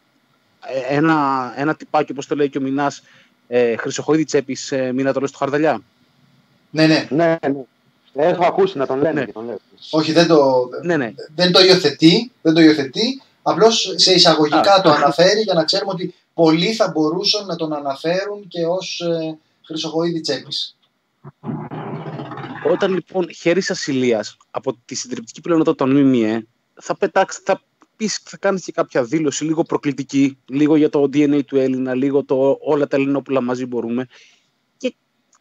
[0.67, 3.03] ε, ένα, ένα τυπάκι όπως το λέει και ο Μινάς,
[3.49, 5.81] ε, Χρυσοχοίδη Τσέπης, ε, μήνα το στο Χαρδαλιά.
[6.71, 7.09] Ναι, ναι.
[7.11, 7.65] ναι, ναι.
[8.17, 9.21] Έχω ακούσει να τον λένε.
[9.21, 9.33] Ναι.
[9.33, 9.59] Τον
[9.91, 11.15] Όχι, δεν το, ναι, ναι.
[11.35, 12.33] δεν το υιοθετεί.
[12.43, 13.23] Δεν το υιοθετεί.
[13.43, 18.49] Απλώς σε εισαγωγικά το αναφέρει για να ξέρουμε ότι πολλοί θα μπορούσαν να τον αναφέρουν
[18.49, 20.77] και ως ε, Χρυσοχοίδη Τσέπης.
[22.71, 27.63] Όταν λοιπόν χέρις ασυλίας από τη συντριπτική πλειονότητα των ΜΜΕ, θα πετάξει, θα
[27.97, 32.25] πεις, θα κάνεις και κάποια δήλωση λίγο προκλητική, λίγο για το DNA του Έλληνα, λίγο
[32.25, 34.07] το όλα τα Ελληνόπουλα μαζί μπορούμε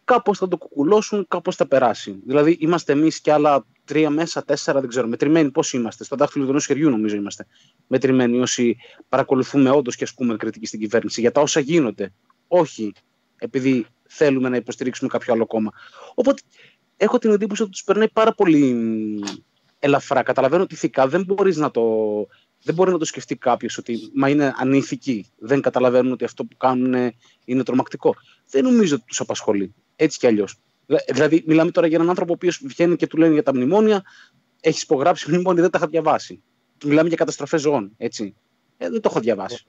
[0.06, 2.19] κάπως θα το κουκουλώσουν, κάπως θα περάσει.
[2.26, 5.07] Δηλαδή, είμαστε εμείς και άλλα τρία μέσα, τέσσερα, δεν ξέρω.
[5.07, 6.03] Μετρημένοι πώς είμαστε.
[6.03, 7.45] Στο δάχτυλο ενός χεριού, νομίζω είμαστε.
[7.88, 8.77] Μετρημένοι όσοι
[9.10, 12.14] παρακολουθούμε όντως και ασκούμε κριτική στην κυβέρνηση για τα όσα γίνονται.
[12.48, 12.94] Όχι
[13.38, 15.72] επειδή θέλουμε να υποστηρίξουμε κάποιο άλλο κόμμα.
[16.15, 16.41] Οπότε
[16.98, 18.76] έχω την εντύπωση ότι τους περνάει πάρα πολύ
[19.80, 20.23] ελαφρά.
[20.23, 21.82] Καταλαβαίνω ότι ηθικά δεν μπορείς να το.
[22.64, 25.26] Δεν μπορεί να το σκεφτεί κάποιος ότι μα είναι ανήθικοι.
[25.38, 27.14] Δεν καταλαβαίνουν ότι αυτό που κάνουν
[27.45, 28.15] είναι τρομακτικό.
[28.49, 30.60] Δεν νομίζω ότι τους απασχολεί έτσι κι αλλιώς.
[31.12, 34.04] Δηλαδή, μιλάμε τώρα για έναν άνθρωπο ο οποίος βγαίνει και του λένε για τα μνημόνια,
[34.62, 36.44] έχεις υπογράψει μνημόνια, δεν τα είχα διαβάσει.
[36.84, 38.36] Μιλάμε για καταστροφές ζώων, έτσι.
[38.78, 39.64] Ε, δεν το έχω διαβάσει.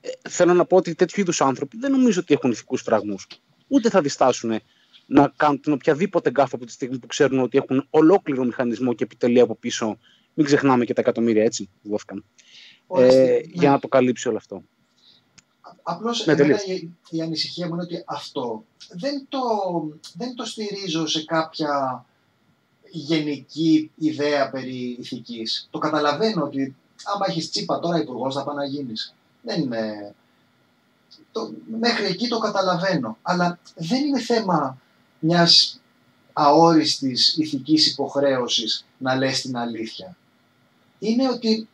[0.00, 3.26] Ε, θέλω να πω ότι τέτοιου είδους άνθρωποι δεν νομίζω ότι έχουν ηθικούς φραγμούς.
[3.66, 4.60] Ούτε θα διστάσουν
[5.06, 9.04] να κάνουν την οποιαδήποτε γκάφα από τη στιγμή που ξέρουν ότι έχουν ολόκληρο μηχανισμό και
[9.04, 9.98] επιτελεία από πίσω.
[10.34, 12.24] Μην ξεχνάμε και τα εκατομμύρια έτσι που δόθηκαν.
[12.96, 14.64] Ε, Για να το καλύψει όλο αυτό.
[15.82, 16.34] Απλώς ναι,
[16.66, 19.40] η, η, ανησυχία μου είναι ότι αυτό δεν το,
[20.14, 22.04] δεν το στηρίζω σε κάποια
[22.90, 25.68] γενική ιδέα περί ηθικής.
[25.70, 29.14] Το καταλαβαίνω ότι άμα έχεις τσίπα τώρα υπουργός θα πάει να γίνεις.
[29.42, 30.14] Δεν είναι...
[31.32, 33.18] Το, μέχρι εκεί το καταλαβαίνω.
[33.22, 34.78] Αλλά δεν είναι θέμα
[35.18, 35.80] μιας
[36.32, 40.16] αόριστης ηθικής υποχρέωσης να λες την αλήθεια.
[40.98, 41.68] Είναι ότι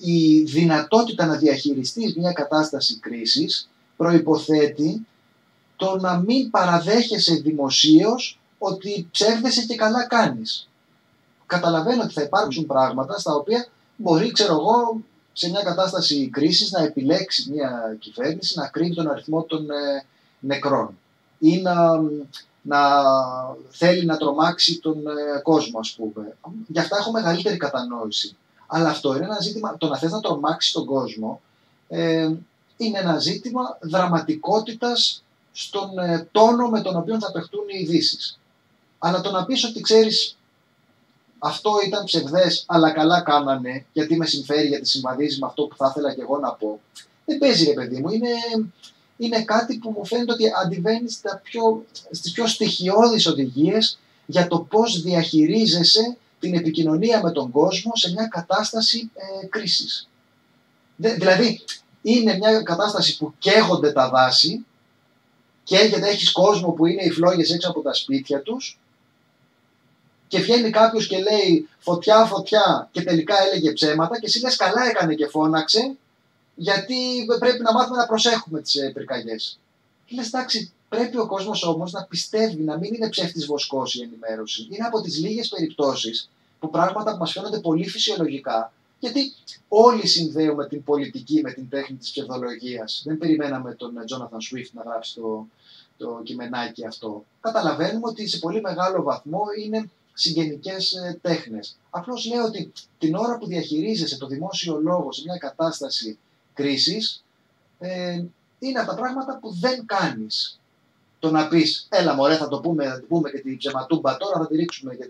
[0.00, 5.06] η δυνατότητα να διαχειριστείς μια κατάσταση κρίσης προϋποθέτει
[5.76, 10.68] το να μην παραδέχεσαι δημοσίως ότι ψεύδεσαι και καλά κάνεις.
[11.46, 13.66] Καταλαβαίνω ότι θα υπάρξουν πράγματα στα οποία
[13.96, 15.02] μπορεί, ξέρω εγώ,
[15.32, 20.04] σε μια κατάσταση κρίσης να επιλέξει μια κυβέρνηση να κρύβει τον αριθμό των ε,
[20.38, 20.98] νεκρών
[21.38, 22.00] ή να,
[22.62, 22.78] να
[23.70, 26.36] θέλει να τρομάξει τον ε, κόσμο, ας πούμε.
[26.66, 28.36] Γι' αυτά έχω μεγαλύτερη κατανόηση.
[28.66, 31.40] Αλλά αυτό είναι ένα ζήτημα, το να θες να τρομάξει τον κόσμο,
[31.88, 32.30] ε,
[32.76, 35.22] είναι ένα ζήτημα δραματικότητας
[35.52, 38.38] στον ε, τόνο με τον οποίο θα παιχτούν οι ειδήσεις.
[38.98, 40.36] Αλλά το να πεις ότι ξέρεις
[41.38, 45.86] αυτό ήταν ψευδές αλλά καλά κάνανε γιατί με συμφέρει γιατί συμβαδίζει με αυτό που θα
[45.90, 46.80] ήθελα και εγώ να πω.
[47.24, 48.10] Δεν παίζει ρε παιδί μου.
[48.10, 48.28] Είναι,
[49.16, 54.58] είναι κάτι που μου φαίνεται ότι αντιβαίνει στα πιο, στις πιο στοιχειώδεις οδηγίες για το
[54.58, 60.08] πώς διαχειρίζεσαι την επικοινωνία με τον κόσμο σε μια κατάσταση ε, κρίσης.
[60.96, 61.60] δηλαδή,
[62.02, 64.64] είναι μια κατάσταση που καίγονται τα δάση,
[65.64, 68.78] καίγεται, έχεις κόσμο που είναι οι φλόγες έξω από τα σπίτια τους
[70.28, 74.88] και βγαίνει κάποιος και λέει φωτιά, φωτιά και τελικά έλεγε ψέματα και εσύ λες καλά
[74.88, 75.96] έκανε και φώναξε
[76.54, 79.58] γιατί πρέπει να μάθουμε να προσέχουμε τις ε, πυρκαγιές.
[80.08, 84.68] Λες, εντάξει, πρέπει ο κόσμος όμως να πιστεύει, να μην είναι ψεύτης βοσκός η ενημέρωση.
[84.70, 89.32] Είναι από τις λίγες περιπτώσεις που πράγματα που μας φαίνονται πολύ φυσιολογικά, γιατί
[89.68, 93.02] όλοι συνδέουμε την πολιτική με την τέχνη της ψευδολογίας.
[93.06, 95.46] Δεν περιμέναμε τον Τζόναθαν Σουίφτ να γράψει το,
[95.96, 97.24] το κειμενάκι αυτό.
[97.40, 101.76] Καταλαβαίνουμε ότι σε πολύ μεγάλο βαθμό είναι συγγενικές ε, τέχνες.
[101.90, 106.18] Απλώς λέω ότι την ώρα που διαχειρίζεσαι το δημόσιο λόγο σε μια κατάσταση
[106.54, 107.24] κρίσης,
[107.78, 108.22] ε,
[108.58, 110.58] είναι από τα πράγματα που δεν κάνεις.
[111.24, 114.46] Το να πεις, έλα μωρέ θα το πούμε, θα πούμε και την ψεματούμπα τώρα, θα
[114.46, 115.04] τη ρίξουμε και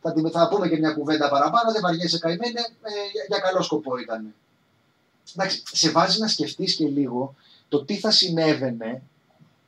[0.00, 3.96] θα, θα πούμε και μια κουβέντα παραπάνω, δεν βαριέσαι καημένε, ε, για, για καλό σκοπό
[3.96, 4.34] ήταν.
[5.34, 7.34] Εντάξει, σε βάζει να σκεφτείς και λίγο
[7.68, 9.02] το τι θα συνέβαινε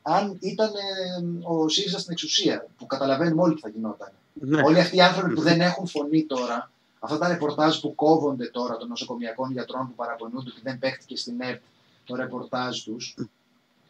[0.03, 4.13] αν ήταν ε, ο ΣΥΡΙΖΑ στην εξουσία, που καταλαβαίνουμε όλοι τι θα γινόταν.
[4.33, 4.63] Ναι.
[4.63, 8.77] Όλοι αυτοί οι άνθρωποι που δεν έχουν φωνή τώρα, αυτά τα ρεπορτάζ που κόβονται τώρα
[8.77, 11.61] των νοσοκομιακών γιατρών που παραπονούνται ότι δεν παίχτηκε στην ΕΡΤ
[12.05, 13.44] το ρεπορτάζ τους ή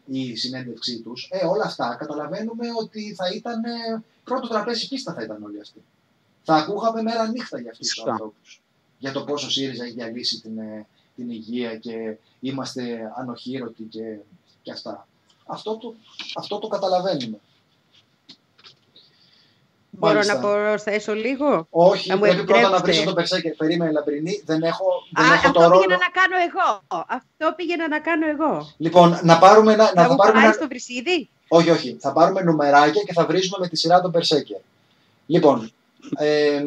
[0.06, 5.22] η συνέντευξή τους, ε, όλα αυτά καταλαβαίνουμε ότι θα ήταν ε, πρώτο τραπέζι πίστα θα
[5.22, 5.82] ήταν όλοι αυτοί.
[6.42, 8.62] Θα ακούγαμε μέρα νύχτα για αυτούς τους ανθρώπους.
[8.98, 10.86] Για το πόσο ο ΣΥΡΙΖΑ έχει διαλύσει την, ε,
[11.16, 14.18] την υγεία και είμαστε ανοχήρωτοι και,
[14.62, 15.08] και αυτά.
[15.46, 15.94] Αυτό το,
[16.36, 17.40] αυτό το καταλαβαίνουμε.
[19.98, 23.52] Μπορώ να προσθέσω λίγο; Όχι, να πρέπει πρώτα να βρίσω τον Περσέκερ.
[23.52, 24.42] Περίμενε, Λαμπρινή.
[24.46, 25.80] Δεν έχω, δεν Α, έχω αυτό το ρόλο.
[25.80, 27.04] πήγαινα να κάνω εγώ.
[27.08, 28.72] Αυτό πήγαινα να κάνω εγώ.
[28.76, 29.76] Λοιπόν, να πάρουμε.
[29.76, 30.52] Να, να, θα πάρουμε ένα...
[30.52, 31.96] στο βρυσίδι; Όχι, όχι.
[32.00, 34.58] Θα πάρουμε νουμεράκια και θα βρίζουμε με τη σειρά τον Περσέκερ.
[35.26, 35.72] Λοιπόν,
[36.16, 36.62] ε,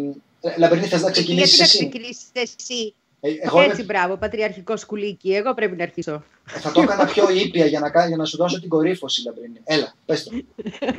[0.58, 1.78] Λαμπρινή, θες να ξεκινήσει εσύ.
[1.78, 3.84] Γιατί να ξεκινήσεις εσύ; Ε, εγώ Έτσι, είμαι...
[3.84, 5.34] μπράβο, πατριαρχικό σκουλίκι.
[5.34, 6.24] Εγώ πρέπει να αρχίσω.
[6.56, 9.60] Ε, θα το έκανα πιο ήπια για να, για να σου δώσω την κορύφωση, Λαμπρίνη.
[9.64, 10.32] Έλα, πες το.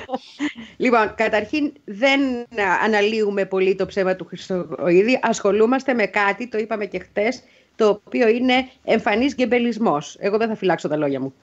[0.85, 2.21] λοιπόν, καταρχήν δεν
[2.85, 5.19] αναλύουμε πολύ το ψέμα του Χριστοοίδη.
[5.23, 7.43] Ασχολούμαστε με κάτι, το είπαμε και χτες,
[7.77, 10.17] το οποίο είναι εμφανής γκεμπελισμός.
[10.19, 11.35] Εγώ δεν θα φυλάξω τα λόγια μου.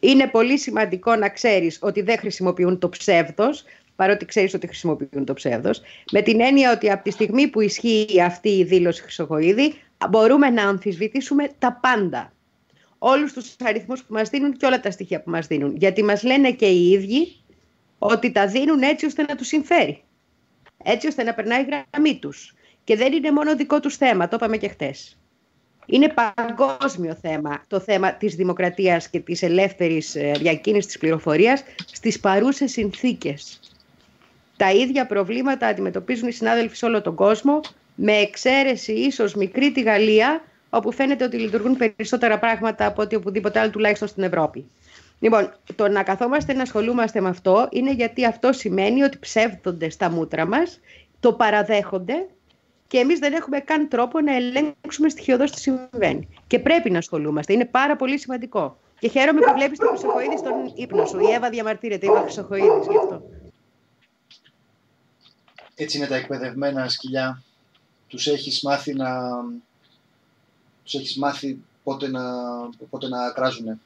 [0.00, 3.64] Είναι πολύ σημαντικό να ξέρεις ότι δεν χρησιμοποιούν το ψεύδος,
[3.96, 5.80] παρότι ξέρεις ότι χρησιμοποιούν το ψεύδος,
[6.12, 9.74] με την έννοια ότι από τη στιγμή που ισχύει αυτή η δήλωση Χρυσοκοίδη,
[10.10, 12.32] μπορούμε να αμφισβητήσουμε τα πάντα.
[12.98, 15.76] Όλους τους αριθμούς που μας δίνουν και όλα τα στοιχεία που μας δίνουν.
[15.76, 17.36] Γιατί μας λένε και οι ίδιοι
[17.98, 20.04] ότι τα δίνουν έτσι ώστε να τους συμφέρει.
[20.84, 22.54] Έτσι ώστε να περνάει η γραμμή τους.
[22.84, 25.18] Και δεν είναι μόνο δικό τους θέμα, το είπαμε και χτες.
[25.86, 31.62] Είναι παγκόσμιο θέμα το θέμα της δημοκρατίας και της ελεύθερης ε, διακίνησης της πληροφορίας
[31.92, 33.60] στις παρούσες συνθήκες.
[34.56, 37.60] Τα ίδια προβλήματα αντιμετωπίζουν οι συνάδελφοι σε όλο τον κόσμο
[37.94, 43.60] με εξαίρεση ίσως μικρή τη Γαλλία, όπου φαίνεται ότι λειτουργούν περισσότερα πράγματα από ότι οπουδήποτε
[43.60, 44.64] άλλο, τουλάχιστον στην Ευρώπη.
[45.18, 50.10] Λοιπόν, το να καθόμαστε να ασχολούμαστε με αυτό είναι γιατί αυτό σημαίνει ότι ψεύδονται στα
[50.10, 50.80] μούτρα μας,
[51.20, 52.26] το παραδέχονται
[52.86, 56.28] και εμείς δεν έχουμε καν τρόπο να ελέγξουμε στοιχειοδός τι συμβαίνει.
[56.46, 57.52] Και πρέπει να ασχολούμαστε.
[57.52, 58.78] Είναι πάρα πολύ σημαντικό.
[58.98, 61.18] Και χαίρομαι που βλέπεις τον Χρυσοχοίδη στον ύπνο σου.
[61.18, 63.22] Η Εύα διαμαρτύρεται, είπα Χρυσοχοίδης γι' αυτό.
[65.74, 67.42] Έτσι είναι τα εκπαιδευμένα σκυλιά
[68.14, 69.10] τους έχεις μάθει να,
[70.84, 72.22] τους έχεις μάθει πότε να,
[72.90, 73.80] πότε να κράζουν.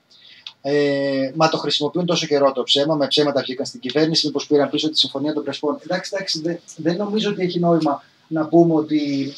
[0.63, 4.71] Ε, μα το χρησιμοποιούν τόσο καιρό το ψέμα, με ψέματα βγήκαν στην κυβέρνηση, μήπως πήραν
[4.71, 5.79] πίσω τη συμφωνία των Πρεσπών.
[5.83, 9.33] Εντάξει, εντάξει, δεν, δεν νομίζω ότι έχει νόημα να πούμε ότι,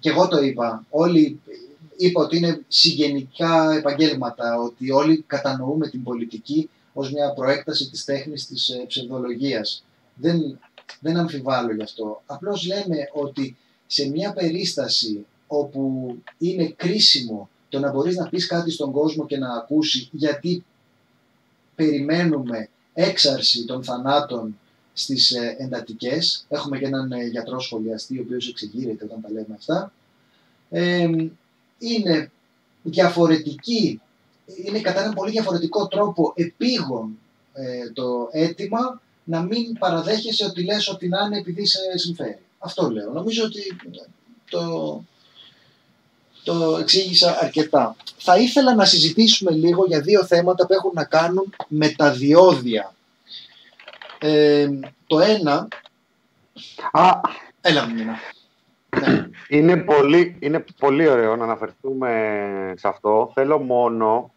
[0.00, 1.40] και εγώ το είπα, όλοι
[1.96, 8.46] είπα ότι είναι συγγενικά επαγγέλματα, ότι όλοι κατανοούμε την πολιτική ως μια προέκταση της τέχνης
[8.46, 9.84] της ε, ψευδολογίας.
[10.14, 10.58] Δεν,
[11.00, 12.22] δεν αμφιβάλλω γι' αυτό.
[12.26, 13.56] Απλώς λέμε ότι
[13.86, 19.36] σε μια περίσταση όπου είναι κρίσιμο το να μπορείς να πεις κάτι στον κόσμο και
[19.36, 20.64] να ακούσει γιατί
[21.74, 24.58] περιμένουμε έξαρση των θανάτων
[24.92, 26.46] στις ε, εντατικές.
[26.48, 29.92] Έχουμε και έναν ε, γιατρό σχολιαστή ο οποίος εξηγείρεται όταν τα λέμε αυτά.
[31.78, 32.30] είναι
[32.82, 34.00] διαφορετική,
[34.64, 37.18] είναι κατά έναν πολύ διαφορετικό τρόπο επίγον
[37.52, 42.45] ε, το αίτημα να μην παραδέχεσαι ότι λες ότι να είναι επειδή σε συμφέρει.
[42.58, 43.10] Αυτό λέω.
[43.10, 43.60] Νομίζω ότι
[44.50, 45.04] το,
[46.42, 47.96] το εξήγησα αρκετά.
[48.18, 52.94] Θα ήθελα να συζητήσουμε λίγο για δύο θέματα που έχουν να κάνουν με τα διόδια.
[54.18, 54.68] Ε,
[55.06, 55.68] το ένα...
[56.92, 57.20] Α,
[57.60, 58.16] έλα μήνα.
[59.00, 59.28] Ναι.
[59.48, 62.10] Είναι, πολύ, είναι πολύ ωραίο να αναφερθούμε
[62.76, 63.30] σε αυτό.
[63.34, 64.32] Θέλω μόνο,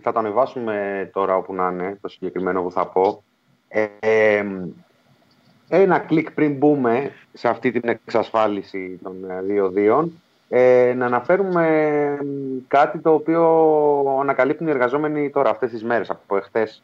[0.00, 3.22] θα το ανεβάσουμε τώρα όπου να είναι, το συγκεκριμένο που θα πω,
[3.68, 4.42] ε,
[5.68, 10.10] ένα κλικ πριν μπούμε σε αυτή την εξασφάλιση των ε, δύο
[10.48, 12.18] ε, να αναφέρουμε
[12.68, 13.42] κάτι το οποίο
[14.20, 16.82] ανακαλύπτουν οι εργαζόμενοι τώρα αυτές τις μέρες, από εχθές,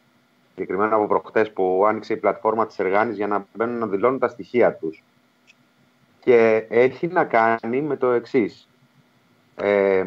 [0.53, 4.27] συγκεκριμένα από προχτές που άνοιξε η πλατφόρμα της Εργάνης για να μπαίνουν να δηλώνουν τα
[4.27, 5.03] στοιχεία τους.
[6.19, 8.67] Και έχει να κάνει με το εξής.
[9.55, 10.05] Ε,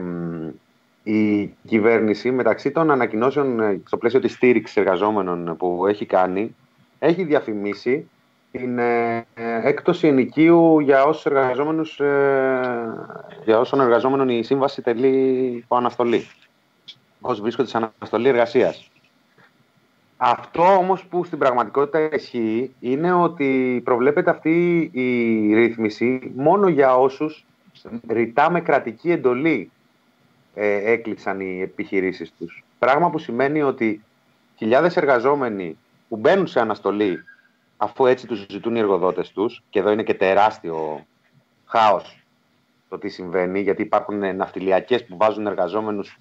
[1.03, 6.55] η κυβέρνηση μεταξύ των ανακοινώσεων ε, στο πλαίσιο της στήριξης εργαζόμενων που έχει κάνει
[6.99, 8.09] έχει διαφημίσει
[8.57, 9.27] την ε,
[9.63, 12.61] έκπτωση ενοικίου για όσους εργαζόμενους ε,
[13.45, 15.17] για όσων εργαζόμενων η σύμβαση τελεί
[15.57, 16.27] υπό αναστολή
[17.21, 18.91] όσοι βρίσκονται σε αναστολή εργασίας.
[20.17, 27.45] Αυτό όμως που στην πραγματικότητα ισχύει είναι ότι προβλέπεται αυτή η ρύθμιση μόνο για όσους
[28.09, 29.71] ρητά με κρατική εντολή
[30.55, 32.65] ε, έκλεισαν οι επιχειρήσεις τους.
[32.79, 34.05] Πράγμα που σημαίνει ότι
[34.57, 35.79] χιλιάδες εργαζόμενοι
[36.09, 37.25] που μπαίνουν σε αναστολή
[37.77, 41.07] αφού έτσι τους ζητούν οι εργοδότες τους και εδώ είναι και τεράστιο
[41.65, 42.25] χάος
[42.89, 46.21] το τι συμβαίνει γιατί υπάρχουν ναυτιλιακές που βάζουν εργαζόμενους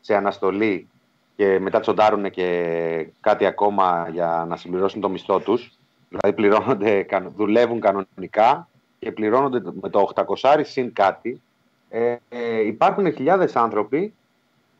[0.00, 0.88] σε αναστολή
[1.36, 5.72] και μετά τσοντάρουν και κάτι ακόμα για να συμπληρώσουν το μισθό τους.
[6.08, 7.06] Δηλαδή πληρώνονται,
[7.36, 8.68] δουλεύουν κανονικά
[8.98, 10.10] και πληρώνονται με το
[10.42, 11.40] 800 συν κάτι.
[11.88, 14.14] Ε, ε, υπάρχουν χιλιάδες άνθρωποι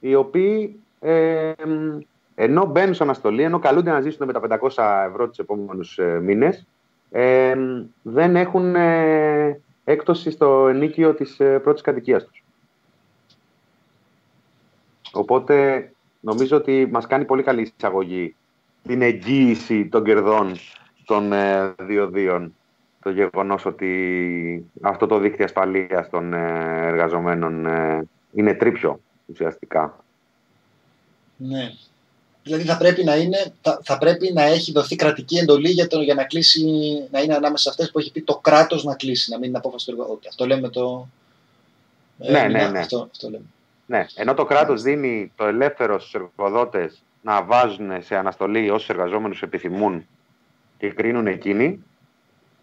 [0.01, 1.53] οι οποίοι ε,
[2.35, 6.21] ενώ μπαίνουν σε αναστολή, ενώ καλούνται να ζήσουν με τα 500 ευρώ τους επόμενους ε,
[6.21, 6.67] μήνες,
[7.11, 7.55] ε,
[8.03, 12.45] δεν έχουν ε, έκπτωση στο ενίκιο της ε, πρώτης κατοικίας τους.
[15.13, 15.89] Οπότε
[16.21, 18.35] νομίζω ότι μας κάνει πολύ καλή εισαγωγή
[18.83, 20.53] την εγγύηση των κερδών
[21.05, 22.55] των ε, διοδίων
[23.03, 30.05] το γεγονός ότι αυτό το δίκτυο ασφαλείας των ε, εργαζομένων ε, είναι τρίπιο ουσιαστικά.
[31.37, 31.71] Ναι.
[32.45, 36.01] Δηλαδή θα πρέπει να, είναι, θα, θα πρέπει να έχει δοθεί κρατική εντολή για, το,
[36.01, 36.65] για να κλείσει,
[37.11, 39.59] να είναι ανάμεσα σε αυτές που έχει πει το κράτος να κλείσει, να μην είναι
[39.59, 40.29] απόφαση του εργοδότη.
[40.29, 41.09] Αυτό λέμε το...
[42.19, 42.79] Ε, ναι, ναι, ναι.
[42.79, 43.45] Αυτό, αυτό λέμε.
[43.87, 44.07] ναι.
[44.15, 50.07] Ενώ το κράτος δίνει το ελεύθερο στους εργοδότες να βάζουν σε αναστολή όσους εργαζόμενους επιθυμούν
[50.79, 51.85] και κρίνουν εκείνοι,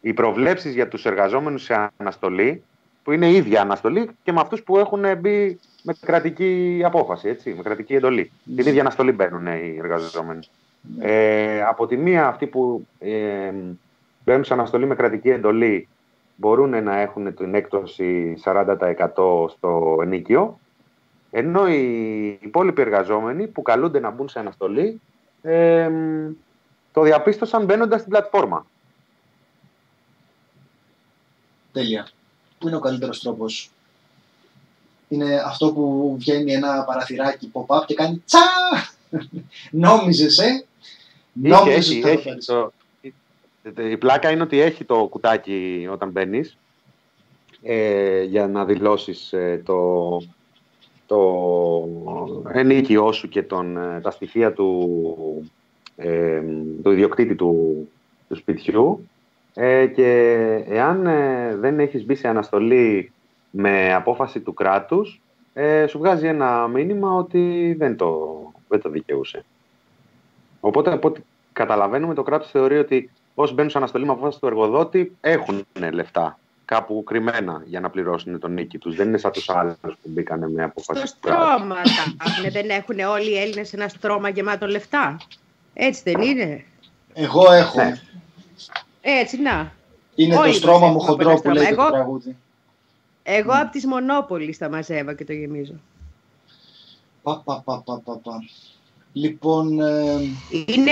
[0.02, 2.64] οι προβλέψεις για τους εργαζόμενους σε αναστολή,
[3.04, 7.64] που είναι ίδια αναστολή και με αυτούς που έχουν μπει με κρατική απόφαση, έτσι, με
[7.64, 8.32] κρατική εντολή.
[8.56, 10.48] Την ίδια αναστολή μπαίνουν οι εργαζόμενοι.
[10.98, 11.06] Ναι.
[11.06, 13.52] Ε, από τη μία αυτοί που ε,
[14.26, 15.88] μπαίνουν σε αναστολή με κρατική εντολή
[16.36, 20.60] μπορούν να έχουν την έκπτωση 40% στο ενίκιο,
[21.32, 25.02] ενώ οι υπόλοιποι εργαζόμενοι που καλούνται να μπουν σε αναστολή
[25.42, 25.90] ε,
[26.92, 28.66] το διαπίστωσαν μπαίνοντας στην πλατφόρμα.
[31.72, 32.08] Τέλεια.
[32.60, 33.72] Πού είναι ο καλύτερος τρόπος.
[35.12, 38.40] Είναι αυτό που βγαίνει ένα παραθυράκι pop-up και κάνει τσα!
[39.72, 40.66] Νόμιζες, ε!
[41.34, 42.72] Νόμιζες έχει, έχει, το,
[43.90, 46.58] η πλάκα είναι ότι έχει το κουτάκι όταν μπαίνεις
[47.62, 50.22] ε, για να δηλώσεις ε, το,
[51.08, 51.20] το
[52.54, 55.52] ενίκιό σου και τον, ε, τα στοιχεία του,
[55.96, 56.42] ε,
[56.84, 57.88] του ιδιοκτήτη του,
[58.28, 59.08] του σπιτιού
[59.54, 60.10] ε, και
[60.68, 63.12] εάν ε, δεν έχεις μπει σε αναστολή
[63.52, 65.22] με απόφαση του κράτους,
[65.54, 69.46] ε, σου βγάζει ένα μήνυμα ότι δεν το, δεν το δικαιούσε.
[70.60, 71.22] Οπότε, από ό,τι
[71.54, 76.40] καταλαβαίνουμε, το κράτος θεωρεί ότι όσοι μπαίνουν σε αναστολή με απόφαση του εργοδότη έχουν λεφτά
[76.72, 78.96] κάπου κρυμμένα για να πληρώσουν τον νίκη τους.
[78.96, 81.76] Δεν είναι σαν τους άλλους που μπήκαν με απόφαση Στο στρώμα
[82.52, 85.18] δεν έχουν όλοι οι Έλληνες ένα στρώμα γεμάτο λεφτά.
[85.74, 86.64] Έτσι δεν είναι.
[87.14, 87.84] Εγώ έχω.
[87.84, 88.02] Ναι.
[89.02, 89.72] Έτσι, να.
[90.16, 92.36] Είναι το στρώμα μου χοντρό που λέει εγώ, το τραγούδι.
[93.24, 95.74] Εγώ από τις Μονόπολης τα μαζεύα και το γεμίζω.
[97.22, 98.44] Πα, πα, πα, πα, πα, πα.
[99.14, 99.82] Λοιπόν...
[99.82, 100.22] Ε...
[100.66, 100.92] Είναι,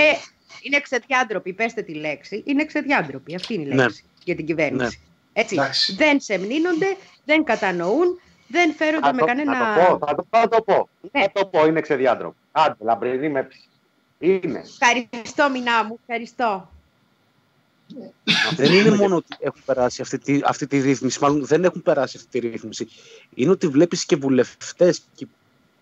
[0.62, 2.42] είναι ξεδιάντροποι, πέστε τη λέξη.
[2.46, 3.74] Είναι ξεδιάντροποι, αυτή είναι η ναι.
[3.74, 5.00] λέξη για την κυβέρνηση.
[5.02, 5.40] Ναι.
[5.40, 5.56] Έτσι,
[5.96, 9.74] δεν σεμνύνονται, δεν κατανοούν, δεν φέρονται θα με το, κανένα...
[9.74, 10.88] Θα το πω, θα το, θα το πω.
[11.12, 11.22] Ναι.
[11.22, 12.36] Θα το πω, είναι ξεδιάντροποι.
[12.52, 13.48] Άντε, λαμπρινή με
[14.18, 14.62] Είναι.
[14.80, 16.70] Ευχαριστώ, Μινά μου, ευχαριστώ.
[18.56, 22.16] Δεν είναι μόνο ότι έχουν περάσει αυτή τη, αυτή τη ρύθμιση, μάλλον δεν έχουν περάσει
[22.16, 22.88] αυτή τη ρύθμιση.
[23.34, 25.26] Είναι ότι βλέπεις και βουλευτές και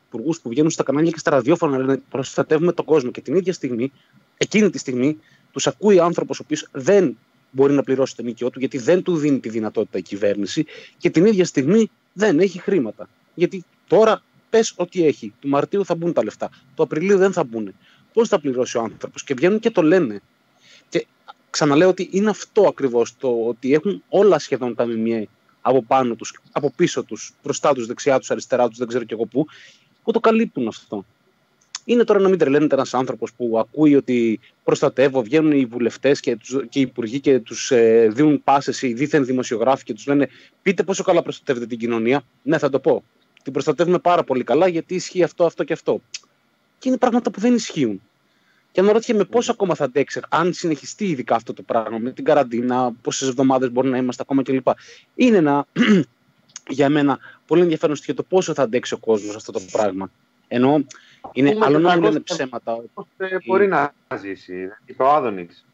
[0.06, 3.10] υπουργούς που βγαίνουν στα κανάλια και στα ραδιόφωνα να λένε προστατεύουμε τον κόσμο.
[3.10, 3.92] Και την ίδια στιγμή,
[4.36, 5.18] εκείνη τη στιγμή,
[5.52, 7.18] τους ακούει άνθρωπος ο οποίος δεν
[7.50, 10.66] μπορεί να πληρώσει το νοικιό του, γιατί δεν του δίνει τη δυνατότητα η κυβέρνηση
[10.98, 13.08] και την ίδια στιγμή δεν έχει χρήματα.
[13.34, 15.32] Γιατί τώρα πες ότι έχει.
[15.40, 16.50] Του Μαρτίου θα μπουν τα λεφτά.
[16.74, 17.74] Του Απριλίου δεν θα μπουν.
[18.12, 19.24] Πώς θα πληρώσει ο άνθρωπος.
[19.24, 20.20] Και βγαίνουν και το λένε
[21.50, 25.28] ξαναλέω ότι είναι αυτό ακριβώς το ότι έχουν όλα σχεδόν τα ΜΜΕ
[25.60, 29.12] από πάνω τους, από πίσω τους, μπροστά τους, δεξιά τους, αριστερά τους, δεν ξέρω κι
[29.12, 29.46] εγώ πού,
[30.04, 31.04] που το καλύπτουν αυτό.
[31.84, 36.38] Είναι τώρα να μην τρελαίνεται ένας άνθρωπος που ακούει ότι προστατεύω, βγαίνουν οι βουλευτές και,
[36.68, 40.28] και οι υπουργοί και τους ε, δίνουν πάσες οι δίθεν δημοσιογράφοι και τους λένε
[40.62, 42.22] Πείτε πόσο καλά προστατεύετε την κοινωνία.
[42.42, 43.04] Ναι, θα το πω.
[43.42, 46.00] Την προστατεύουμε πάρα πολύ καλά γιατί ισχύει αυτό, αυτό και αυτό.
[46.78, 48.02] Και είναι πράγματα που δεν ισχύουν.
[48.72, 52.92] Και αναρωτιέμαι πώς ακόμα θα αντέξει, αν συνεχιστεί ειδικά αυτό το πράγμα με την καραντίνα,
[53.02, 54.66] πόσες εβδομάδες μπορεί να είμαστε ακόμα κλπ.
[55.14, 55.66] Είναι ένα,
[56.68, 60.10] για μένα πολύ ενδιαφέρον στοιχείο το πόσο θα αντέξει ο κόσμος αυτό το πράγμα.
[60.48, 60.84] Ενώ
[61.32, 62.78] είναι άλλο να μου λένε ψέματα.
[63.46, 65.64] Μπορεί να ζήσει, είπε ο Άδωνης.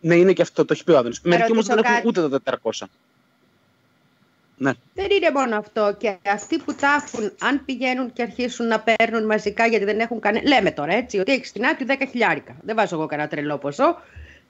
[0.00, 1.20] Ναι, είναι και αυτό, το έχει πει ο Άδωνης.
[1.20, 2.86] Μερικοί όμως δεν έχουν ούτε τα 400.
[4.56, 4.72] Ναι.
[4.94, 5.94] Δεν είναι μόνο αυτό.
[5.98, 10.20] Και αυτοί που τα έχουν, αν πηγαίνουν και αρχίσουν να παίρνουν μαζικά γιατί δεν έχουν
[10.20, 10.48] κανένα.
[10.48, 12.56] Λέμε τώρα έτσι, ότι έχεις στην άκρη 10 χιλιάρικα.
[12.62, 14.00] Δεν βάζω εγώ κανένα τρελό ποσό.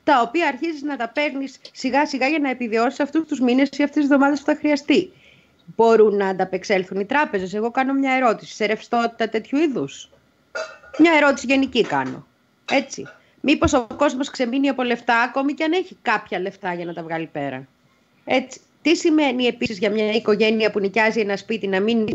[0.05, 3.83] Τα οποία αρχίζεις να τα παίρνεις σιγά σιγά για να επιβιώσεις αυτούς τους μήνες ή
[3.83, 5.12] αυτές τις εβδομάδες που θα χρειαστεί.
[5.77, 7.55] Μπορούν να ανταπεξέλθουν οι τράπεζες.
[7.55, 8.55] Εγώ κάνω μια ερώτηση.
[8.55, 10.11] Σε ρευστότητα τέτοιου είδους;
[10.99, 12.27] Μια ερώτηση γενική κάνω.
[12.70, 13.09] Έτσι.
[13.41, 17.03] Μήπως ο κόσμος ξεμείνει από λεφτά ακόμη και αν έχει κάποια λεφτά για να τα
[17.03, 17.66] βγάλει πέρα.
[18.24, 18.61] Έτσι.
[18.87, 22.09] Τι σημαίνει επίσης για μια οικογένεια που νοικιάζει ένα σπίτι να μην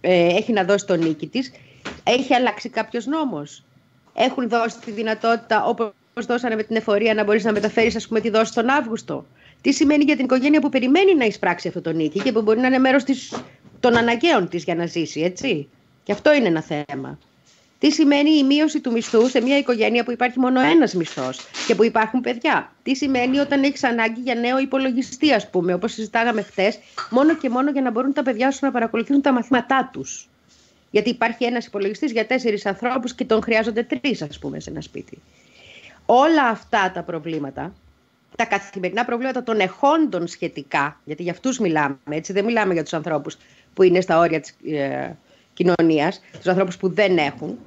[0.00, 1.52] ε, έχει να δώσει τον νίκη της.
[2.02, 3.64] Έχει αλλάξει κάποιος νόμος;
[4.14, 8.20] Έχουν δώσει τη δυνατότητα όπως δώσανε με την εφορία να μπορείς να μεταφέρεις ας πούμε
[8.20, 9.26] τη δόση τον Αύγουστο;
[9.60, 12.60] Τι σημαίνει για την οικογένεια που περιμένει να εισπράξει αυτό το νίκη και που μπορεί
[12.60, 13.44] να είναι μέρος της,
[13.80, 15.68] των αναγκαίων της για να ζήσει, έτσι;
[16.02, 17.18] Και αυτό είναι ένα θέμα.
[17.82, 21.74] Τι σημαίνει η μείωση του μισθού σε μια οικογένεια που υπάρχει μόνο ένας μισθός και
[21.74, 26.42] που υπάρχουν παιδιά; Τι σημαίνει όταν έχεις ανάγκη για νέο υπολογιστή, ας πούμε, όπως συζητάγαμε
[26.42, 26.78] χθες,
[27.10, 30.28] μόνο και μόνο για να μπορούν τα παιδιά σου να παρακολουθούν τα μαθήματά τους;
[30.90, 34.80] Γιατί υπάρχει ένας υπολογιστής για τέσσερις ανθρώπους και τον χρειάζονται τρεις, ας πούμε, σε ένα
[34.80, 35.18] σπίτι.
[36.06, 37.74] Όλα αυτά τα προβλήματα,
[38.36, 42.92] τα καθημερινά προβλήματα των εχόντων σχετικά, γιατί για αυτούς μιλάμε, έτσι, δεν μιλάμε για τους
[42.92, 43.36] ανθρώπους
[43.74, 44.56] που είναι στα όρια της.
[44.72, 45.10] Ε,
[45.54, 47.58] κοινωνίας, τους ανθρώπους που δεν έχουν,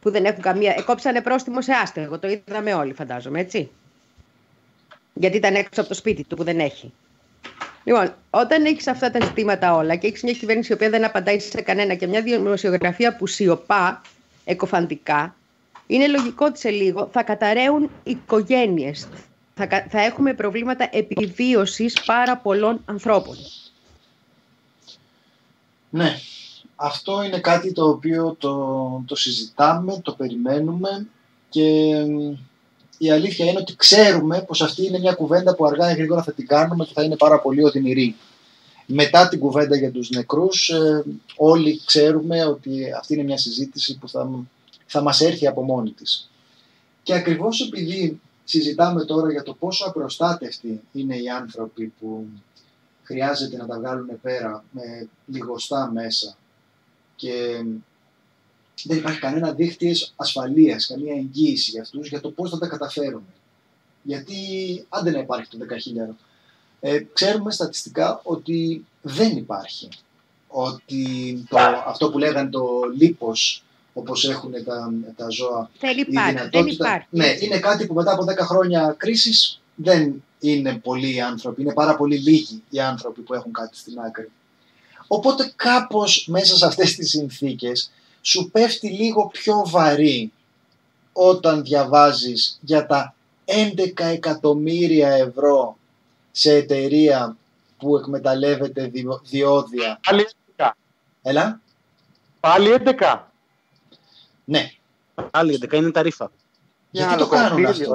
[0.00, 0.74] που δεν έχουν καμία.
[0.78, 2.18] Εκόψανε πρόστιμο σε άστεγο.
[2.18, 3.70] Το είδαμε όλοι, φαντάζομαι, έτσι.
[5.14, 6.92] Γιατί ήταν έξω από το σπίτι του που δεν έχει.
[7.84, 11.38] Λοιπόν, όταν έχεις αυτά τα ζητήματα όλα και έχεις μια κυβέρνηση η οποία δεν απαντάει
[11.38, 14.02] σε κανένα και μια δημοσιογραφία που σιωπά
[14.44, 15.34] εκοφαντικά,
[15.86, 19.08] είναι λογικό ότι σε λίγο θα καταραίουν οικογένειες.
[19.54, 23.36] Θα, θα έχουμε προβλήματα επιβίωσης πάρα πολλών ανθρώπων.
[25.90, 26.14] Ναι,
[26.84, 31.06] αυτό είναι κάτι το οποίο το, το συζητάμε, το περιμένουμε
[31.48, 31.62] και
[32.98, 36.32] η αλήθεια είναι ότι ξέρουμε πως αυτή είναι μια κουβέντα που αργά ή γρήγορα θα
[36.32, 38.16] την κάνουμε και θα είναι πάρα πολύ οδυνηρή.
[38.86, 41.04] Μετά την κουβέντα για τους νεκρούς ε,
[41.36, 44.30] όλοι ξέρουμε ότι αυτή είναι μια συζήτηση που θα,
[44.86, 46.30] θα μας έρθει από μόνη της.
[47.02, 52.26] Και ακριβώς επειδή συζητάμε τώρα για το πόσο απροστάτευτοι είναι οι άνθρωποι που
[53.02, 56.36] χρειάζεται να τα βγάλουν πέρα με λιγοστά μέσα
[57.22, 57.64] και
[58.84, 63.22] δεν υπάρχει κανένα δίχτυ ασφαλείας, καμία εγγύηση για αυτούς για το πώς θα τα καταφέρουν.
[64.02, 64.36] Γιατί
[64.88, 65.58] αν δεν υπάρχει το
[66.10, 66.14] 10.000,
[66.80, 69.88] ε, ξέρουμε στατιστικά ότι δεν υπάρχει.
[70.48, 71.04] Ότι
[71.48, 72.68] το, αυτό που λέγανε το
[72.98, 77.06] λίπος, όπως έχουν τα, τα ζώα, δεν υπάρχει, δεν υπάρχει.
[77.10, 81.72] Ναι, είναι κάτι που μετά από 10 χρόνια κρίσης δεν είναι πολλοί οι άνθρωποι, είναι
[81.72, 84.30] πάρα πολύ λίγοι οι άνθρωποι που έχουν κάτι στην άκρη.
[85.06, 90.32] Οπότε κάπως μέσα σε αυτές τις συνθήκες σου πέφτει λίγο πιο βαρύ
[91.12, 93.14] όταν διαβάζεις για τα
[93.44, 95.76] 11 εκατομμύρια ευρώ
[96.30, 97.36] σε εταιρεία
[97.78, 98.90] που εκμεταλλεύεται
[99.22, 100.00] διόδια.
[100.02, 100.70] Πάλι 11.
[101.22, 101.60] Έλα.
[102.40, 103.18] Πάλι 11.
[104.44, 104.70] Ναι.
[105.30, 106.30] Πάλι 11 είναι τα ρήφα.
[106.90, 107.94] Γιατί το κάνουν αυτό;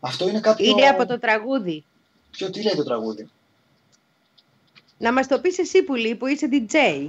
[0.00, 0.66] Αυτό είναι κάποιο...
[0.66, 1.84] Είναι από το τραγούδι.
[2.30, 3.28] Ποιο τι λέει το τραγούδι;
[4.98, 7.08] Να μας το πεις εσύ Πουλή που είσαι DJ.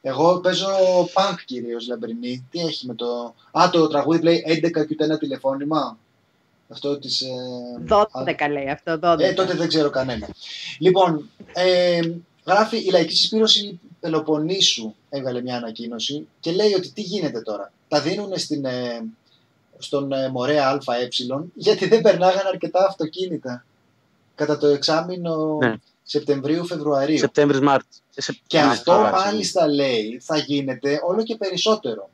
[0.00, 0.68] Εγώ παίζω
[1.14, 2.46] punk κυρίως Λαμπρινή.
[2.50, 3.34] Τι έχει με το...
[3.52, 5.98] Α, το τραγούδι λέει 11 και ούτε ένα τηλεφώνημα.
[6.68, 7.22] Αυτό της...
[7.88, 8.48] 12 ε...
[8.48, 9.20] λέει αυτό, 12.
[9.20, 10.28] Ε, τότε δεν ξέρω κανένα.
[10.78, 12.00] Λοιπόν, ε,
[12.46, 17.72] γράφει η Λαϊκή Συσπήρωση Πελοποννήσου έβγαλε μια ανακοίνωση και λέει ότι τι γίνεται τώρα.
[17.88, 19.04] Τα δίνουν στην, ε,
[19.78, 21.08] στον ε, Μορέα ΑΕ
[21.54, 23.64] γιατί δεν περνάγανε αρκετά αυτοκίνητα
[24.38, 25.74] κατά το εξάμεινο ναι.
[26.02, 27.18] Σεπτεμβρίου-Φεβρουαρίου.
[27.18, 28.00] Σεπτέμβρη-Μάρτιο.
[28.46, 32.10] Και αυτό μάλιστα λέει θα γίνεται όλο και περισσότερο.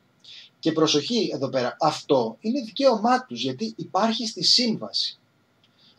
[0.59, 5.17] Και προσοχή εδώ πέρα, αυτό είναι δικαίωμά τους γιατί υπάρχει στη σύμβαση.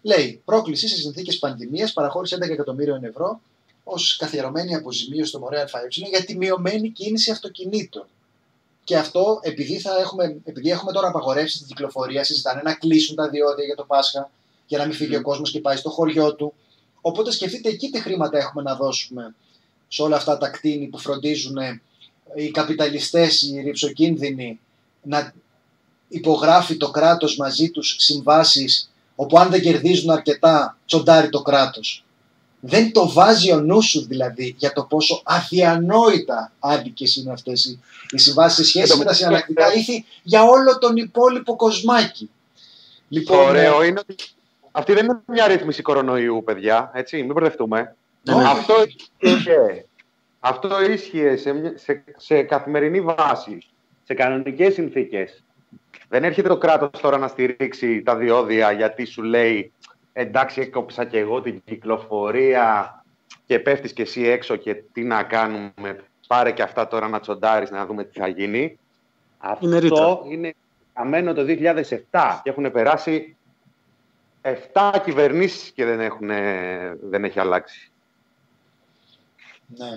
[0.03, 3.41] Λέει, πρόκληση σε συνθήκες πανδημίας παραχώρησε 11 εκατομμύριων ευρώ
[3.85, 8.07] ως καθιερωμένη αποζημίωση στο Μωρέα ΑΕ για τη μειωμένη κίνηση αυτοκινήτων.
[8.85, 13.29] Και αυτό επειδή, θα έχουμε, επειδή έχουμε τώρα απαγορεύσεις την κυκλοφορίας, συζητάνε να κλείσουν τα
[13.29, 14.31] διόδια για το Πάσχα,
[14.67, 16.55] για να μην φύγει ο κόσμος και πάει στο χωριό του.
[17.01, 19.35] Οπότε σκεφτείτε εκεί τι χρήματα έχουμε να δώσουμε
[19.89, 21.57] σε όλα αυτά τα κτίνη που φροντίζουν
[22.35, 24.61] οι καπιταλιστές, οι ρηψοκίνδυνοι
[25.03, 25.33] να
[26.09, 32.05] υπογράφει το κράτος μαζί τους συμβάσεις όπου αν δεν κερδίζουν αρκετά τσοντάρει το κράτος.
[32.61, 37.81] Δεν το βάζει ο νους σου δηλαδή για το πόσο αδιανόητα άδικες είναι αυτές οι,
[38.11, 42.31] οι συμβάσεις σε σχέση με τα συναλλακτικά ήθη για όλο τον υπόλοιπο κοσμάκι.
[43.09, 44.15] Λοιπόν, το ωραίο ε, είναι ότι
[44.77, 46.91] αυτή δεν είναι μια ρύθμιση κορονοϊού, παιδιά.
[46.95, 47.97] Έτσι, μην μπερδευτούμε.
[48.23, 48.45] Ναι, ναι.
[48.45, 48.75] Αυτό,
[49.19, 49.85] ίσχυε,
[50.41, 53.59] αυτό ίσχυε σε, σε, σε καθημερινή βάση,
[54.05, 55.45] σε κανονικές συνθήκες.
[56.09, 59.73] Δεν έρχεται το κράτος τώρα να στηρίξει τα διόδια γιατί σου λέει
[60.13, 63.05] εντάξει έκοψα και εγώ την κυκλοφορία
[63.47, 66.01] και πέφτεις και εσύ έξω και τι να κάνουμε.
[66.27, 68.79] Πάρε και αυτά τώρα να τσοντάρεις να δούμε τι θα γίνει.
[69.39, 70.55] Αυτό είναι
[70.93, 73.37] αμένο το 2007 και έχουν περάσει
[74.73, 76.29] 7 κυβερνήσεις και δεν, έχουν,
[77.01, 77.91] δεν έχει αλλάξει.
[79.67, 79.89] Ναι.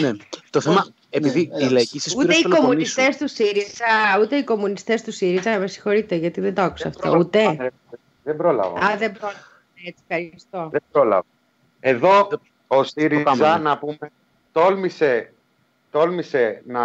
[0.00, 0.16] Ναι.
[0.50, 5.02] Το θέμα, ναι, επειδή ναι, οι λαϊκοί Ούτε οι κομμουνιστές του ΣΥΡΙΖΑ, ούτε οι κομμουνιστές
[5.02, 7.16] του ΣΥΡΙΖΑ, με συγχωρείτε γιατί δεν το άκουσα αυτό.
[7.16, 7.72] Ούτε.
[8.22, 8.78] Δεν πρόλαβα.
[8.78, 9.46] Α, δεν πρόλαβα.
[9.74, 10.68] Έτσι, ευχαριστώ.
[10.70, 11.24] Δεν πρόλαβα.
[11.80, 12.28] Εδώ
[12.66, 14.10] ο ΣΥΡΙΖΑ, να πούμε,
[14.52, 15.32] τόλμησε,
[15.90, 16.84] τόλμησε να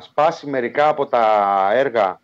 [0.00, 2.20] σπάσει μερικά από τα έργα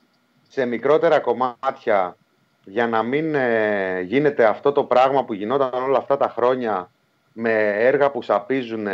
[0.49, 2.16] σε μικρότερα κομμάτια
[2.64, 6.90] για να μην ε, γίνεται αυτό το πράγμα που γινόταν όλα αυτά τα χρόνια
[7.32, 7.52] με
[7.84, 8.86] έργα που σαπίζουν,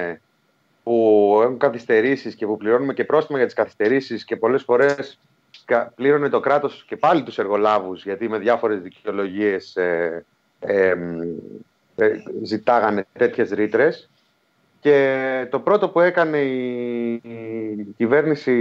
[0.83, 5.19] που έχουν καθυστερήσεις και που πληρώνουμε και πρόστιμα για τις καθυστερήσεις και πολλές φορές
[5.95, 10.25] πλήρωνε το κράτος και πάλι τους εργολάβους γιατί με διάφορες δικαιολογίες ε,
[10.61, 10.95] ε,
[11.97, 12.13] ε,
[12.43, 14.11] ζητάγανε τέτοιες ρήτρες.
[14.81, 18.53] Και το πρώτο που έκανε η, κυβέρνηση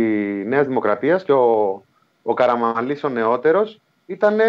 [0.47, 1.83] Νέας Δημοκρατίας και ο,
[2.23, 4.39] ο Καραμαλής ο νεότερος ήταν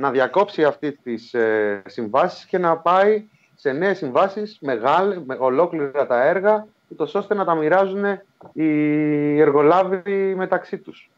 [0.00, 3.24] να διακόψει αυτές τις ε, συμβάσεις και να πάει
[3.54, 8.04] σε νέες συμβάσεις μεγάλες, με ολόκληρα τα έργα ούτως ώστε να τα μοιράζουν
[8.52, 11.10] οι εργολάβοι μεταξύ τους.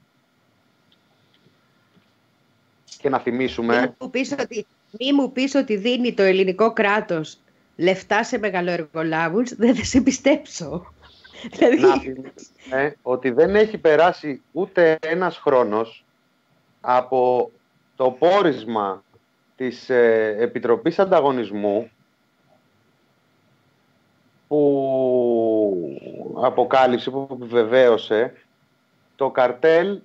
[2.99, 3.95] Και να θυμίσουμε...
[4.99, 7.39] Μη μου πεις ότι δίνει το ελληνικό κράτος
[7.77, 10.95] λεφτά σε μεγαλοεργολάβους, δεν θα σε πιστέψω.
[11.59, 12.23] Δηλαδή...
[12.71, 16.05] Να ότι δεν έχει περάσει ούτε ένας χρόνος
[16.81, 17.51] από
[17.97, 19.05] το πόρισμα
[19.57, 21.91] της ε, Επιτροπής Ανταγωνισμού
[24.49, 25.99] που
[26.43, 28.35] αποκάλυψε, που επιβεβαίωσε
[29.17, 30.01] το καρτέλ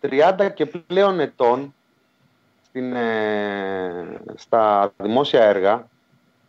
[0.00, 1.74] 30 και πλέον ετών
[2.62, 5.88] στην, ε, στα δημόσια έργα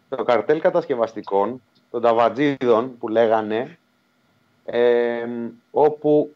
[0.10, 1.62] το καρτέλ κατασκευαστικών
[1.92, 3.78] των ταβατζίδων που λέγανε
[4.66, 5.28] ε,
[5.72, 6.36] όπου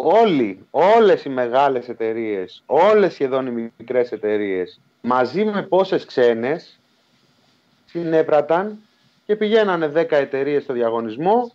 [0.00, 6.78] όλοι, όλες οι μεγάλες εταιρείες, όλες σχεδόν οι μικρές εταιρείες μαζί με πόσες ξένες
[7.86, 8.78] συνέπραταν
[9.26, 11.52] και πηγαίνανε 10 εταιρείες στο διαγωνισμό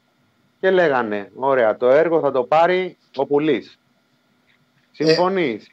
[0.59, 3.77] και λέγανε ωραία το έργο θα το πάρει ο πουλής.
[4.91, 5.71] Συμφωνείς.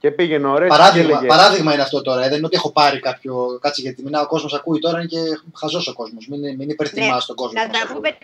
[0.00, 0.68] Και πήγαινε ωραία.
[0.68, 1.26] Παράδειγμα, έλεγε...
[1.26, 2.24] παράδειγμα είναι αυτό τώρα.
[2.24, 3.58] Ε, δεν είναι ότι έχω πάρει κάποιο.
[3.60, 5.18] Κάτσε γιατί μιλάω, ο κόσμος ακούει τώρα και
[5.54, 6.26] χαζός ο κόσμος.
[6.28, 7.62] Μην, μην υπερτιμά ναι, τον κόσμο.
[7.62, 8.16] Να τα πούμε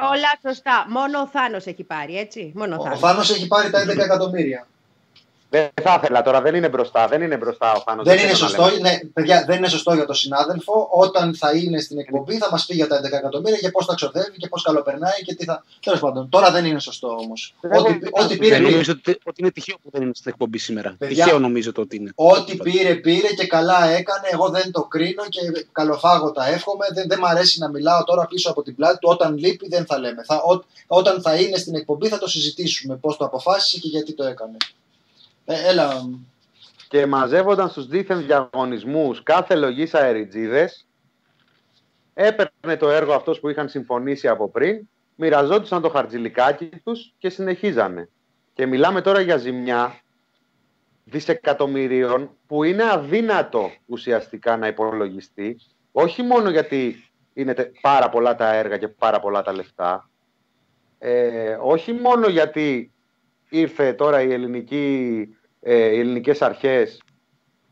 [0.00, 0.86] όλα σωστά.
[0.88, 4.66] Μόνο ο Θάνος έχει πάρει, έτσι; Μόνο ο, ο Θάνος έχει πάρει τα 11 εκατομμύρια.
[5.54, 8.04] Δεν θα ήθελα τώρα, δεν είναι μπροστά, δεν είναι μπροστά ο Θάνος.
[8.04, 10.88] Δεν, είναι σωστό, ναι, παιδιά, δεν είναι σωστό για τον συνάδελφο.
[10.90, 13.94] Όταν θα είναι στην εκπομπή θα μας πει για τα 11 εκατομμύρια και πώς τα
[13.94, 15.64] ξοδεύει και πώς καλοπερνάει και τι θα.
[15.80, 17.54] Τέλος πάντων, τώρα δεν είναι σωστό όμως.
[17.78, 18.58] Ό,τι, ό,τι πήρε.
[18.58, 20.94] Νομίζω ότι, ότι είναι τυχαίο που δεν είναι στην εκπομπή σήμερα.
[20.98, 22.12] Παιδιά, τυχαίο νομίζω το ότι είναι.
[22.14, 24.28] Ό,τι πήρε, πήρε και καλά έκανε.
[24.32, 26.86] Εγώ δεν το κρίνω και καλοφάγωτα εύχομαι.
[26.94, 29.08] Δεν, δεν μ' αρέσει να μιλάω τώρα πίσω από την πλάτη του.
[29.10, 30.22] Όταν λείπει δεν θα λέμε.
[30.24, 34.12] Θα, ό, όταν θα είναι στην εκπομπή θα το συζητήσουμε πώς το αποφάσισε και γιατί
[34.14, 34.56] το έκανε.
[35.44, 36.08] Ε, έλα.
[36.88, 40.86] Και μαζεύονταν στους δίθεν διαγωνισμούς κάθε λογής αεριτζίδες,
[42.14, 48.08] έπαιρνε το έργο αυτός που είχαν συμφωνήσει από πριν, μοιραζόντουσαν το χαρτζηλικάκι τους και συνεχίζανε.
[48.54, 50.00] Και μιλάμε τώρα για ζημιά
[51.04, 55.60] δισεκατομμυρίων που είναι αδύνατο ουσιαστικά να υπολογιστεί,
[55.92, 60.10] όχι μόνο γιατί είναι πάρα πολλά τα έργα και πάρα πολλά τα λεφτά,
[60.98, 62.93] ε, όχι μόνο γιατί
[63.58, 65.28] ήρθε τώρα η ελληνική,
[65.60, 67.02] ε, οι ελληνικές αρχές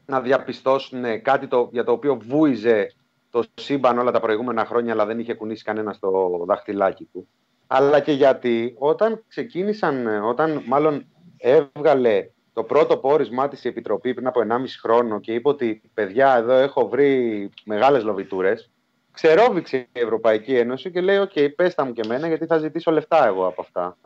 [0.07, 2.93] να διαπιστώσουν κάτι το, για το οποίο βούιζε
[3.31, 7.29] το σύμπαν όλα τα προηγούμενα χρόνια αλλά δεν είχε κουνήσει κανένα στο δαχτυλάκι του.
[7.67, 11.07] Αλλά και γιατί όταν ξεκίνησαν, όταν μάλλον
[11.37, 16.37] έβγαλε το πρώτο πόρισμά της η Επιτροπή πριν από 1,5 χρόνο και είπε ότι παιδιά
[16.37, 18.71] εδώ έχω βρει μεγάλες λοβιτούρες,
[19.13, 22.59] ξερόβηξε η Ευρωπαϊκή Ένωση και λέει: OK, okay, πες τα μου και εμένα γιατί θα
[22.59, 23.97] ζητήσω λεφτά εγώ από αυτά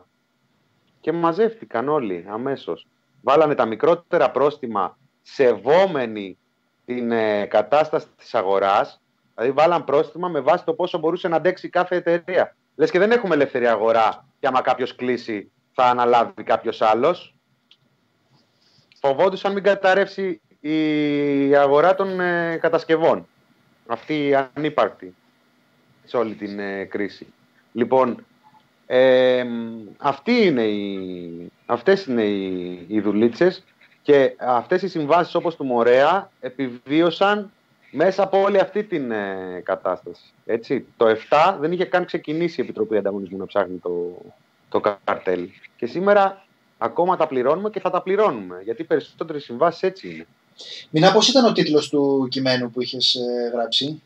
[1.01, 2.87] και μαζεύτηκαν όλοι αμέσως.
[3.21, 6.37] Βάλανε τα μικρότερα πρόστιμα σεβόμενοι
[6.85, 9.01] την ε, κατάσταση της αγοράς,
[9.35, 12.55] δηλαδή βάλαν πρόστιμα με βάση το πόσο μπορούσε να αντέξει κάθε εταιρεία.
[12.75, 17.35] Λες και δεν έχουμε ελεύθερη αγορά και άμα κάποιος κλείσει θα αναλάβει κάποιος άλλος.
[18.99, 23.27] Φοβόντουσαν μην καταρρεύσει η αγορά των ε, κατασκευών.
[23.87, 25.15] Αυτή η ανύπαρκτη
[26.05, 27.33] σε όλη την ε, κρίση.
[27.71, 28.25] Λοιπόν,
[28.87, 29.45] ε,
[29.97, 33.63] αυτή είναι η, αυτές είναι οι, οι δουλίτσες
[34.01, 37.51] Και αυτές οι συμβάσεις όπως του Μορέα επιβίωσαν
[37.91, 40.23] μέσα από όλη αυτή την ε, κατάσταση.
[40.45, 40.85] Έτσι.
[40.97, 44.17] Το 7 δεν είχε καν ξεκινήσει η Επιτροπή Ανταγωνισμού να ψάχνει το,
[44.69, 45.49] το καρτέλ.
[45.77, 46.45] Και σήμερα
[46.77, 48.61] ακόμα τα πληρώνουμε και θα τα πληρώνουμε.
[48.63, 50.27] Γιατί περισσότερες συμβάσεις έτσι είναι.
[50.89, 54.01] Μινά, πώς ήταν ο τίτλος του κειμένου που είχες ε, γράψει;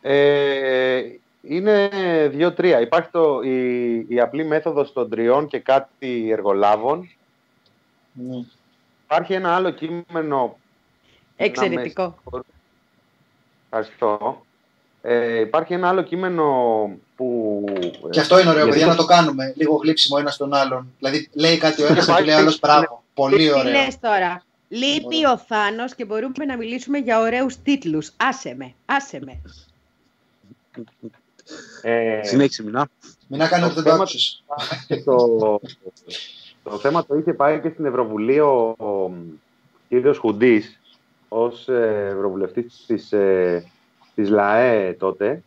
[0.00, 1.02] Ε,
[1.42, 1.88] είναι
[2.32, 2.80] δύο-τρία.
[2.80, 7.10] Υπάρχει το, η, η απλή μέθοδος των τριών και κάτι εργολάβων.
[8.12, 8.44] Ναι.
[9.04, 10.56] Υπάρχει ένα άλλο κείμενο...
[11.36, 12.18] Εξαιρετικό.
[13.70, 14.44] Ευχαριστώ.
[15.02, 16.44] Ε, υπάρχει ένα άλλο κείμενο
[17.16, 17.64] που...
[18.10, 19.52] Και αυτό είναι ωραίο, παιδιά, να το κάνουμε.
[19.56, 20.92] Λίγο γλύψιμο ένας στον άλλον.
[20.98, 23.02] Δηλαδή, λέει κάτι ο ένας και λέει άλλος μπράβο.
[23.14, 23.64] Πολύ ωραίο.
[23.64, 28.12] Τι λες τώρα; Λείπει ο Θάνος και μπορούμε να μιλήσουμε για ωραίους τίτλους.
[28.16, 29.40] Άσε με, άσε με.
[31.82, 32.88] Ε, Συνέχισε, Μινά.
[33.28, 34.44] Μινά κάνει ότι δεν το άκουσες.
[35.04, 35.60] Το,
[36.62, 39.12] το θέμα το είχε πάει και στην Ευρωβουλή ο, ο
[39.88, 40.80] κύριος Χουντής
[41.28, 43.64] ως ε, ευρωβουλευτής της, ε,
[44.14, 45.42] της ΛΑΕ τότε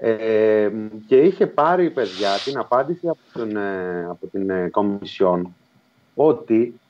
[0.00, 0.70] ε,
[1.06, 5.54] και είχε πάρει, παιδιά, την απάντηση από, τον, ε, από την ε, Κομισιόν
[6.14, 6.80] ότι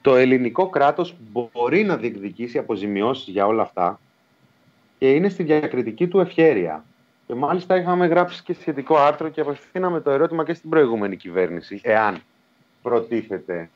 [0.00, 4.00] το ελληνικό κράτος μπορεί να διεκδικήσει αποζημιώσεις για όλα αυτά
[4.98, 6.84] και είναι στη διακριτική του ευχέρεια.
[7.26, 11.80] Και μάλιστα είχαμε γράψει και σχετικό άρθρο και απευθύναμε το ερώτημα και στην προηγούμενη κυβέρνηση,
[11.82, 12.22] εάν
[12.82, 13.70] προτίθεται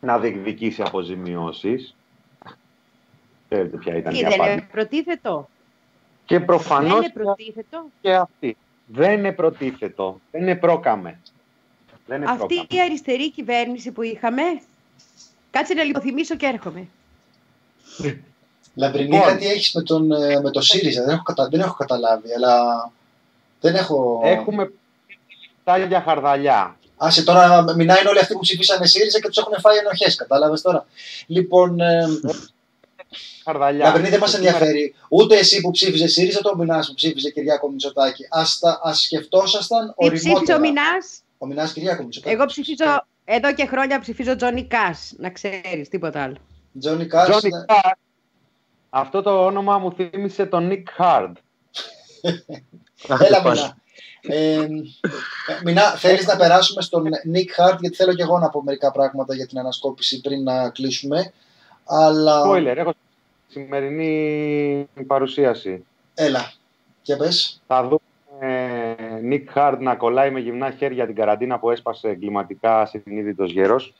[0.00, 1.96] να διεκδικήσει αποζημιώσεις.
[3.48, 4.38] Ξέρετε ποια ήταν η απάντηση.
[4.38, 5.48] Δεν είναι προτίθετο.
[6.24, 7.86] Και προφανώς δεν είναι προτίθετο.
[8.00, 8.56] και αυτή.
[8.86, 10.20] Δεν είναι προτίθετο.
[10.30, 11.20] Δεν είναι πρόκαμε.
[12.06, 14.42] Δεν είναι αυτή η αριστερή κυβέρνηση που είχαμε
[15.54, 16.88] Κάτσε να λιποθυμίσω και έρχομαι.
[18.74, 19.28] Λαμπρινή, λοιπόν.
[19.28, 21.48] κάτι έχεις με, τον, ε, με το ΣΥΡΙΖΑ; Δεν έχω, κατα...
[21.48, 22.90] δεν έχω καταλάβει, αλλά
[23.60, 24.20] δεν έχω...
[24.24, 24.72] Έχουμε
[25.64, 26.76] τα για χαρδαλιά.
[26.96, 30.14] Άσε τώρα, μιλάει όλοι αυτοί που ψηφίσανε ΣΥΡΙΖΑ και τους έχουν φάει ενοχές.
[30.14, 30.86] Κατάλαβες τώρα.
[31.26, 31.80] Λοιπόν.
[31.80, 32.06] Ε,
[33.44, 33.84] χαρδαλιά.
[33.84, 34.94] Λαμπρινή δεν μας ενδιαφέρει.
[35.08, 38.22] Ούτε εσύ που ψήφιζες ΣΥΡΙΖΑ, ούτε ο Μινάς που ψήφιζε Κυριάκο Μητσοτάκη.
[38.80, 40.10] Α σκεφτόσασταν οριμότερα.
[40.10, 42.34] Τι ψήφιζε ο Μινάς; Ο Μινάς Κυριάκο Μητσοτάκη.
[42.34, 46.36] Εγώ ψήφιζα εδώ και χρόνια ψηφίζω Τζόνι Κάς, να ξέρεις, τίποτα άλλο.
[46.80, 47.28] Τζόνι Κάς.
[47.28, 48.03] Johnny Cash.
[48.96, 51.36] Αυτό το όνομα μου θύμισε τον Νίκ Χάρντ.
[53.20, 53.76] Έλα Μινά.
[54.20, 54.66] Ε,
[55.64, 59.34] Μινά, θέλεις να περάσουμε στον Νίκ Χάρντ, γιατί θέλω και εγώ να πω μερικά πράγματα
[59.34, 61.32] για την ανασκόπηση πριν να κλείσουμε.
[61.84, 62.42] Αλλά...
[62.46, 62.92] Spoiler, έχω
[63.48, 65.84] σημερινή παρουσίαση.
[66.14, 66.52] Έλα,
[67.02, 67.62] και πες.
[67.66, 73.50] Θα δούμε Νίκ Χάρντ να κολλάει με γυμνά χέρια την καραντίνα που έσπασε εγκληματικά συνείδητος
[73.52, 73.94] γέρος.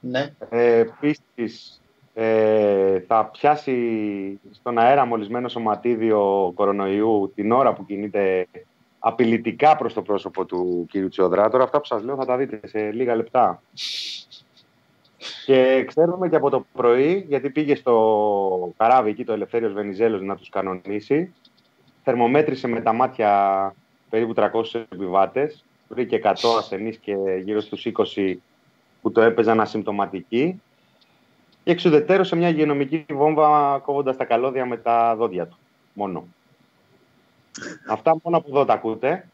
[0.00, 0.34] Ναι.
[0.48, 1.76] Ε, Επίσης,
[2.14, 8.46] ε, θα πιάσει στον αέρα μολυσμένο σωματίδιο κορονοϊού την ώρα που κινείται
[8.98, 11.48] απειλητικά προς το πρόσωπο του κύριου Τσιόδρα.
[11.50, 13.62] Τώρα αυτά που σας λέω θα τα δείτε σε λίγα λεπτά.
[15.46, 20.36] Και ξέρουμε και από το πρωί, γιατί πήγε στο καράβι εκεί το Ελευθέριος Βενιζέλος να
[20.36, 21.34] τους κανονίσει,
[22.02, 23.74] θερμομέτρησε με τα μάτια
[24.10, 27.14] περίπου 300 επιβάτες, βρήκε 100 ασθενείς και
[27.44, 28.34] γύρω στους 20
[29.02, 30.60] που το έπαιζαν ασυμπτωματικοί
[31.64, 35.58] και εξουδετέρωσε μια υγειονομική βόμβα κόβοντας τα καλώδια με τα δόντια του.
[35.92, 36.26] Μόνο.
[37.88, 39.26] Αυτά μόνο από εδώ τα ακούτε.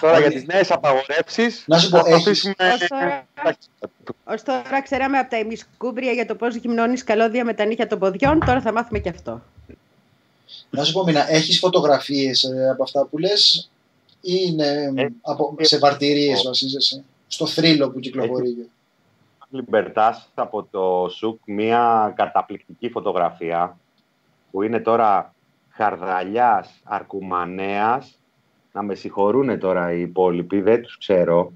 [0.00, 2.52] Τώρα για τις νέες απαγορεύσεις να σου πω, έχεις...
[4.24, 7.98] Ως τώρα ξέραμε από τα ημισκούμπρια για το πώς γυμνώνεις καλώδια με τα νύχια των
[7.98, 9.42] ποδιών, τώρα θα μάθουμε και αυτό.
[10.70, 13.70] Να σου πω, Μίνα, έχεις φωτογραφίες ε, από αυτά που λες
[14.20, 18.70] ή είναι ε, από, σε βαρτηρίες βασίζεσαι, στο θρύλο που κυκλοφορεί;
[19.52, 23.78] Λιμπερτάς από το ΣΟΚ μια καταπληκτική φωτογραφία
[24.50, 25.34] που είναι τώρα
[25.68, 28.18] Χαρδαλιάς Αρκουμανέας
[28.72, 31.52] να με συγχωρούν τώρα οι υπόλοιποι, δεν τους ξέρω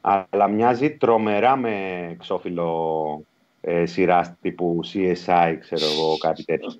[0.00, 3.22] αλλά μοιάζει τρομερά με εξώφυλλο
[3.60, 6.72] ε, σειράς τύπου CSI, ξέρω εγώ, κάτι τέτοιο.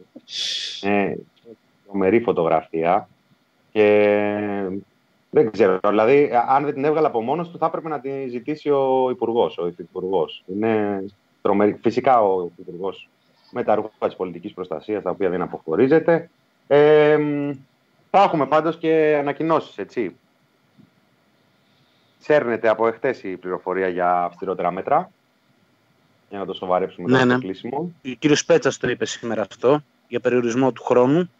[0.80, 1.14] Ε,
[1.86, 3.08] τρομερή φωτογραφία
[3.72, 4.80] και
[5.30, 8.70] δεν ξέρω, δηλαδή αν δεν την έβγαλα από μόνος του θα έπρεπε να την ζητήσει
[8.70, 10.42] ο υπουργός, ο υφυπουργός.
[10.46, 11.04] Είναι
[11.42, 11.78] τρομερή.
[11.82, 13.08] Φυσικά ο υπουργός
[13.50, 16.30] με τα ρούχα της πολιτικής προστασίας, τα οποία δεν αποχωρίζεται.
[16.66, 17.18] Ε,
[18.10, 20.16] θα έχουμε πάντως και ανακοινώσεις, έτσι.
[22.18, 25.10] Σέρνεται από εχθές η πληροφορία για αυστηρότερα μέτρα
[26.28, 27.38] για να το σοβαρέψουμε ναι, το ναι.
[27.38, 27.92] κλείσιμο.
[28.04, 31.30] Ο κύριος Πέτσας το είπε σήμερα αυτό για περιορισμό του χρόνου.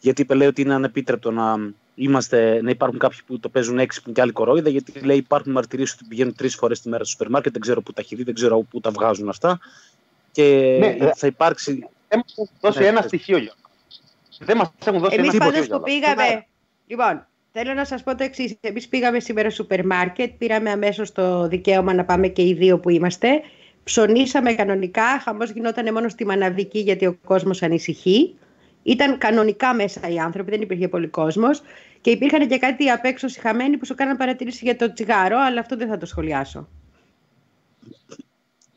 [0.00, 4.12] Γιατί είπε λέει ότι είναι ανεπίτρεπτο να, είμαστε, να υπάρχουν κάποιοι που το παίζουν έξυπνοι
[4.12, 4.68] και άλλοι κορόιδα.
[4.68, 7.52] Γιατί λέει υπάρχουν μαρτυρίες ότι πηγαίνουν τρεις φορές τη μέρα στο σούπερ μάρκετ.
[7.52, 9.58] Δεν ξέρω πού τα έχει δει, δεν ξέρω πού τα βγάζουν αυτά.
[10.32, 11.88] Και ναι, θα υπάρξει.
[12.08, 13.54] Δεν μας δώσει ναι, ένα στοιχείο, για.
[14.38, 15.58] Δεν μας έχουν δώσει Εμείς ένα στοιχείο.
[15.58, 16.46] Εμεί πάντω που πήγαμε.
[16.86, 18.56] Λοιπόν, Θέλω να σας πω το εξής.
[18.60, 22.78] Εμείς πήγαμε σήμερα στο σούπερ μάρκετ, πήραμε αμέσως το δικαίωμα να πάμε και οι δύο
[22.78, 23.28] που είμαστε.
[23.84, 28.34] Ψωνίσαμε κανονικά, χαμός γινόταν μόνο στη Μαναβική γιατί ο κόσμος ανησυχεί.
[28.82, 31.62] Ήταν κανονικά μέσα οι άνθρωποι, δεν υπήρχε πολύ κόσμος.
[32.00, 35.60] Και υπήρχαν και κάτι απ' έξω συχαμένοι που σου κάναν παρατήρηση για το τσιγάρο, αλλά
[35.60, 36.68] αυτό δεν θα το σχολιάσω.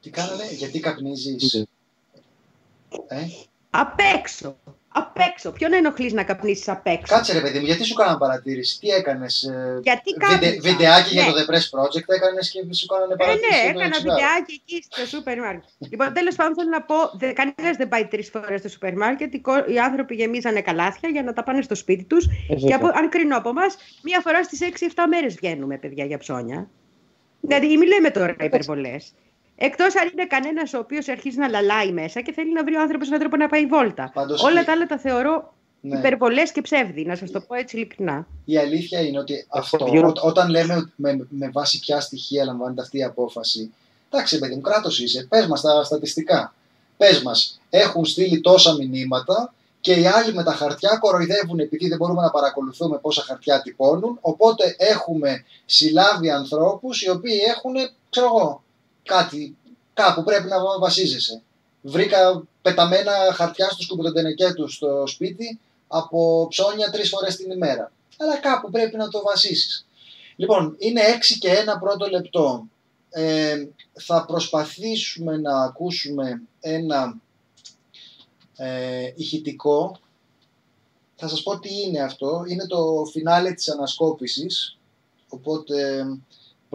[0.02, 3.18] Τι κάνανε, γιατί καπνίζεις; Ναι.
[3.18, 3.27] Ε;
[3.69, 4.57] Απ' έξω.
[4.98, 5.52] Απ' έξω.
[5.52, 8.88] Ποιον ενοχλείς να καπνίσεις απ' έξω; Κάτσε ρε παιδί μου, γιατί σου κάνανε παρατήρηση, τι
[8.90, 9.44] έκανες.
[9.44, 11.22] Ε, γιατί Βιντε, βιντεάκι ναι.
[11.22, 13.60] για το The Press Project έκανες και σου κάνανε ε, παρατήρηση.
[13.60, 15.70] Ε, ναι, έκανα βιντεάκι εκεί στο σούπερ μάρκετ.
[15.92, 16.96] λοιπόν, τέλος πάντων θέλω να πω,
[17.40, 19.34] κανένας δεν πάει τρεις φορές στο σούπερ μάρκετ.
[19.74, 22.26] Οι άνθρωποι γεμίζανε καλάθια για να τα πάνε στο σπίτι τους.
[22.68, 26.70] και από, αν κρίνω από εμάς, μία φορά στις 6-7 μέρες βγαίνουμε, παιδιά, για ψώνια.
[27.42, 29.14] Δηλαδή, μην λέμε τώρα υπερβολές.
[29.56, 32.82] Εκτός αν είναι κανένας ο οποίος αρχίζει να λαλάει μέσα και θέλει να βρει ο
[32.82, 34.11] άνθρωπος έναν τρόπο να πάει βόλτα.
[34.14, 35.98] Πάντως Όλα τα άλλα τα θεωρώ ναι.
[35.98, 38.27] υπερβολές και ψεύδι, να σας το πω έτσι ειλικρινά.
[38.45, 42.98] Η αλήθεια είναι ότι αυτό, ό, όταν λέμε με, με βάση ποια στοιχεία λαμβάνεται αυτή
[42.98, 43.73] η απόφαση.
[44.10, 45.26] Εντάξει, παιδί μου, κράτος είσαι.
[45.30, 46.53] Πες μας τα στατιστικά.
[46.98, 51.98] Πες μας, έχουν στείλει τόσα μηνύματα και οι άλλοι με τα χαρτιά κοροϊδεύουν επειδή δεν
[51.98, 54.18] μπορούμε να παρακολουθούμε πόσα χαρτιά τυπώνουν.
[54.22, 57.73] Οπότε έχουμε συλλάβει ανθρώπους οι οποίοι έχουν,
[58.10, 58.64] ξέρω εγώ,
[59.06, 59.57] κάτι,
[59.94, 61.41] κάπου πρέπει να βασίζεσαι.
[61.82, 67.91] Βρήκα πεταμένα χαρτιά στο σκουπιδοντενεκέ του στο σπίτι από ψώνια τρεις φορές την ημέρα.
[68.18, 69.86] Αλλά κάπου πρέπει να το βασίσεις.
[70.36, 72.68] Λοιπόν, είναι 6 και ένα πρώτο λεπτό.
[73.10, 77.18] Ε, θα προσπαθήσουμε να ακούσουμε ένα
[78.56, 79.99] ε, ηχητικό.
[81.15, 82.44] Θα σας πω τι είναι αυτό.
[82.48, 84.77] Είναι το φινάλε της ανασκόπησης.
[85.30, 86.06] Οπότε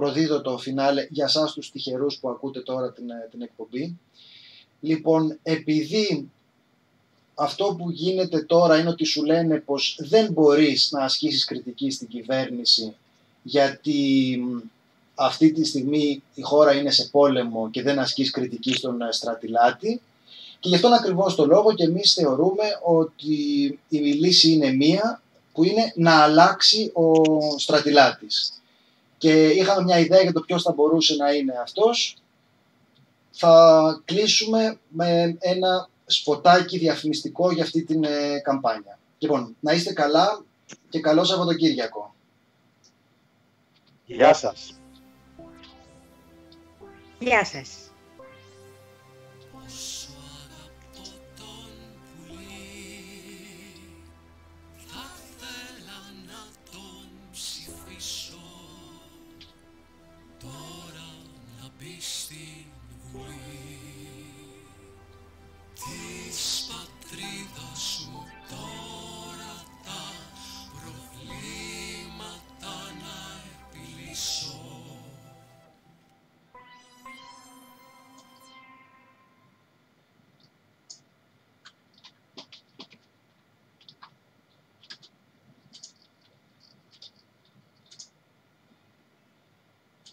[0.00, 3.98] προδίδω το φινάλε για σας τους τυχερούς που ακούτε τώρα την, ε, την εκπομπή.
[4.80, 6.30] Λοιπόν, επειδή
[7.34, 12.08] αυτό που γίνεται τώρα είναι ότι σου λένε πως δεν μπορείς να ασκήσεις κριτική στην
[12.08, 12.94] κυβέρνηση
[13.42, 14.40] γιατί
[15.14, 20.00] αυτή τη στιγμή η χώρα είναι σε πόλεμο και δεν ασκείς κριτική στον ε, στρατιλάτη
[20.60, 23.34] και γι' αυτόν ακριβώς το λόγο και εμείς θεωρούμε ότι
[23.88, 25.22] η λύση είναι μία
[25.52, 27.12] που είναι να αλλάξει ο
[27.58, 28.59] στρατιλάτης
[29.20, 32.16] και είχαμε μια ιδέα για το ποιος θα μπορούσε να είναι αυτός.
[33.30, 38.98] Θα κλείσουμε με ένα σποτάκι διαφημιστικό για αυτή την ε, καμπάνια.
[39.18, 40.44] Λοιπόν, να είστε καλά
[40.88, 42.14] και καλό Σαββατοκύριακο.
[44.04, 44.74] Γεια σας.
[47.18, 47.89] Γεια σας.